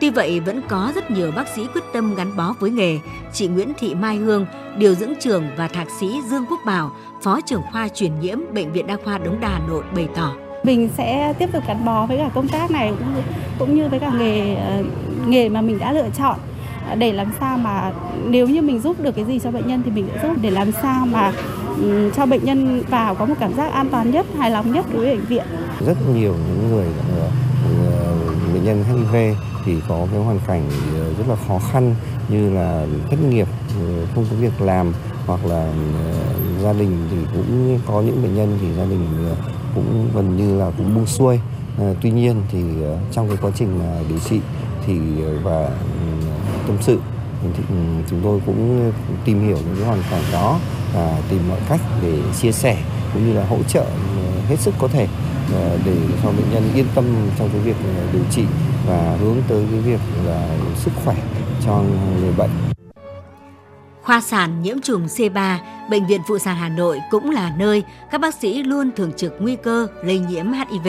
Tuy 0.00 0.10
vậy 0.10 0.40
vẫn 0.40 0.62
có 0.68 0.92
rất 0.94 1.10
nhiều 1.10 1.32
bác 1.36 1.48
sĩ 1.48 1.66
quyết 1.74 1.84
tâm 1.92 2.14
gắn 2.14 2.36
bó 2.36 2.54
với 2.60 2.70
nghề. 2.70 2.98
Chị 3.32 3.48
Nguyễn 3.48 3.72
Thị 3.78 3.94
Mai 3.94 4.16
Hương, 4.16 4.46
điều 4.78 4.94
dưỡng 4.94 5.14
trưởng 5.20 5.44
và 5.56 5.68
thạc 5.68 5.86
sĩ 6.00 6.20
Dương 6.30 6.44
Quốc 6.50 6.60
Bảo, 6.66 6.90
phó 7.22 7.40
trưởng 7.40 7.62
khoa 7.72 7.88
truyền 7.88 8.20
nhiễm 8.20 8.38
bệnh 8.54 8.72
viện 8.72 8.86
đa 8.86 8.96
khoa 9.04 9.18
Đống 9.18 9.40
Đà 9.40 9.48
Hà 9.48 9.60
Nội 9.68 9.84
bày 9.94 10.08
tỏ 10.14 10.34
mình 10.64 10.88
sẽ 10.96 11.34
tiếp 11.38 11.48
tục 11.52 11.62
gắn 11.68 11.84
bó 11.84 12.06
với 12.06 12.16
cả 12.16 12.30
công 12.34 12.48
tác 12.48 12.70
này 12.70 12.92
cũng 12.98 13.14
như, 13.14 13.22
cũng 13.58 13.76
như 13.76 13.88
với 13.88 13.98
cả 13.98 14.12
nghề 14.18 14.54
ờ, 14.54 14.82
nghề 15.26 15.48
mà 15.48 15.60
mình 15.60 15.78
đã 15.78 15.92
lựa 15.92 16.08
chọn 16.18 16.38
để 16.98 17.12
làm 17.12 17.32
sao 17.40 17.58
mà 17.58 17.92
nếu 18.24 18.48
như 18.48 18.62
mình 18.62 18.80
giúp 18.80 19.00
được 19.00 19.16
cái 19.16 19.24
gì 19.24 19.38
cho 19.38 19.50
bệnh 19.50 19.66
nhân 19.66 19.82
thì 19.84 19.90
mình 19.90 20.08
sẽ 20.14 20.28
giúp 20.28 20.36
để 20.42 20.50
làm 20.50 20.72
sao 20.72 21.06
mà 21.06 21.32
cho 22.16 22.26
bệnh 22.26 22.44
nhân 22.44 22.82
vào 22.90 23.14
có 23.14 23.24
một 23.24 23.34
cảm 23.40 23.54
giác 23.54 23.72
an 23.72 23.88
toàn 23.90 24.10
nhất, 24.10 24.26
hài 24.38 24.50
lòng 24.50 24.72
nhất 24.72 24.86
đối 24.92 25.04
với 25.04 25.16
bệnh 25.16 25.24
viện. 25.24 25.44
Rất 25.86 25.96
nhiều 26.14 26.34
những 26.48 26.68
người 26.70 26.86
bệnh 26.86 27.30
nhân 28.68 28.84
HIV 28.84 29.36
thì 29.64 29.76
có 29.88 30.06
cái 30.12 30.20
hoàn 30.20 30.40
cảnh 30.46 30.62
ờ, 30.94 31.14
rất 31.18 31.24
là 31.28 31.36
khó 31.48 31.58
khăn 31.72 31.94
như 32.28 32.50
là 32.50 32.86
thất 33.10 33.16
nghiệp, 33.30 33.48
ờ, 33.80 34.06
không 34.14 34.26
có 34.30 34.36
việc 34.36 34.60
làm 34.60 34.92
hoặc 35.26 35.46
là 35.46 35.72
ờ, 36.04 36.14
gia 36.62 36.72
đình 36.72 37.08
thì 37.10 37.16
cũng 37.32 37.80
có 37.86 38.00
những 38.00 38.22
bệnh 38.22 38.34
nhân 38.34 38.58
thì 38.60 38.74
gia 38.74 38.84
đình 38.84 39.06
cũng 39.74 40.08
gần 40.14 40.36
như 40.36 40.58
là 40.58 40.70
cũng 40.76 40.94
buông 40.94 41.06
xuôi. 41.06 41.40
Tuy 42.00 42.10
nhiên 42.10 42.42
thì 42.52 42.58
trong 43.12 43.28
cái 43.28 43.36
quá 43.42 43.50
trình 43.54 43.80
điều 44.08 44.18
trị 44.18 44.40
thì 44.86 44.98
và 45.42 45.64
ừ, 45.66 46.28
tâm 46.66 46.76
sự 46.80 46.98
thì 47.42 47.48
ừ, 47.68 47.74
chúng 48.10 48.20
tôi 48.22 48.40
cũng 48.46 48.92
tìm 49.24 49.40
hiểu 49.40 49.56
những 49.56 49.76
cái 49.78 49.86
hoàn 49.86 50.02
cảnh 50.10 50.22
đó 50.32 50.58
và 50.94 51.18
tìm 51.30 51.40
mọi 51.48 51.58
cách 51.68 51.80
để 52.02 52.18
chia 52.40 52.52
sẻ 52.52 52.76
cũng 53.12 53.26
như 53.26 53.32
là 53.32 53.46
hỗ 53.46 53.56
trợ 53.68 53.80
ừ, 53.82 54.40
hết 54.48 54.56
sức 54.60 54.74
có 54.78 54.88
thể 54.88 55.06
Ờ, 55.54 55.78
để 55.86 55.96
cho 56.22 56.28
bệnh 56.28 56.50
nhân 56.52 56.62
yên 56.74 56.86
tâm 56.94 57.04
trong 57.38 57.48
cái 57.52 57.60
việc 57.60 57.76
ờ, 57.96 58.12
điều 58.12 58.24
trị 58.30 58.42
và 58.86 59.16
hướng 59.20 59.36
tới 59.48 59.64
cái 59.70 59.80
việc 59.80 60.00
là 60.26 60.48
sức 60.76 60.90
khỏe 61.04 61.16
cho 61.64 61.82
người 62.20 62.32
bệnh. 62.38 62.50
Khoa 64.02 64.20
sản 64.20 64.62
nhiễm 64.62 64.80
trùng 64.80 65.06
C3, 65.06 65.56
Bệnh 65.90 66.06
viện 66.06 66.20
Phụ 66.28 66.38
sản 66.38 66.56
Hà 66.56 66.68
Nội 66.68 67.00
cũng 67.10 67.30
là 67.30 67.52
nơi 67.58 67.82
các 68.10 68.20
bác 68.20 68.34
sĩ 68.34 68.62
luôn 68.62 68.90
thường 68.96 69.12
trực 69.16 69.32
nguy 69.40 69.56
cơ 69.56 69.86
lây 70.02 70.18
nhiễm 70.18 70.46
HIV 70.52 70.88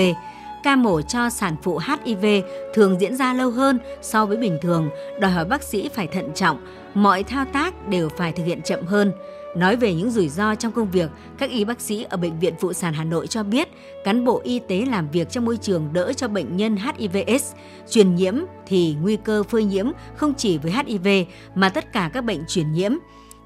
ca 0.64 0.76
mổ 0.76 1.02
cho 1.02 1.30
sản 1.30 1.56
phụ 1.64 1.80
HIV 1.80 2.26
thường 2.74 3.02
diễn 3.02 3.16
ra 3.16 3.34
lâu 3.34 3.52
hơn 3.52 3.80
so 4.02 4.26
với 4.26 4.38
bình 4.38 4.58
thường, 4.62 4.90
đòi 5.20 5.32
hỏi 5.32 5.46
bác 5.46 5.64
sĩ 5.64 5.90
phải 5.94 6.08
thận 6.08 6.32
trọng, 6.36 6.58
mọi 6.94 7.24
thao 7.24 7.46
tác 7.54 7.88
đều 7.88 8.10
phải 8.18 8.32
thực 8.32 8.44
hiện 8.44 8.62
chậm 8.62 8.86
hơn. 8.86 9.12
Nói 9.56 9.76
về 9.76 9.94
những 9.94 10.12
rủi 10.12 10.30
ro 10.30 10.56
trong 10.56 10.72
công 10.72 10.92
việc, 10.92 11.10
các 11.38 11.50
y 11.50 11.66
bác 11.66 11.82
sĩ 11.82 12.04
ở 12.04 12.18
Bệnh 12.18 12.40
viện 12.40 12.54
Phụ 12.60 12.74
sản 12.74 12.94
Hà 12.94 13.04
Nội 13.04 13.28
cho 13.28 13.44
biết, 13.44 13.70
cán 14.04 14.26
bộ 14.26 14.42
y 14.44 14.60
tế 14.60 14.86
làm 14.86 15.10
việc 15.12 15.30
trong 15.30 15.46
môi 15.46 15.58
trường 15.58 15.90
đỡ 15.94 16.14
cho 16.14 16.28
bệnh 16.28 16.58
nhân 16.58 16.78
HIVS, 16.78 17.54
truyền 17.90 18.16
nhiễm 18.16 18.36
thì 18.68 18.96
nguy 19.02 19.16
cơ 19.16 19.44
phơi 19.44 19.64
nhiễm 19.64 19.92
không 20.16 20.34
chỉ 20.34 20.58
với 20.58 20.72
HIV 20.72 21.08
mà 21.56 21.70
tất 21.70 21.94
cả 21.94 22.10
các 22.14 22.22
bệnh 22.22 22.46
truyền 22.48 22.72
nhiễm. 22.72 22.92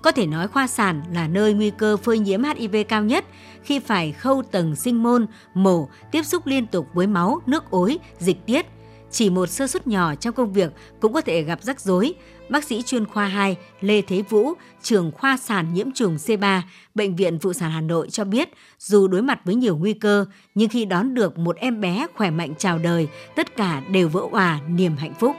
Có 0.01 0.11
thể 0.11 0.25
nói 0.25 0.47
khoa 0.47 0.67
sản 0.67 1.03
là 1.13 1.27
nơi 1.27 1.53
nguy 1.53 1.69
cơ 1.69 1.97
phơi 1.97 2.19
nhiễm 2.19 2.43
HIV 2.43 2.75
cao 2.89 3.03
nhất 3.03 3.25
khi 3.63 3.79
phải 3.79 4.11
khâu 4.11 4.43
tầng 4.51 4.75
sinh 4.75 5.03
môn, 5.03 5.25
mổ, 5.53 5.87
tiếp 6.11 6.23
xúc 6.23 6.47
liên 6.47 6.67
tục 6.67 6.87
với 6.93 7.07
máu, 7.07 7.41
nước 7.45 7.69
ối, 7.69 7.99
dịch 8.19 8.45
tiết. 8.45 8.65
Chỉ 9.13 9.29
một 9.29 9.49
sơ 9.49 9.67
suất 9.67 9.87
nhỏ 9.87 10.15
trong 10.15 10.33
công 10.33 10.53
việc 10.53 10.71
cũng 10.99 11.13
có 11.13 11.21
thể 11.21 11.41
gặp 11.41 11.59
rắc 11.61 11.79
rối. 11.79 12.13
Bác 12.49 12.63
sĩ 12.63 12.81
chuyên 12.81 13.05
khoa 13.05 13.27
2 13.27 13.55
Lê 13.81 14.01
Thế 14.01 14.21
Vũ, 14.29 14.53
trưởng 14.81 15.11
khoa 15.11 15.37
sản 15.37 15.73
nhiễm 15.73 15.91
trùng 15.91 16.15
C3, 16.15 16.61
Bệnh 16.95 17.15
viện 17.15 17.39
Phụ 17.39 17.53
sản 17.53 17.71
Hà 17.71 17.81
Nội 17.81 18.09
cho 18.09 18.23
biết, 18.23 18.49
dù 18.79 19.07
đối 19.07 19.21
mặt 19.21 19.39
với 19.45 19.55
nhiều 19.55 19.77
nguy 19.77 19.93
cơ, 19.93 20.25
nhưng 20.55 20.69
khi 20.69 20.85
đón 20.85 21.13
được 21.13 21.37
một 21.37 21.55
em 21.55 21.81
bé 21.81 22.07
khỏe 22.15 22.31
mạnh 22.31 22.53
chào 22.57 22.77
đời, 22.77 23.07
tất 23.35 23.55
cả 23.55 23.81
đều 23.91 24.09
vỡ 24.09 24.21
hòa 24.31 24.59
niềm 24.67 24.95
hạnh 24.97 25.13
phúc. 25.19 25.35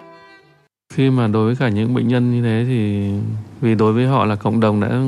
Khi 0.92 1.10
mà 1.10 1.28
đối 1.28 1.46
với 1.46 1.56
cả 1.56 1.68
những 1.68 1.94
bệnh 1.94 2.08
nhân 2.08 2.32
như 2.32 2.42
thế 2.42 2.64
thì 2.68 3.10
vì 3.60 3.74
đối 3.74 3.92
với 3.92 4.06
họ 4.06 4.24
là 4.24 4.36
cộng 4.36 4.60
đồng 4.60 4.80
đã 4.80 5.02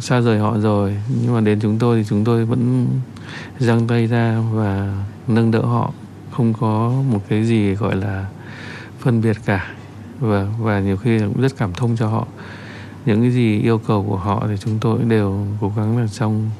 xa 0.00 0.20
rời 0.20 0.38
họ 0.38 0.58
rồi 0.58 0.96
nhưng 1.22 1.34
mà 1.34 1.40
đến 1.40 1.58
chúng 1.62 1.78
tôi 1.78 1.98
thì 1.98 2.06
chúng 2.08 2.24
tôi 2.24 2.44
vẫn 2.44 2.86
giang 3.58 3.86
tay 3.86 4.06
ra 4.06 4.40
và 4.52 5.04
nâng 5.28 5.50
đỡ 5.50 5.60
họ 5.60 5.92
không 6.36 6.52
có 6.60 6.92
một 7.10 7.20
cái 7.28 7.44
gì 7.44 7.74
gọi 7.74 7.96
là 7.96 8.26
phân 8.98 9.20
biệt 9.20 9.36
cả. 9.44 9.74
Và 10.20 10.46
và 10.60 10.80
nhiều 10.80 10.96
khi 10.96 11.18
cũng 11.18 11.40
rất 11.40 11.56
cảm 11.58 11.72
thông 11.72 11.96
cho 11.96 12.08
họ. 12.08 12.26
Những 13.06 13.20
cái 13.20 13.30
gì 13.30 13.60
yêu 13.60 13.78
cầu 13.78 14.04
của 14.08 14.16
họ 14.16 14.44
thì 14.48 14.54
chúng 14.60 14.78
tôi 14.80 14.98
đều 15.08 15.46
cố 15.60 15.72
gắng 15.76 15.98
là 15.98 16.06
trong 16.08 16.50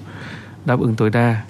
đáp 0.65 0.81
ứng 0.81 0.95
tối 0.95 1.11
đa. 1.11 1.45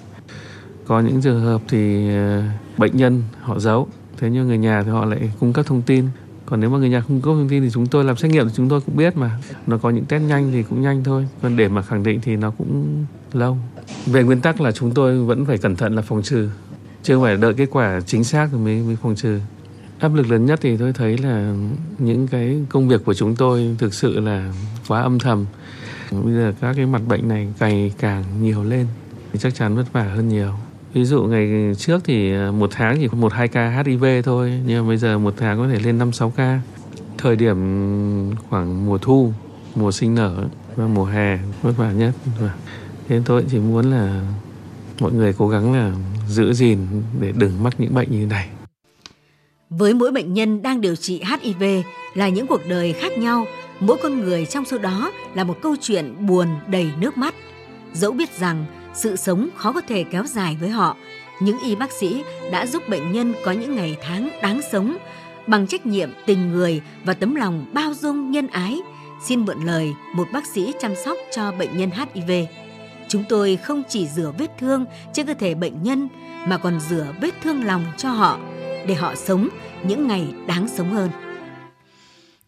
Có 0.87 0.99
những 0.99 1.21
trường 1.21 1.41
hợp 1.41 1.61
thì 1.67 2.09
ờ, 2.15 2.43
bệnh 2.77 2.97
nhân 2.97 3.23
họ 3.41 3.59
giấu, 3.59 3.87
thế 4.17 4.29
nhưng 4.29 4.47
người 4.47 4.57
nhà 4.57 4.83
thì 4.83 4.89
họ 4.89 5.05
lại 5.05 5.31
cung 5.39 5.53
cấp 5.53 5.65
thông 5.65 5.81
tin. 5.81 6.05
Còn 6.45 6.59
nếu 6.59 6.69
mà 6.69 6.77
người 6.77 6.89
nhà 6.89 7.01
không 7.01 7.21
cấp 7.21 7.33
thông 7.33 7.49
tin 7.49 7.63
thì 7.63 7.69
chúng 7.69 7.87
tôi 7.87 8.03
làm 8.03 8.17
xét 8.17 8.31
nghiệm 8.31 8.47
thì 8.47 8.53
chúng 8.55 8.69
tôi 8.69 8.81
cũng 8.81 8.97
biết 8.97 9.17
mà. 9.17 9.39
Nó 9.67 9.77
có 9.77 9.89
những 9.89 10.05
test 10.05 10.23
nhanh 10.23 10.51
thì 10.51 10.63
cũng 10.63 10.81
nhanh 10.81 11.03
thôi. 11.03 11.27
Còn 11.41 11.57
để 11.57 11.67
mà 11.67 11.81
khẳng 11.81 12.03
định 12.03 12.19
thì 12.23 12.35
nó 12.35 12.51
cũng 12.51 13.05
lâu. 13.33 13.57
Về 14.05 14.23
nguyên 14.23 14.41
tắc 14.41 14.61
là 14.61 14.71
chúng 14.71 14.93
tôi 14.93 15.23
vẫn 15.23 15.45
phải 15.45 15.57
cẩn 15.57 15.75
thận 15.75 15.95
là 15.95 16.01
phòng 16.01 16.21
trừ 16.21 16.49
chứ 17.05 17.15
không 17.15 17.23
phải 17.23 17.37
đợi 17.37 17.53
kết 17.53 17.67
quả 17.71 17.99
chính 18.05 18.23
xác 18.23 18.47
rồi 18.51 18.61
mới 18.61 18.75
mới 18.75 18.95
phòng 19.01 19.15
trừ. 19.15 19.39
Áp 19.99 20.13
lực 20.13 20.31
lớn 20.31 20.45
nhất 20.45 20.59
thì 20.61 20.77
tôi 20.77 20.93
thấy 20.93 21.17
là 21.17 21.53
những 21.97 22.27
cái 22.27 22.57
công 22.69 22.87
việc 22.87 23.05
của 23.05 23.13
chúng 23.13 23.35
tôi 23.35 23.75
thực 23.77 23.93
sự 23.93 24.19
là 24.19 24.53
quá 24.87 25.01
âm 25.01 25.19
thầm. 25.19 25.45
Bây 26.11 26.33
giờ 26.33 26.53
các 26.61 26.73
cái 26.75 26.85
mặt 26.85 27.01
bệnh 27.07 27.27
này 27.27 27.47
ngày 27.59 27.93
càng 27.99 28.23
nhiều 28.41 28.63
lên, 28.63 28.87
thì 29.33 29.39
chắc 29.39 29.55
chắn 29.55 29.75
vất 29.75 29.93
vả 29.93 30.03
hơn 30.03 30.29
nhiều. 30.29 30.51
Ví 30.93 31.05
dụ 31.05 31.23
ngày 31.23 31.75
trước 31.77 32.01
thì 32.03 32.33
à, 32.33 32.51
một 32.51 32.69
tháng 32.73 32.97
chỉ 32.99 33.07
có 33.07 33.17
một, 33.17 33.33
hai 33.33 33.47
ca 33.47 33.69
HIV 33.69 34.05
thôi, 34.23 34.61
nhưng 34.65 34.83
mà 34.83 34.87
bây 34.87 34.97
giờ 34.97 35.19
một 35.19 35.33
tháng 35.37 35.57
có 35.57 35.67
thể 35.67 35.79
lên 35.79 35.97
năm, 35.97 36.11
sáu 36.11 36.29
ca. 36.29 36.61
Thời 37.17 37.35
điểm 37.35 37.55
khoảng 38.49 38.85
mùa 38.85 38.97
thu, 38.97 39.33
mùa 39.75 39.91
sinh 39.91 40.15
nở 40.15 40.47
và 40.75 40.87
mùa 40.87 41.05
hè, 41.05 41.37
vất 41.61 41.77
vả 41.77 41.91
nhất 41.91 42.13
thế 43.07 43.21
tôi 43.25 43.45
chỉ 43.51 43.59
muốn 43.59 43.91
là 43.91 44.21
mọi 44.99 45.11
người 45.11 45.33
cố 45.37 45.47
gắng 45.47 45.73
là 45.73 45.91
giữ 46.29 46.53
gìn 46.53 46.79
để 47.21 47.33
đừng 47.35 47.63
mắc 47.63 47.73
những 47.77 47.93
bệnh 47.93 48.11
như 48.11 48.25
này. 48.25 48.49
Với 49.69 49.93
mỗi 49.93 50.11
bệnh 50.11 50.33
nhân 50.33 50.61
đang 50.61 50.81
điều 50.81 50.95
trị 50.95 51.21
HIV 51.23 51.63
là 52.13 52.29
những 52.29 52.47
cuộc 52.47 52.61
đời 52.67 52.93
khác 52.93 53.17
nhau, 53.17 53.45
mỗi 53.79 53.97
con 54.03 54.19
người 54.19 54.45
trong 54.45 54.65
số 54.65 54.77
đó 54.77 55.11
là 55.33 55.43
một 55.43 55.57
câu 55.61 55.75
chuyện 55.81 56.27
buồn 56.27 56.47
đầy 56.67 56.89
nước 56.99 57.17
mắt. 57.17 57.35
Dẫu 57.93 58.11
biết 58.11 58.39
rằng 58.39 58.65
sự 58.93 59.15
sống 59.15 59.49
khó 59.55 59.71
có 59.71 59.81
thể 59.81 60.03
kéo 60.03 60.23
dài 60.25 60.57
với 60.59 60.69
họ 60.69 60.97
những 61.39 61.59
y 61.59 61.75
bác 61.75 61.91
sĩ 61.91 62.23
đã 62.51 62.65
giúp 62.65 62.83
bệnh 62.89 63.11
nhân 63.11 63.33
có 63.45 63.51
những 63.51 63.75
ngày 63.75 63.97
tháng 64.01 64.29
đáng 64.41 64.61
sống 64.71 64.97
bằng 65.47 65.67
trách 65.67 65.85
nhiệm 65.85 66.09
tình 66.25 66.51
người 66.51 66.81
và 67.05 67.13
tấm 67.13 67.35
lòng 67.35 67.65
bao 67.73 67.93
dung 67.93 68.31
nhân 68.31 68.47
ái. 68.47 68.79
Xin 69.25 69.45
mượn 69.45 69.57
lời 69.63 69.93
một 70.15 70.27
bác 70.33 70.45
sĩ 70.45 70.73
chăm 70.79 70.95
sóc 71.05 71.17
cho 71.35 71.51
bệnh 71.51 71.77
nhân 71.77 71.89
hiv 72.13 72.31
chúng 73.15 73.23
tôi 73.29 73.55
không 73.55 73.83
chỉ 73.89 74.07
rửa 74.07 74.31
vết 74.37 74.47
thương 74.57 74.85
trên 75.13 75.27
cơ 75.27 75.33
thể 75.33 75.55
bệnh 75.55 75.83
nhân, 75.83 76.07
mà 76.47 76.57
còn 76.57 76.79
rửa 76.79 77.07
vết 77.21 77.31
thương 77.43 77.63
lòng 77.63 77.85
cho 77.97 78.09
họ, 78.09 78.39
để 78.87 78.93
họ 78.93 79.15
sống 79.15 79.49
những 79.83 80.07
ngày 80.07 80.27
đáng 80.47 80.67
sống 80.67 80.93
hơn. 80.93 81.09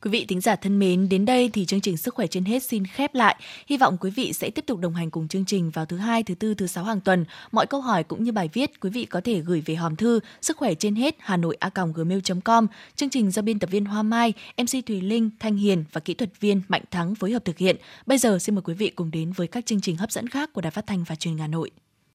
Quý 0.01 0.11
vị 0.11 0.25
thính 0.25 0.41
giả 0.41 0.55
thân 0.55 0.79
mến, 0.79 1.09
đến 1.09 1.25
đây 1.25 1.49
thì 1.53 1.65
chương 1.65 1.81
trình 1.81 1.97
Sức 1.97 2.13
khỏe 2.13 2.27
trên 2.27 2.45
hết 2.45 2.63
xin 2.63 2.85
khép 2.85 3.15
lại. 3.15 3.35
Hy 3.67 3.77
vọng 3.77 3.97
quý 3.99 4.11
vị 4.11 4.33
sẽ 4.33 4.49
tiếp 4.49 4.65
tục 4.65 4.79
đồng 4.79 4.93
hành 4.93 5.11
cùng 5.11 5.27
chương 5.27 5.45
trình 5.45 5.69
vào 5.69 5.85
thứ 5.85 5.97
hai, 5.97 6.23
thứ 6.23 6.35
tư, 6.35 6.53
thứ 6.53 6.67
sáu 6.67 6.83
hàng 6.83 7.01
tuần. 7.01 7.25
Mọi 7.51 7.67
câu 7.67 7.81
hỏi 7.81 8.03
cũng 8.03 8.23
như 8.23 8.31
bài 8.31 8.49
viết 8.53 8.79
quý 8.79 8.89
vị 8.89 9.05
có 9.05 9.21
thể 9.21 9.39
gửi 9.39 9.61
về 9.65 9.75
hòm 9.75 9.95
thư 9.95 10.19
sức 10.41 10.57
khỏe 10.57 10.73
trên 10.73 10.95
hết 10.95 11.15
hà 11.19 11.37
nội 11.37 11.55
a 11.59 11.69
gmail.com. 11.95 12.67
Chương 12.95 13.09
trình 13.09 13.31
do 13.31 13.41
biên 13.41 13.59
tập 13.59 13.69
viên 13.71 13.85
Hoa 13.85 14.03
Mai, 14.03 14.33
MC 14.57 14.85
Thùy 14.85 15.01
Linh, 15.01 15.29
Thanh 15.39 15.55
Hiền 15.55 15.83
và 15.91 16.01
kỹ 16.01 16.13
thuật 16.13 16.39
viên 16.39 16.61
Mạnh 16.67 16.83
Thắng 16.91 17.15
phối 17.15 17.31
hợp 17.31 17.45
thực 17.45 17.57
hiện. 17.57 17.75
Bây 18.05 18.17
giờ 18.17 18.39
xin 18.39 18.55
mời 18.55 18.61
quý 18.61 18.73
vị 18.73 18.89
cùng 18.89 19.11
đến 19.11 19.31
với 19.31 19.47
các 19.47 19.65
chương 19.65 19.81
trình 19.81 19.97
hấp 19.97 20.11
dẫn 20.11 20.29
khác 20.29 20.53
của 20.53 20.61
Đài 20.61 20.71
Phát 20.71 20.87
thanh 20.87 21.03
và 21.03 21.15
Truyền 21.15 21.31
hình 21.31 21.41
Hà 21.41 21.47
Nội. 21.47 21.71